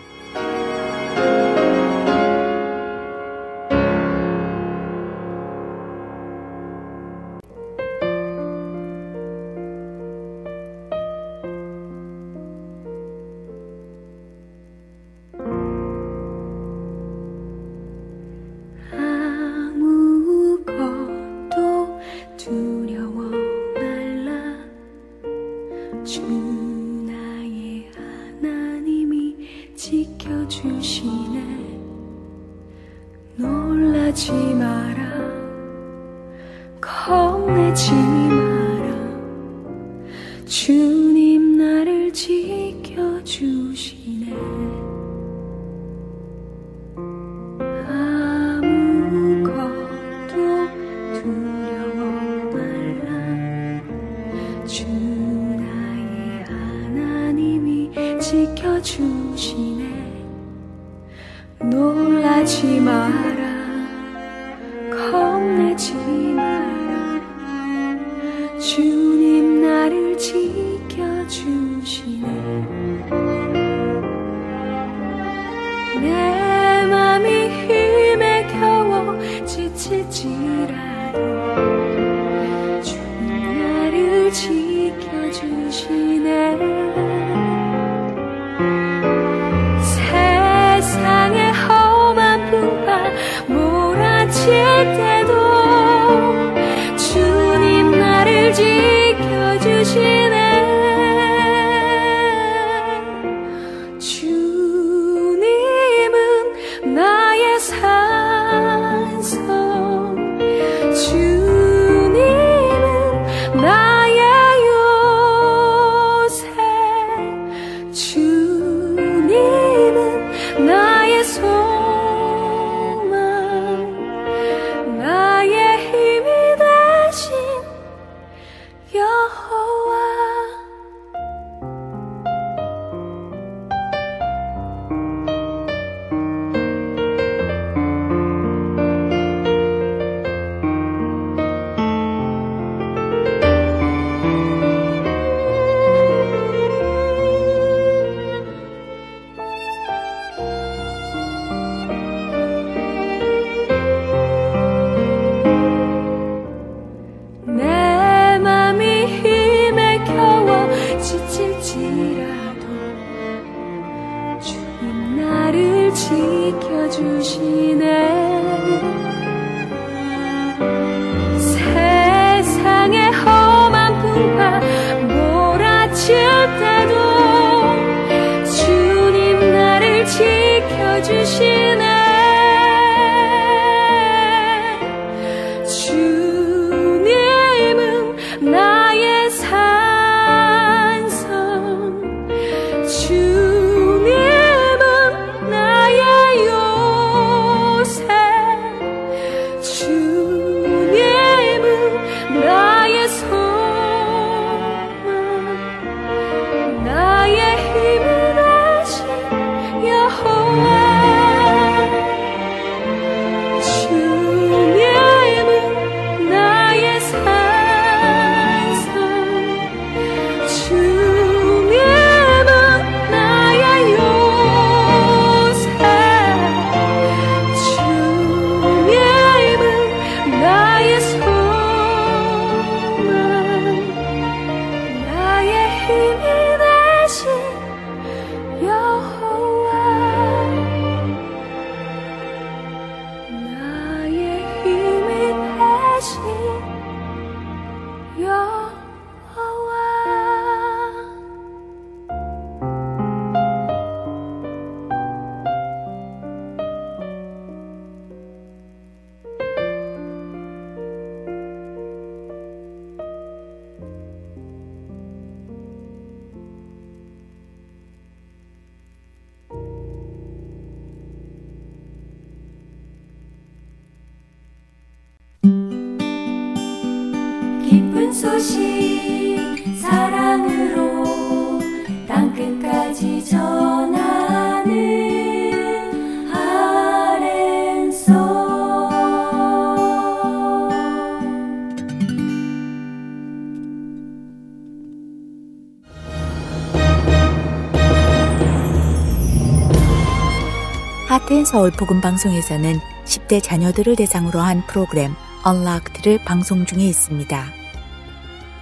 서울 301.51 301.73
복음 301.73 302.01
방송에서는 302.01 302.79
10대 303.05 303.43
자녀들을 303.43 303.97
대상으로 303.97 304.39
한 304.39 304.65
프로그램 304.69 305.17
Unlocked를 305.45 306.25
방송 306.25 306.65
중에 306.65 306.85
있습니다. 306.85 307.45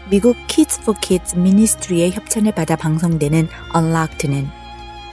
미국 0.09 0.35
Kids 0.47 0.81
for 0.81 0.99
Kids 0.99 1.37
미니스트리의 1.37 2.13
협찬을 2.13 2.53
받아 2.53 2.77
방송되는 2.77 3.47
Unlocked는 3.77 4.49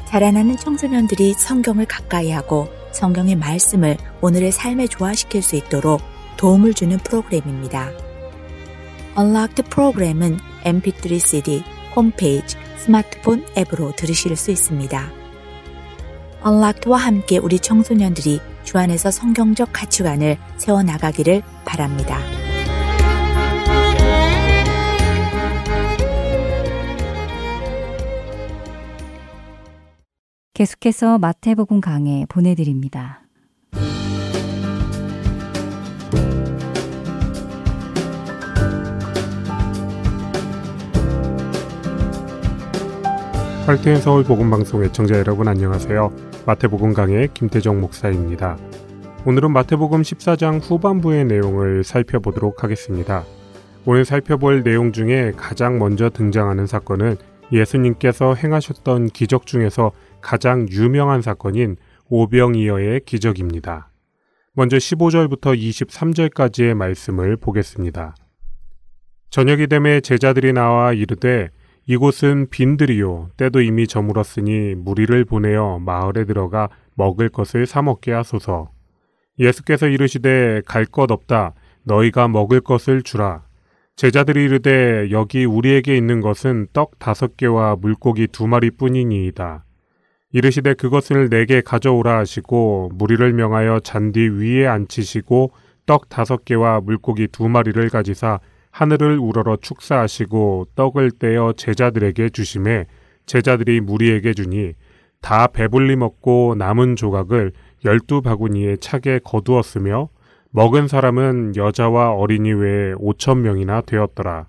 자라나는 0.05 0.55
청소년들이 0.55 1.33
성경을 1.33 1.85
가까이 1.85 2.31
하고 2.31 2.69
성경의 2.93 3.35
말씀을 3.35 3.97
오늘의 4.21 4.53
삶에 4.53 4.87
조화시킬 4.87 5.41
수 5.41 5.57
있도록 5.57 5.99
도움을 6.37 6.75
주는 6.75 6.97
프로그램입니다. 6.99 7.89
Unlocked 9.19 9.69
프로그램은 9.69 10.39
mp3 10.63 11.19
cd, 11.19 11.61
홈페이지, 11.93 12.55
스마트폰 12.77 13.45
앱으로 13.57 13.91
들으실 13.97 14.37
수 14.37 14.51
있습니다. 14.51 15.24
언락트와 16.45 16.99
함께 16.99 17.39
우리 17.39 17.57
청소년들이 17.59 18.39
주 18.63 18.77
안에서 18.77 19.09
성경적 19.09 19.69
가치관을 19.73 20.37
세워나가기를 20.57 21.41
바랍니다. 21.65 22.19
계속해서 30.53 31.17
마태복음 31.17 31.81
강해 31.81 32.25
보내드립니다. 32.29 33.24
할텐 43.65 43.99
서울 43.99 44.23
복음 44.23 44.51
방송 44.51 44.83
애청자 44.83 45.17
여러분 45.17 45.47
안녕하세요. 45.47 46.13
마태복음 46.45 46.93
강의 46.93 47.27
김태정 47.33 47.81
목사입니다. 47.81 48.59
오늘은 49.25 49.51
마태복음 49.53 50.03
14장 50.03 50.61
후반부의 50.61 51.25
내용을 51.25 51.83
살펴보도록 51.83 52.63
하겠습니다. 52.63 53.23
오늘 53.83 54.05
살펴볼 54.05 54.61
내용 54.61 54.91
중에 54.91 55.31
가장 55.35 55.79
먼저 55.79 56.11
등장하는 56.11 56.67
사건은 56.67 57.17
예수님께서 57.51 58.35
행하셨던 58.35 59.07
기적 59.07 59.47
중에서 59.47 59.93
가장 60.21 60.67
유명한 60.69 61.23
사건인 61.23 61.75
오병이어의 62.09 63.01
기적입니다. 63.05 63.89
먼저 64.53 64.77
15절부터 64.77 65.57
23절까지의 65.57 66.75
말씀을 66.75 67.35
보겠습니다. 67.35 68.13
저녁이 69.31 69.65
되매 69.65 70.01
제자들이 70.01 70.53
나와 70.53 70.93
이르되 70.93 71.49
이곳은 71.87 72.47
빈들이요 72.49 73.29
때도 73.37 73.61
이미 73.61 73.87
저물었으니 73.87 74.75
무리를 74.75 75.23
보내어 75.25 75.79
마을에 75.79 76.25
들어가 76.25 76.69
먹을 76.95 77.29
것을 77.29 77.65
사 77.67 77.81
먹게 77.81 78.11
하소서. 78.11 78.71
예수께서 79.37 79.87
이르시되 79.87 80.61
갈 80.65 80.85
것 80.85 81.11
없다 81.11 81.53
너희가 81.83 82.27
먹을 82.27 82.61
것을 82.61 83.03
주라. 83.03 83.43
제자들이 83.95 84.45
이르되 84.45 85.09
여기 85.11 85.45
우리에게 85.45 85.95
있는 85.95 86.21
것은 86.21 86.67
떡 86.73 86.97
다섯 86.97 87.37
개와 87.37 87.75
물고기 87.75 88.27
두 88.27 88.47
마리뿐이니이다. 88.47 89.63
이르시되 90.31 90.73
그것을 90.73 91.29
내게 91.29 91.61
가져오라 91.61 92.17
하시고 92.17 92.91
무리를 92.95 93.31
명하여 93.31 93.79
잔디 93.81 94.21
위에 94.21 94.65
앉히시고 94.67 95.51
떡 95.85 96.09
다섯 96.09 96.43
개와 96.43 96.81
물고기 96.81 97.27
두 97.27 97.47
마리를 97.47 97.87
가지사 97.89 98.39
하늘을 98.75 99.17
우러러 99.19 99.55
축사하시고 99.55 100.67
떡을 100.75 101.11
떼어 101.11 101.53
제자들에게 101.53 102.27
주심에 102.27 102.87
제자들이 103.25 103.79
무리에게 103.79 104.33
주니 104.33 104.73
다 105.21 105.47
배불리 105.47 105.95
먹고 105.95 106.55
남은 106.57 106.97
조각을 106.97 107.53
열두 107.85 108.21
바구니에 108.21 108.75
차게 108.81 109.21
거두었으며 109.23 110.09
먹은 110.51 110.89
사람은 110.89 111.55
여자와 111.55 112.15
어린이 112.15 112.51
외에 112.51 112.93
오천 112.97 113.43
명이나 113.43 113.79
되었더라. 113.79 114.47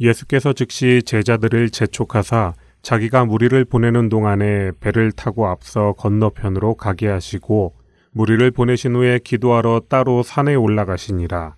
예수께서 0.00 0.52
즉시 0.52 1.02
제자들을 1.06 1.70
재촉하사 1.70 2.54
자기가 2.82 3.24
무리를 3.24 3.64
보내는 3.66 4.08
동안에 4.08 4.72
배를 4.80 5.12
타고 5.12 5.46
앞서 5.46 5.92
건너편으로 5.92 6.74
가게 6.74 7.06
하시고 7.06 7.72
무리를 8.10 8.50
보내신 8.50 8.96
후에 8.96 9.20
기도하러 9.22 9.82
따로 9.88 10.24
산에 10.24 10.56
올라가시니라. 10.56 11.54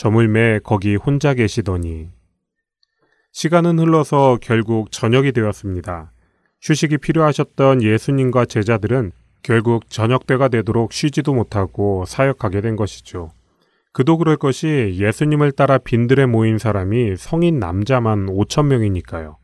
저물매 0.00 0.60
거기 0.64 0.96
혼자 0.96 1.34
계시더니 1.34 2.08
시간은 3.32 3.78
흘러서 3.78 4.38
결국 4.40 4.90
저녁이 4.90 5.32
되었습니다. 5.32 6.10
휴식이 6.62 6.96
필요하셨던 6.96 7.82
예수님과 7.82 8.46
제자들은 8.46 9.12
결국 9.42 9.90
저녁 9.90 10.26
때가 10.26 10.48
되도록 10.48 10.94
쉬지도 10.94 11.34
못하고 11.34 12.06
사역하게 12.06 12.62
된 12.62 12.76
것이죠. 12.76 13.32
그도 13.92 14.16
그럴 14.16 14.38
것이 14.38 14.96
예수님을 14.98 15.52
따라 15.52 15.76
빈들에 15.76 16.24
모인 16.24 16.56
사람이 16.56 17.16
성인 17.18 17.58
남자만 17.58 18.24
5천 18.24 18.68
명이니까요. 18.68 19.36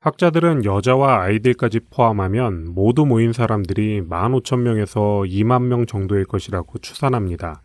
학자들은 0.00 0.64
여자와 0.64 1.20
아이들까지 1.20 1.80
포함하면 1.90 2.72
모두 2.72 3.04
모인 3.04 3.34
사람들이 3.34 4.00
15,000명에서 4.08 5.30
2만 5.30 5.64
명 5.64 5.84
정도일 5.84 6.24
것이라고 6.24 6.78
추산합니다. 6.78 7.60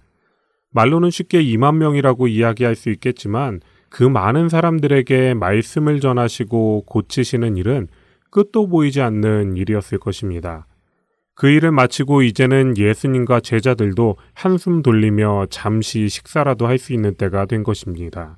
말로는 0.71 1.09
쉽게 1.09 1.43
2만 1.43 1.75
명이라고 1.77 2.27
이야기할 2.27 2.75
수 2.75 2.89
있겠지만 2.89 3.61
그 3.89 4.03
많은 4.03 4.49
사람들에게 4.49 5.33
말씀을 5.33 5.99
전하시고 5.99 6.83
고치시는 6.87 7.57
일은 7.57 7.87
끝도 8.29 8.67
보이지 8.67 9.01
않는 9.01 9.57
일이었을 9.57 9.99
것입니다. 9.99 10.65
그 11.35 11.49
일을 11.49 11.71
마치고 11.71 12.21
이제는 12.21 12.77
예수님과 12.77 13.41
제자들도 13.41 14.15
한숨 14.33 14.81
돌리며 14.81 15.47
잠시 15.49 16.07
식사라도 16.07 16.67
할 16.67 16.77
수 16.77 16.93
있는 16.93 17.15
때가 17.15 17.45
된 17.45 17.63
것입니다. 17.63 18.37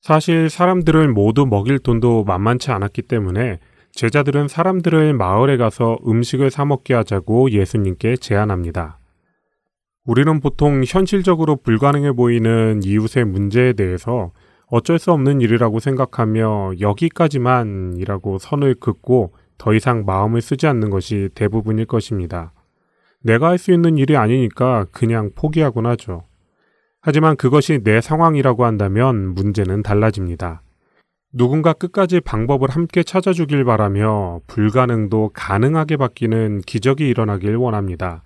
사실 0.00 0.48
사람들을 0.48 1.08
모두 1.08 1.46
먹일 1.46 1.78
돈도 1.78 2.24
만만치 2.24 2.70
않았기 2.70 3.02
때문에 3.02 3.58
제자들은 3.92 4.48
사람들을 4.48 5.12
마을에 5.14 5.56
가서 5.56 5.98
음식을 6.06 6.50
사먹게 6.50 6.94
하자고 6.94 7.50
예수님께 7.50 8.16
제안합니다. 8.16 8.97
우리는 10.08 10.40
보통 10.40 10.82
현실적으로 10.86 11.56
불가능해 11.56 12.12
보이는 12.12 12.80
이웃의 12.82 13.26
문제에 13.26 13.74
대해서 13.74 14.32
어쩔 14.68 14.98
수 14.98 15.12
없는 15.12 15.42
일이라고 15.42 15.80
생각하며 15.80 16.80
여기까지만이라고 16.80 18.38
선을 18.38 18.76
긋고 18.76 19.34
더 19.58 19.74
이상 19.74 20.06
마음을 20.06 20.40
쓰지 20.40 20.66
않는 20.66 20.88
것이 20.88 21.28
대부분일 21.34 21.84
것입니다. 21.84 22.54
내가 23.22 23.48
할 23.48 23.58
수 23.58 23.70
있는 23.70 23.98
일이 23.98 24.16
아니니까 24.16 24.86
그냥 24.92 25.30
포기하곤 25.34 25.84
하죠. 25.84 26.22
하지만 27.02 27.36
그것이 27.36 27.80
내 27.84 28.00
상황이라고 28.00 28.64
한다면 28.64 29.34
문제는 29.34 29.82
달라집니다. 29.82 30.62
누군가 31.34 31.74
끝까지 31.74 32.20
방법을 32.20 32.70
함께 32.70 33.02
찾아주길 33.02 33.62
바라며 33.66 34.40
불가능도 34.46 35.32
가능하게 35.34 35.98
바뀌는 35.98 36.62
기적이 36.62 37.10
일어나길 37.10 37.56
원합니다. 37.56 38.22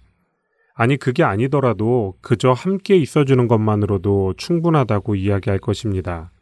아니, 0.74 0.96
그게 0.96 1.22
아니더라도 1.22 2.14
그저 2.20 2.52
함께 2.52 2.96
있어주는 2.96 3.46
것만으로도 3.48 4.34
충분하다고 4.36 5.14
이야기할 5.16 5.58
것입니다. 5.58 6.32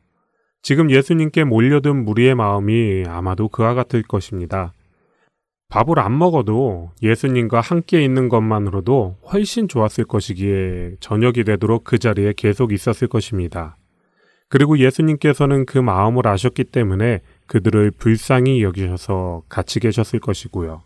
지금 0.63 0.91
예수님께 0.91 1.45
몰려든 1.45 2.05
무리의 2.05 2.35
마음이 2.35 3.05
아마도 3.07 3.49
그와 3.49 3.75
같을 3.75 4.03
것입니다. 4.03 4.73
밥을 5.71 6.01
안 6.01 6.19
먹어도 6.19 6.91
예수님과 7.01 7.61
함께 7.61 8.03
있는 8.03 8.29
것만으로도 8.29 9.19
훨씬 9.33 9.69
좋았을 9.69 10.05
것이기에 10.05 10.97
저녁이 11.01 11.45
되도록 11.45 11.85
그 11.85 11.99
자리에 11.99 12.35
계속 12.37 12.73
있었을 12.73 13.09
것입니다. 13.09 13.77
그리고 14.49 14.79
예수님께서는 14.79 15.65
그 15.65 15.79
마음을 15.79 16.27
아셨기 16.27 16.65
때문에 16.65 17.21
그들을 17.47 17.93
불쌍히 17.93 18.65
여기셔서 18.65 19.43
같이 19.49 19.79
계셨을 19.79 20.19
것이고요. 20.19 20.83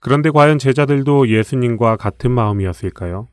그런데 0.00 0.30
과연 0.30 0.58
제자들도 0.58 1.28
예수님과 1.28 1.96
같은 1.96 2.30
마음이었을까요? 2.30 3.28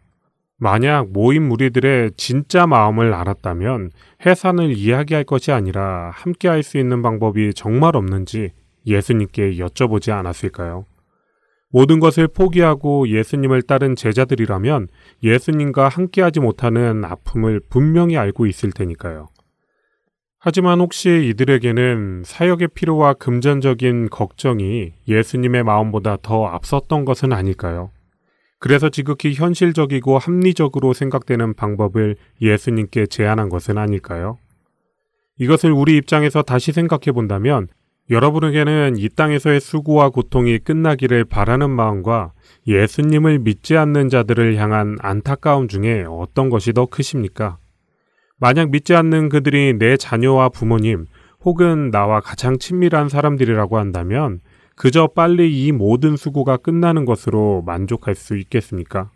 만약 0.59 1.11
모인 1.11 1.47
무리들의 1.47 2.11
진짜 2.17 2.65
마음을 2.65 3.13
알았다면 3.13 3.91
해산을 4.25 4.75
이야기할 4.75 5.23
것이 5.23 5.51
아니라 5.51 6.11
함께 6.13 6.47
할 6.47 6.63
수 6.63 6.77
있는 6.77 7.01
방법이 7.01 7.53
정말 7.53 7.95
없는지 7.95 8.51
예수님께 8.85 9.57
여쭤보지 9.57 10.11
않았을까요? 10.11 10.85
모든 11.69 11.99
것을 11.99 12.27
포기하고 12.27 13.07
예수님을 13.09 13.61
따른 13.61 13.95
제자들이라면 13.95 14.87
예수님과 15.21 15.89
함께하지 15.89 16.39
못하는 16.39 17.03
아픔을 17.05 17.61
분명히 17.69 18.17
알고 18.17 18.47
있을 18.47 18.71
테니까요. 18.71 19.27
하지만 20.39 20.79
혹시 20.79 21.29
이들에게는 21.29 22.23
사역의 22.25 22.69
필요와 22.75 23.13
금전적인 23.13 24.09
걱정이 24.09 24.93
예수님의 25.07 25.63
마음보다 25.63 26.17
더 26.21 26.45
앞섰던 26.45 27.05
것은 27.05 27.33
아닐까요? 27.33 27.91
그래서 28.59 28.89
지극히 28.89 29.33
현실적이고 29.33 30.17
합리적으로 30.17 30.93
생각되는 30.93 31.53
방법을 31.55 32.15
예수님께 32.41 33.07
제안한 33.07 33.49
것은 33.49 33.77
아닐까요? 33.77 34.37
이것을 35.39 35.71
우리 35.71 35.97
입장에서 35.97 36.41
다시 36.41 36.71
생각해 36.71 37.11
본다면 37.13 37.67
여러분에게는 38.09 38.95
이 38.97 39.09
땅에서의 39.09 39.59
수고와 39.59 40.09
고통이 40.09 40.59
끝나기를 40.59 41.25
바라는 41.25 41.69
마음과 41.69 42.31
예수님을 42.67 43.39
믿지 43.39 43.75
않는 43.75 44.09
자들을 44.09 44.55
향한 44.55 44.97
안타까움 45.01 45.67
중에 45.67 46.05
어떤 46.07 46.49
것이 46.49 46.73
더 46.73 46.85
크십니까? 46.85 47.57
만약 48.39 48.69
믿지 48.69 48.93
않는 48.93 49.29
그들이 49.29 49.73
내 49.77 49.97
자녀와 49.97 50.49
부모님 50.49 51.05
혹은 51.43 51.89
나와 51.91 52.19
가장 52.19 52.59
친밀한 52.59 53.09
사람들이라고 53.09 53.77
한다면 53.77 54.41
그저 54.75 55.07
빨리 55.07 55.65
이 55.65 55.71
모든 55.71 56.15
수고가 56.15 56.57
끝나는 56.57 57.05
것으로 57.05 57.63
만족할 57.65 58.13
수 58.13 58.37
있겠습니까? 58.37 59.09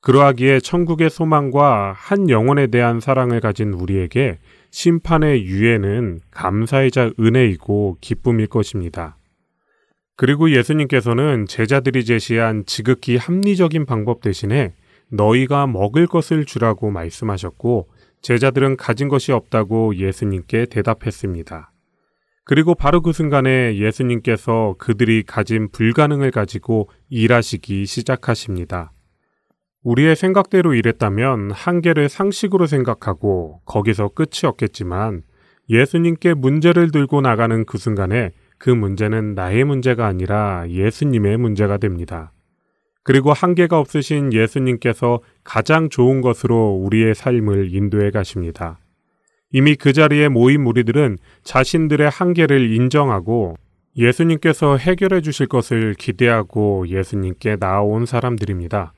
그러하기에 0.00 0.60
천국의 0.60 1.10
소망과 1.10 1.92
한 1.96 2.28
영혼에 2.28 2.66
대한 2.68 2.98
사랑을 2.98 3.40
가진 3.40 3.72
우리에게 3.72 4.38
심판의 4.70 5.44
유예는 5.44 6.20
감사이자 6.30 7.10
은혜이고 7.20 7.98
기쁨일 8.00 8.46
것입니다. 8.46 9.16
그리고 10.16 10.50
예수님께서는 10.50 11.46
제자들이 11.46 12.04
제시한 12.04 12.64
지극히 12.66 13.16
합리적인 13.16 13.86
방법 13.86 14.22
대신에 14.22 14.72
너희가 15.10 15.66
먹을 15.66 16.06
것을 16.06 16.44
주라고 16.46 16.90
말씀하셨고 16.90 17.88
제자들은 18.22 18.76
가진 18.76 19.08
것이 19.08 19.32
없다고 19.32 19.96
예수님께 19.96 20.66
대답했습니다. 20.66 21.72
그리고 22.44 22.74
바로 22.74 23.00
그 23.00 23.12
순간에 23.12 23.76
예수님께서 23.76 24.74
그들이 24.78 25.22
가진 25.22 25.70
불가능을 25.70 26.30
가지고 26.30 26.90
일하시기 27.08 27.86
시작하십니다. 27.86 28.92
우리의 29.82 30.16
생각대로 30.16 30.74
일했다면 30.74 31.52
한계를 31.52 32.08
상식으로 32.08 32.66
생각하고 32.66 33.60
거기서 33.64 34.08
끝이었겠지만 34.08 35.22
예수님께 35.70 36.34
문제를 36.34 36.90
들고 36.90 37.20
나가는 37.20 37.64
그 37.64 37.78
순간에 37.78 38.32
그 38.58 38.68
문제는 38.68 39.34
나의 39.34 39.64
문제가 39.64 40.06
아니라 40.06 40.68
예수님의 40.68 41.38
문제가 41.38 41.78
됩니다. 41.78 42.32
그리고 43.02 43.32
한계가 43.32 43.78
없으신 43.78 44.32
예수님께서 44.32 45.20
가장 45.42 45.88
좋은 45.88 46.20
것으로 46.20 46.80
우리의 46.84 47.14
삶을 47.14 47.74
인도해 47.74 48.10
가십니다. 48.10 48.78
이미 49.52 49.74
그 49.74 49.92
자리에 49.92 50.28
모인 50.28 50.62
무리들은 50.62 51.18
자신들의 51.42 52.08
한계를 52.08 52.72
인정하고 52.72 53.56
예수님께서 53.96 54.76
해결해 54.76 55.20
주실 55.20 55.46
것을 55.46 55.94
기대하고 55.94 56.86
예수님께 56.88 57.56
나아온 57.58 58.06
사람들입니다. 58.06 58.92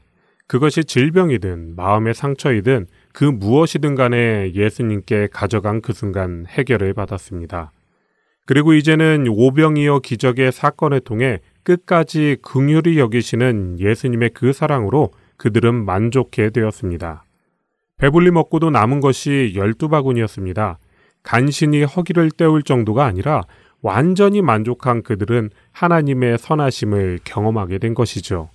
그것이 0.46 0.84
질병이든 0.84 1.76
마음의 1.76 2.12
상처이든 2.12 2.86
그 3.14 3.24
무엇이든 3.24 3.94
간에 3.94 4.52
예수님께 4.54 5.28
가져간 5.32 5.80
그 5.80 5.94
순간 5.94 6.44
해결을 6.46 6.92
받았습니다. 6.92 7.72
그리고 8.44 8.74
이제는 8.74 9.26
오병이어 9.28 10.00
기적의 10.00 10.52
사건을 10.52 11.00
통해 11.00 11.40
끝까지 11.64 12.36
긍휼히 12.42 12.98
여기시는 12.98 13.78
예수님의 13.80 14.30
그 14.34 14.52
사랑으로 14.52 15.12
그들은 15.36 15.84
만족해 15.84 16.50
되었습니다. 16.50 17.24
배불리 17.98 18.30
먹고도 18.30 18.70
남은 18.70 19.00
것이 19.00 19.52
열두 19.54 19.88
바구니였습니다. 19.88 20.78
간신히 21.22 21.84
허기를 21.84 22.30
때울 22.30 22.62
정도가 22.62 23.04
아니라 23.04 23.42
완전히 23.80 24.42
만족한 24.42 25.02
그들은 25.02 25.50
하나님의 25.72 26.38
선하심을 26.38 27.20
경험하게 27.24 27.78
된 27.78 27.94
것이죠. 27.94 28.50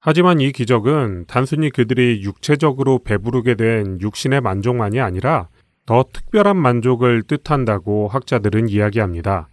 하지만 0.00 0.40
이 0.40 0.52
기적은 0.52 1.26
단순히 1.28 1.70
그들이 1.70 2.22
육체적으로 2.22 2.98
배부르게 2.98 3.54
된 3.54 4.00
육신의 4.00 4.40
만족만이 4.40 5.00
아니라 5.00 5.48
더 5.86 6.04
특별한 6.12 6.56
만족을 6.56 7.22
뜻한다고 7.22 8.08
학자들은 8.08 8.68
이야기합니다. 8.68 9.48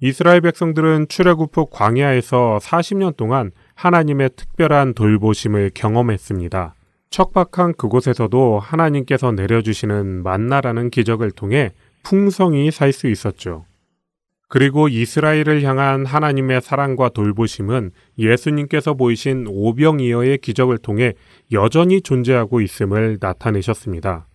이스라엘 0.00 0.40
백성들은 0.40 1.06
출애굽 1.08 1.56
후 1.56 1.66
광야에서 1.66 2.58
40년 2.60 3.16
동안 3.16 3.52
하나님의 3.74 4.30
특별한 4.36 4.94
돌보심을 4.94 5.70
경험했습니다. 5.74 6.74
척박한 7.10 7.74
그곳에서도 7.74 8.58
하나님께서 8.58 9.30
내려주시는 9.32 10.24
만나라는 10.24 10.90
기적을 10.90 11.30
통해 11.30 11.72
풍성히 12.02 12.70
살 12.70 12.92
수 12.92 13.08
있었죠. 13.08 13.66
그리고 14.48 14.88
이스라엘을 14.88 15.62
향한 15.62 16.04
하나님의 16.04 16.60
사랑과 16.60 17.08
돌보심은 17.08 17.92
예수님께서 18.18 18.94
보이신 18.94 19.46
오병이어의 19.48 20.38
기적을 20.38 20.78
통해 20.78 21.14
여전히 21.52 22.02
존재하고 22.02 22.60
있음을 22.60 23.18
나타내셨습니다. 23.20 24.26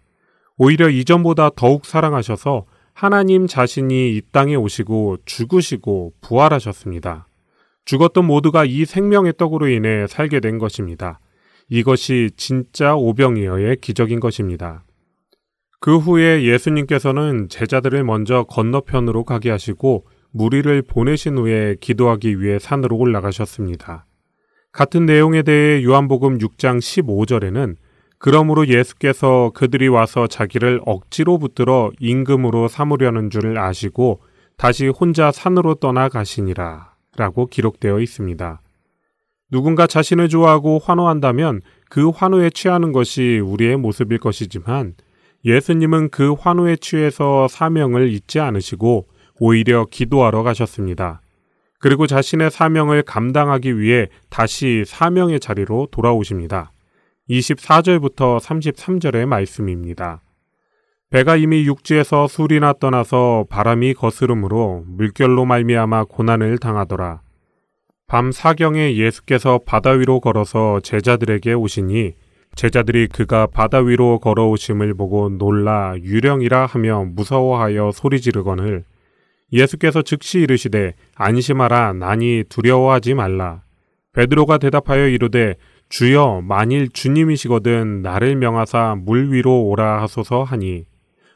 오히려 0.57 0.89
이전보다 0.89 1.51
더욱 1.55 1.85
사랑하셔서 1.85 2.65
하나님 3.01 3.47
자신이 3.47 4.17
이 4.17 4.21
땅에 4.33 4.55
오시고 4.55 5.19
죽으시고 5.23 6.15
부활하셨습니다. 6.19 7.29
죽었던 7.85 8.25
모두가 8.25 8.65
이 8.65 8.83
생명의 8.83 9.35
떡으로 9.37 9.69
인해 9.69 10.05
살게 10.05 10.41
된 10.41 10.57
것입니다. 10.57 11.21
이것이 11.69 12.31
진짜 12.35 12.95
오병이어의 12.95 13.77
기적인 13.77 14.19
것입니다. 14.19 14.83
그 15.79 15.97
후에 15.97 16.43
예수님께서는 16.43 17.47
제자들을 17.47 18.03
먼저 18.03 18.43
건너편으로 18.43 19.23
가게 19.23 19.49
하시고 19.49 20.05
무리를 20.31 20.81
보내신 20.81 21.37
후에 21.37 21.77
기도하기 21.79 22.41
위해 22.41 22.59
산으로 22.59 22.97
올라가셨습니다. 22.97 24.07
같은 24.73 25.05
내용에 25.05 25.43
대해 25.43 25.85
요한복음 25.85 26.39
6장 26.39 26.79
15절에는 26.79 27.77
그러므로 28.19 28.67
예수께서 28.67 29.51
그들이 29.53 29.87
와서 29.87 30.27
자기를 30.27 30.81
억지로 30.85 31.37
붙들어 31.37 31.91
임금으로 31.99 32.67
삼으려는 32.67 33.29
줄을 33.29 33.57
아시고 33.57 34.19
다시 34.57 34.87
혼자 34.87 35.31
산으로 35.31 35.75
떠나가시니라 35.75 36.93
라고 37.15 37.45
기록되어 37.45 38.01
있습니다. 38.01 38.61
누군가 39.51 39.87
자신을 39.87 40.27
좋아하고 40.27 40.79
환호한다면 40.83 41.61
그 41.89 42.09
환호에 42.09 42.49
취하는 42.49 42.91
것이 42.91 43.39
우리의 43.39 43.77
모습일 43.77 44.19
것이지만 44.19 44.95
예수님은 45.45 46.09
그 46.09 46.33
환호에 46.33 46.75
취해서 46.75 47.47
사명을 47.47 48.11
잊지 48.11 48.41
않으시고 48.41 49.07
오히려 49.39 49.85
기도하러 49.85 50.43
가셨습니다. 50.43 51.21
그리고 51.79 52.05
자신의 52.05 52.51
사명을 52.51 53.03
감당하기 53.03 53.79
위해 53.79 54.09
다시 54.29 54.83
사명의 54.85 55.39
자리로 55.39 55.87
돌아오십니다. 55.91 56.73
24절부터 57.29 58.39
33절의 58.39 59.25
말씀입니다. 59.27 60.21
배가 61.11 61.35
이미 61.35 61.65
육지에서 61.65 62.27
술이나 62.27 62.73
떠나서 62.73 63.45
바람이 63.49 63.93
거스름으로 63.93 64.83
물결로 64.87 65.45
말미암아 65.45 66.05
고난을 66.05 66.57
당하더라. 66.57 67.21
밤 68.07 68.31
사경에 68.31 68.95
예수께서 68.95 69.59
바다 69.65 69.91
위로 69.91 70.19
걸어서 70.19 70.79
제자들에게 70.81 71.53
오시니 71.53 72.13
제자들이 72.55 73.07
그가 73.07 73.45
바다 73.45 73.77
위로 73.79 74.19
걸어오심을 74.19 74.95
보고 74.95 75.29
놀라 75.29 75.95
유령이라 75.99 76.65
하며 76.65 77.05
무서워하여 77.05 77.91
소리 77.93 78.19
지르거늘 78.19 78.83
예수께서 79.53 80.01
즉시 80.01 80.39
이르시되 80.39 80.93
안심하라 81.15 81.93
나니 81.93 82.43
두려워하지 82.49 83.13
말라 83.13 83.61
베드로가 84.13 84.57
대답하여 84.57 85.07
이르되 85.07 85.55
주여 85.89 86.43
만일 86.43 86.87
주님이시거든 86.89 88.03
나를 88.03 88.35
명하사 88.35 88.95
물 88.99 89.31
위로 89.33 89.63
오라 89.63 90.03
하소서 90.03 90.43
하니. 90.43 90.85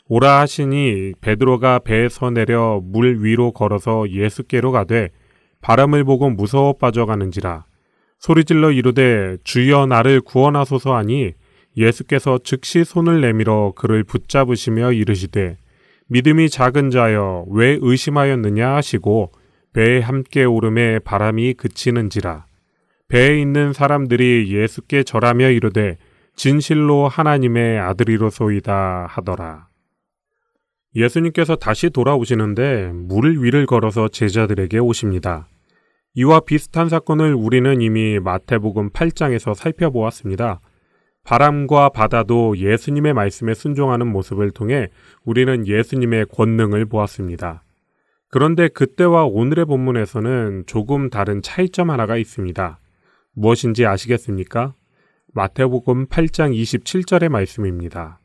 오라 0.07 0.41
하시니 0.41 1.13
베드로가 1.21 1.79
배에서 1.79 2.29
내려 2.29 2.79
물 2.83 3.23
위로 3.23 3.51
걸어서 3.51 4.07
예수께로 4.09 4.71
가되 4.71 5.09
바람을 5.61 6.03
보고 6.03 6.29
무서워 6.29 6.73
빠져가는지라. 6.73 7.65
소리질러 8.19 8.71
이르되 8.71 9.37
주여 9.43 9.87
나를 9.87 10.21
구원하소서 10.21 10.95
하니 10.95 11.33
예수께서 11.75 12.37
즉시 12.43 12.83
손을 12.83 13.21
내밀어 13.21 13.73
그를 13.75 14.03
붙잡으시며 14.03 14.91
이르시되 14.91 15.57
믿음이 16.07 16.49
작은 16.49 16.91
자여 16.91 17.45
왜 17.49 17.79
의심하였느냐 17.81 18.75
하시고 18.75 19.31
배에 19.73 19.99
함께 19.99 20.45
오름에 20.45 20.99
바람이 20.99 21.55
그치는지라 21.55 22.45
배에 23.13 23.39
있는 23.39 23.73
사람들이 23.73 24.51
예수께 24.51 25.03
절하며 25.03 25.51
이르되 25.51 25.97
진실로 26.35 27.07
하나님의 27.07 27.77
아들이로소이다 27.77 29.05
하더라. 29.07 29.67
예수님께서 30.95 31.55
다시 31.55 31.91
돌아오시는데 31.91 32.89
물 32.91 33.43
위를 33.43 33.67
걸어서 33.67 34.07
제자들에게 34.07 34.79
오십니다. 34.79 35.47
이와 36.15 36.39
비슷한 36.39 36.89
사건을 36.89 37.35
우리는 37.35 37.81
이미 37.81 38.17
마태복음 38.17 38.89
8장에서 38.89 39.53
살펴보았습니다. 39.53 40.59
바람과 41.23 41.89
바다도 41.89 42.57
예수님의 42.57 43.13
말씀에 43.13 43.53
순종하는 43.53 44.07
모습을 44.07 44.49
통해 44.49 44.89
우리는 45.23 45.67
예수님의 45.67 46.25
권능을 46.33 46.85
보았습니다. 46.87 47.61
그런데 48.29 48.69
그때와 48.69 49.25
오늘의 49.25 49.65
본문에서는 49.65 50.63
조금 50.65 51.11
다른 51.11 51.43
차이점 51.43 51.91
하나가 51.91 52.17
있습니다. 52.17 52.79
무엇인지 53.33 53.85
아시겠습니까? 53.85 54.73
마태복음 55.33 56.07
8장 56.07 56.55
27절의 56.55 57.29
말씀입니다. 57.29 58.19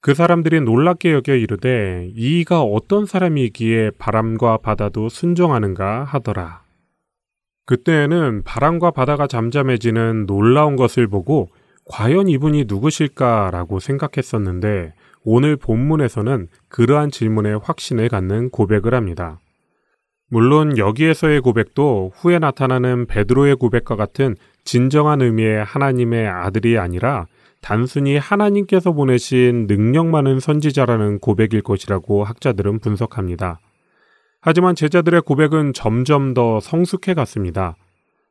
그 0.00 0.14
사람들이 0.14 0.60
놀랍게 0.60 1.12
여겨 1.12 1.34
이르되 1.34 2.10
이가 2.14 2.62
어떤 2.62 3.04
사람이기에 3.04 3.92
바람과 3.98 4.58
바다도 4.58 5.08
순종하는가 5.08 6.04
하더라. 6.04 6.62
그때에는 7.66 8.44
바람과 8.44 8.92
바다가 8.92 9.26
잠잠해지는 9.26 10.26
놀라운 10.26 10.76
것을 10.76 11.08
보고 11.08 11.48
과연 11.84 12.28
이분이 12.28 12.66
누구실까라고 12.68 13.80
생각했었는데 13.80 14.94
오늘 15.24 15.56
본문에서는 15.56 16.48
그러한 16.68 17.10
질문에 17.10 17.54
확신을 17.54 18.08
갖는 18.08 18.50
고백을 18.50 18.94
합니다. 18.94 19.40
물론 20.30 20.76
여기에서의 20.76 21.40
고백도 21.40 22.12
후에 22.14 22.38
나타나는 22.38 23.06
베드로의 23.06 23.56
고백과 23.56 23.96
같은 23.96 24.36
진정한 24.62 25.22
의미의 25.22 25.64
하나님의 25.64 26.28
아들이 26.28 26.76
아니라 26.78 27.26
단순히 27.62 28.18
하나님께서 28.18 28.92
보내신 28.92 29.66
능력 29.66 30.06
많은 30.06 30.38
선지자라는 30.38 31.18
고백일 31.20 31.62
것이라고 31.62 32.24
학자들은 32.24 32.80
분석합니다. 32.80 33.58
하지만 34.40 34.74
제자들의 34.74 35.22
고백은 35.22 35.72
점점 35.72 36.34
더 36.34 36.60
성숙해 36.60 37.14
갔습니다. 37.14 37.76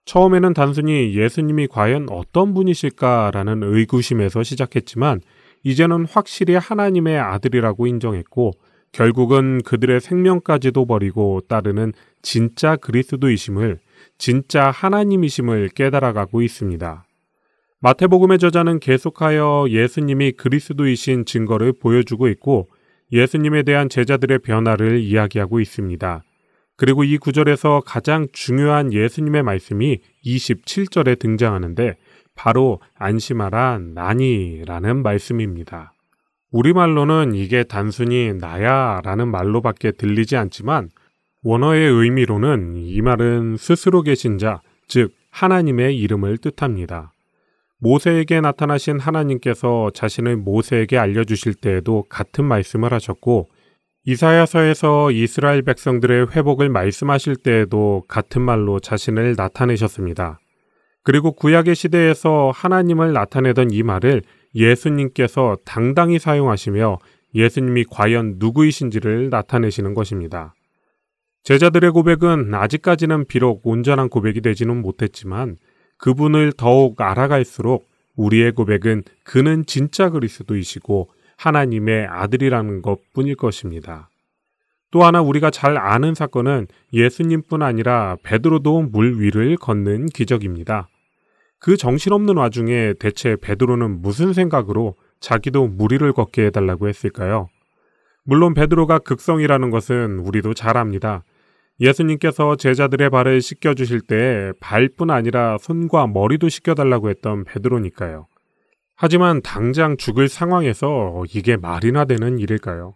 처음에는 0.05 0.53
단순히 0.53 1.15
예수님이 1.15 1.67
과연 1.67 2.07
어떤 2.11 2.53
분이실까라는 2.53 3.63
의구심에서 3.63 4.43
시작했지만 4.43 5.19
이제는 5.63 6.05
확실히 6.05 6.55
하나님의 6.55 7.17
아들이라고 7.19 7.87
인정했고 7.87 8.53
결국은 8.97 9.61
그들의 9.61 10.01
생명까지도 10.01 10.87
버리고 10.87 11.41
따르는 11.47 11.93
진짜 12.23 12.75
그리스도이심을 12.75 13.77
진짜 14.17 14.71
하나님이심을 14.71 15.69
깨달아가고 15.75 16.41
있습니다. 16.41 17.05
마태복음의 17.79 18.39
저자는 18.39 18.79
계속하여 18.79 19.67
예수님이 19.69 20.31
그리스도이신 20.31 21.25
증거를 21.25 21.73
보여주고 21.73 22.27
있고 22.29 22.69
예수님에 23.11 23.61
대한 23.61 23.87
제자들의 23.87 24.39
변화를 24.39 24.99
이야기하고 24.99 25.59
있습니다. 25.59 26.23
그리고 26.75 27.03
이 27.03 27.19
구절에서 27.19 27.83
가장 27.85 28.27
중요한 28.33 28.91
예수님의 28.91 29.43
말씀이 29.43 29.99
27절에 30.25 31.19
등장하는데 31.19 31.97
바로 32.33 32.81
안심하라 32.95 33.79
나니라는 33.93 35.03
말씀입니다. 35.03 35.93
우리말로는 36.51 37.33
이게 37.35 37.63
단순히 37.63 38.33
나야 38.33 39.01
라는 39.03 39.27
말로밖에 39.29 39.91
들리지 39.91 40.37
않지만 40.37 40.89
원어의 41.43 41.89
의미로는 41.89 42.75
이 42.77 43.01
말은 43.01 43.57
스스로 43.57 44.01
계신 44.01 44.37
자, 44.37 44.61
즉 44.87 45.13
하나님의 45.31 45.97
이름을 45.97 46.37
뜻합니다. 46.37 47.13
모세에게 47.79 48.41
나타나신 48.41 48.99
하나님께서 48.99 49.91
자신을 49.93 50.37
모세에게 50.37 50.97
알려주실 50.97 51.53
때에도 51.55 52.05
같은 52.09 52.43
말씀을 52.45 52.91
하셨고 52.91 53.49
이사야서에서 54.05 55.11
이스라엘 55.11 55.61
백성들의 55.61 56.31
회복을 56.31 56.69
말씀하실 56.69 57.35
때에도 57.35 58.03
같은 58.07 58.41
말로 58.41 58.79
자신을 58.79 59.35
나타내셨습니다. 59.37 60.39
그리고 61.03 61.33
구약의 61.33 61.75
시대에서 61.75 62.51
하나님을 62.55 63.13
나타내던 63.13 63.71
이 63.71 63.83
말을 63.83 64.23
예수님께서 64.55 65.57
당당히 65.65 66.19
사용하시며 66.19 66.99
예수님이 67.35 67.85
과연 67.89 68.35
누구이신지를 68.37 69.29
나타내시는 69.29 69.93
것입니다. 69.93 70.53
제자들의 71.43 71.91
고백은 71.91 72.53
아직까지는 72.53 73.25
비록 73.25 73.61
온전한 73.65 74.09
고백이 74.09 74.41
되지는 74.41 74.81
못했지만 74.81 75.57
그분을 75.97 76.53
더욱 76.57 76.99
알아갈수록 76.99 77.87
우리의 78.15 78.51
고백은 78.51 79.03
그는 79.23 79.65
진짜 79.65 80.09
그리스도이시고 80.09 81.09
하나님의 81.37 82.07
아들이라는 82.07 82.81
것 82.81 82.99
뿐일 83.13 83.35
것입니다. 83.35 84.09
또 84.91 85.03
하나 85.03 85.21
우리가 85.21 85.51
잘 85.51 85.77
아는 85.77 86.15
사건은 86.15 86.67
예수님뿐 86.93 87.61
아니라 87.61 88.17
베드로도 88.23 88.83
물 88.83 89.21
위를 89.21 89.55
걷는 89.57 90.07
기적입니다. 90.07 90.89
그 91.59 91.77
정신없는 91.77 92.37
와중에 92.37 92.93
대체 92.99 93.35
베드로는 93.35 94.01
무슨 94.01 94.33
생각으로 94.33 94.95
자기도 95.19 95.67
무리를 95.67 96.11
걷게 96.13 96.45
해달라고 96.45 96.87
했을까요? 96.87 97.49
물론 98.23 98.53
베드로가 98.53 98.99
극성이라는 98.99 99.69
것은 99.71 100.19
우리도 100.19 100.53
잘 100.53 100.77
압니다. 100.77 101.23
예수님께서 101.79 102.55
제자들의 102.55 103.09
발을 103.09 103.41
씻겨 103.41 103.73
주실 103.73 104.01
때 104.01 104.51
발뿐 104.59 105.09
아니라 105.09 105.57
손과 105.59 106.07
머리도 106.07 106.49
씻겨 106.49 106.73
달라고 106.73 107.09
했던 107.09 107.43
베드로니까요. 107.43 108.27
하지만 108.95 109.41
당장 109.41 109.95
죽을 109.95 110.27
상황에서 110.27 111.23
이게 111.33 111.55
말이나 111.55 112.05
되는 112.05 112.39
일일까요? 112.39 112.95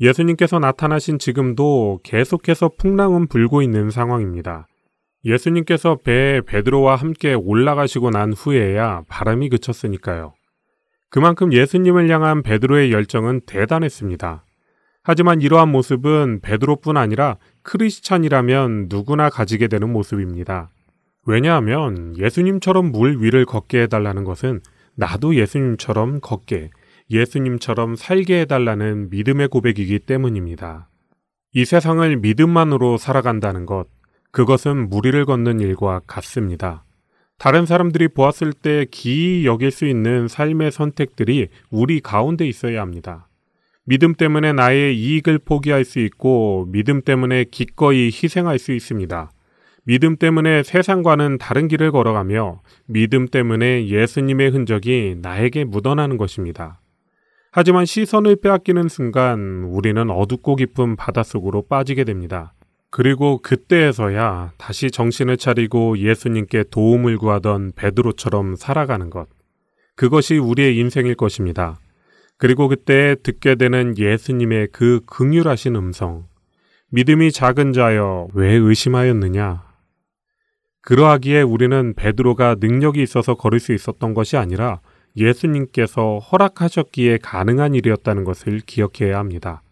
예수님께서 0.00 0.58
나타나신 0.58 1.18
지금도 1.18 2.00
계속해서 2.02 2.70
풍랑은 2.78 3.28
불고 3.28 3.62
있는 3.62 3.90
상황입니다. 3.90 4.66
예수님께서 5.26 5.96
배에 5.96 6.40
베드로와 6.40 6.94
함께 6.94 7.34
올라가시고 7.34 8.10
난 8.10 8.32
후에야 8.32 9.02
바람이 9.08 9.48
그쳤으니까요. 9.48 10.34
그만큼 11.10 11.52
예수님을 11.52 12.08
향한 12.08 12.42
베드로의 12.42 12.92
열정은 12.92 13.40
대단했습니다. 13.44 14.44
하지만 15.02 15.40
이러한 15.40 15.68
모습은 15.70 16.40
베드로뿐 16.42 16.96
아니라 16.96 17.36
크리스찬이라면 17.62 18.86
누구나 18.88 19.28
가지게 19.28 19.66
되는 19.68 19.92
모습입니다. 19.92 20.70
왜냐하면 21.26 22.16
예수님처럼 22.16 22.92
물 22.92 23.20
위를 23.20 23.44
걷게 23.44 23.82
해달라는 23.82 24.22
것은 24.24 24.60
나도 24.94 25.34
예수님처럼 25.34 26.20
걷게, 26.20 26.70
예수님처럼 27.10 27.96
살게 27.96 28.42
해달라는 28.42 29.10
믿음의 29.10 29.48
고백이기 29.48 30.00
때문입니다. 30.00 30.88
이 31.52 31.64
세상을 31.64 32.16
믿음만으로 32.16 32.96
살아간다는 32.96 33.66
것, 33.66 33.86
그것은 34.36 34.90
무리를 34.90 35.24
걷는 35.24 35.60
일과 35.60 36.02
같습니다. 36.06 36.84
다른 37.38 37.64
사람들이 37.64 38.08
보았을 38.08 38.52
때 38.52 38.84
기이 38.90 39.46
여길 39.46 39.70
수 39.70 39.86
있는 39.86 40.28
삶의 40.28 40.72
선택들이 40.72 41.48
우리 41.70 42.00
가운데 42.00 42.46
있어야 42.46 42.82
합니다. 42.82 43.28
믿음 43.86 44.12
때문에 44.12 44.52
나의 44.52 44.94
이익을 44.94 45.38
포기할 45.38 45.86
수 45.86 46.00
있고 46.00 46.66
믿음 46.68 47.00
때문에 47.00 47.44
기꺼이 47.50 48.08
희생할 48.08 48.58
수 48.58 48.72
있습니다. 48.72 49.30
믿음 49.84 50.16
때문에 50.16 50.64
세상과는 50.64 51.38
다른 51.38 51.66
길을 51.66 51.90
걸어가며 51.90 52.60
믿음 52.84 53.28
때문에 53.28 53.86
예수님의 53.86 54.50
흔적이 54.50 55.16
나에게 55.22 55.64
묻어나는 55.64 56.18
것입니다. 56.18 56.82
하지만 57.52 57.86
시선을 57.86 58.36
빼앗기는 58.42 58.90
순간 58.90 59.64
우리는 59.64 60.10
어둡고 60.10 60.56
깊은 60.56 60.96
바닷속으로 60.96 61.68
빠지게 61.68 62.04
됩니다. 62.04 62.52
그리고 62.90 63.38
그때에서야 63.42 64.52
다시 64.58 64.90
정신을 64.90 65.36
차리고 65.36 65.98
예수님께 65.98 66.64
도움을 66.70 67.18
구하던 67.18 67.72
베드로처럼 67.76 68.56
살아가는 68.56 69.10
것. 69.10 69.28
그것이 69.96 70.36
우리의 70.36 70.76
인생일 70.78 71.14
것입니다. 71.14 71.78
그리고 72.38 72.68
그때 72.68 73.16
듣게 73.22 73.54
되는 73.54 73.96
예수님의 73.96 74.68
그 74.72 75.00
긍휼하신 75.06 75.74
음성. 75.74 76.26
믿음이 76.90 77.32
작은 77.32 77.72
자여 77.72 78.28
왜 78.34 78.52
의심하였느냐? 78.52 79.64
그러하기에 80.82 81.42
우리는 81.42 81.94
베드로가 81.94 82.56
능력이 82.60 83.02
있어서 83.02 83.34
걸을 83.34 83.58
수 83.58 83.72
있었던 83.72 84.14
것이 84.14 84.36
아니라 84.36 84.80
예수님께서 85.16 86.18
허락하셨기에 86.18 87.18
가능한 87.18 87.74
일이었다는 87.74 88.24
것을 88.24 88.60
기억해야 88.60 89.18
합니다. 89.18 89.62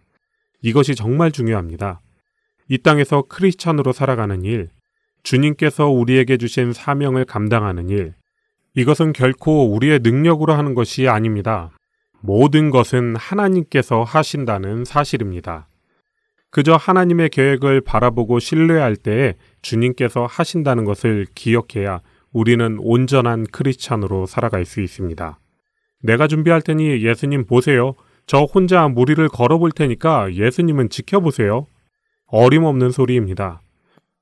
이것이 0.62 0.94
정말 0.94 1.30
중요합니다. 1.30 2.00
이 2.68 2.78
땅에서 2.78 3.22
크리스찬으로 3.28 3.92
살아가는 3.92 4.42
일, 4.44 4.70
주님께서 5.22 5.88
우리에게 5.88 6.36
주신 6.36 6.72
사명을 6.72 7.24
감당하는 7.24 7.88
일, 7.88 8.14
이것은 8.74 9.12
결코 9.12 9.72
우리의 9.72 10.00
능력으로 10.00 10.52
하는 10.54 10.74
것이 10.74 11.08
아닙니다. 11.08 11.70
모든 12.20 12.70
것은 12.70 13.16
하나님께서 13.16 14.02
하신다는 14.02 14.84
사실입니다. 14.84 15.68
그저 16.50 16.74
하나님의 16.74 17.30
계획을 17.30 17.80
바라보고 17.80 18.38
신뢰할 18.38 18.96
때에 18.96 19.34
주님께서 19.60 20.26
하신다는 20.26 20.84
것을 20.84 21.26
기억해야 21.34 22.00
우리는 22.32 22.78
온전한 22.80 23.44
크리스찬으로 23.50 24.26
살아갈 24.26 24.64
수 24.64 24.80
있습니다. 24.80 25.38
내가 26.02 26.26
준비할 26.26 26.62
테니 26.62 27.02
예수님 27.04 27.46
보세요. 27.46 27.94
저 28.26 28.42
혼자 28.42 28.88
무리를 28.88 29.26
걸어볼 29.28 29.72
테니까 29.72 30.34
예수님은 30.34 30.90
지켜보세요. 30.90 31.66
어림없는 32.26 32.90
소리입니다. 32.90 33.60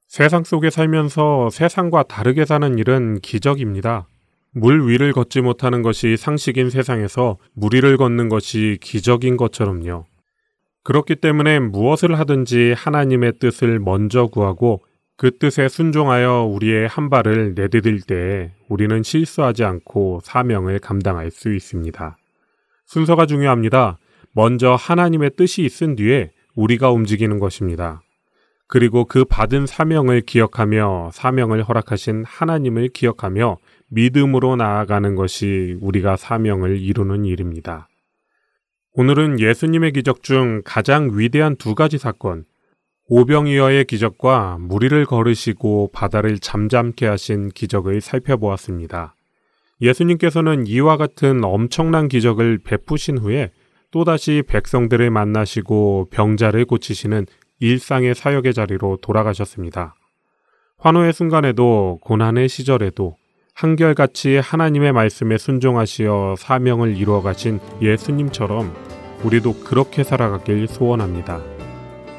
세상 0.09 0.45
속에 0.45 0.71
살면서 0.71 1.51
세상과 1.51 2.03
다르게 2.05 2.45
사는 2.45 2.79
일은 2.79 3.21
기적입니다. 3.21 4.07
물 4.55 4.87
위를 4.87 5.13
걷지 5.13 5.41
못하는 5.41 5.81
것이 5.83 6.17
상식인 6.19 6.69
세상에서 6.69 7.39
물 7.55 7.75
위를 7.75 7.97
걷는 7.97 8.29
것이 8.29 8.77
기적인 8.83 9.39
것처럼요. 9.39 10.05
그렇기 10.85 11.17
때문에 11.17 11.61
무엇을 11.61 12.19
하든지 12.19 12.75
하나님의 12.77 13.39
뜻을 13.39 13.79
먼저 13.79 14.27
구하고 14.27 14.85
그 15.17 15.39
뜻에 15.39 15.69
순종하여 15.69 16.43
우리의 16.43 16.89
한 16.89 17.09
발을 17.09 17.55
내디딜 17.55 18.03
때 18.03 18.53
우리는 18.69 19.03
실수하지 19.03 19.65
않고 19.65 20.21
사명을 20.25 20.81
감당할 20.81 21.31
수 21.31 21.55
있습니다. 21.55 22.19
순서가 22.87 23.27
중요합니다. 23.27 23.99
먼저 24.35 24.75
하나님의 24.75 25.31
뜻이 25.37 25.63
있은 25.63 25.97
뒤에 25.97 26.33
우리가 26.55 26.91
움직이는 26.91 27.39
것입니다. 27.39 28.03
그리고 28.67 29.05
그 29.05 29.25
받은 29.25 29.67
사명을 29.67 30.23
기억하며 30.23 31.11
사명을 31.13 31.63
허락하신 31.63 32.25
하나님을 32.27 32.89
기억하며 32.89 33.59
믿음으로 33.89 34.57
나아가는 34.57 35.15
것이 35.15 35.77
우리가 35.81 36.17
사명을 36.17 36.81
이루는 36.81 37.27
일입니다. 37.27 37.89
오늘은 38.95 39.41
예수님의 39.41 39.93
기적 39.93 40.23
중 40.23 40.63
가장 40.65 41.11
위대한 41.13 41.57
두 41.57 41.75
가지 41.75 41.99
사건, 41.99 42.45
오병이어의 43.09 43.85
기적과 43.85 44.59
무리를 44.61 45.05
걸으시고 45.05 45.91
바다를 45.93 46.39
잠잠케 46.39 47.07
하신 47.07 47.51
기적을 47.51 48.01
살펴보았습니다. 48.01 49.15
예수님께서는 49.83 50.67
이와 50.67 50.97
같은 50.97 51.45
엄청난 51.45 52.09
기적을 52.09 52.59
베푸신 52.65 53.19
후에 53.19 53.51
또다시 53.93 54.43
백성들을 54.49 55.11
만나시고 55.11 56.09
병자를 56.11 56.65
고치시는 56.65 57.27
일상의 57.61 58.15
사역의 58.15 58.55
자리로 58.55 58.99
돌아가셨습니다. 59.03 59.95
환호의 60.79 61.13
순간에도 61.13 62.01
고난의 62.03 62.49
시절에도 62.49 63.17
한결같이 63.55 64.39
하나님의 64.39 64.93
말씀에 64.93 65.39
순종하시어 65.39 66.35
사명을 66.39 66.97
이루어 66.97 67.23
가신 67.23 67.61
예수님처럼 67.81 68.75
우리도 69.23 69.61
그렇게 69.61 70.03
살아가길 70.03 70.67
소원합니다. 70.67 71.41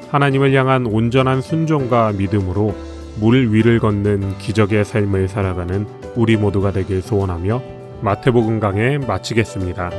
하나님을 0.09 0.53
향한 0.53 0.85
온전한 0.85 1.41
순종과 1.41 2.13
믿음으로 2.13 2.75
물 3.19 3.51
위를 3.51 3.79
걷는 3.79 4.37
기적의 4.37 4.85
삶을 4.85 5.27
살아가는 5.27 5.87
우리 6.15 6.37
모두가 6.37 6.71
되길 6.71 7.01
소원하며 7.01 7.61
마태복음 8.01 8.59
강해 8.59 8.99
마치겠습니다. 8.99 9.89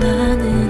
사랑 0.00 0.69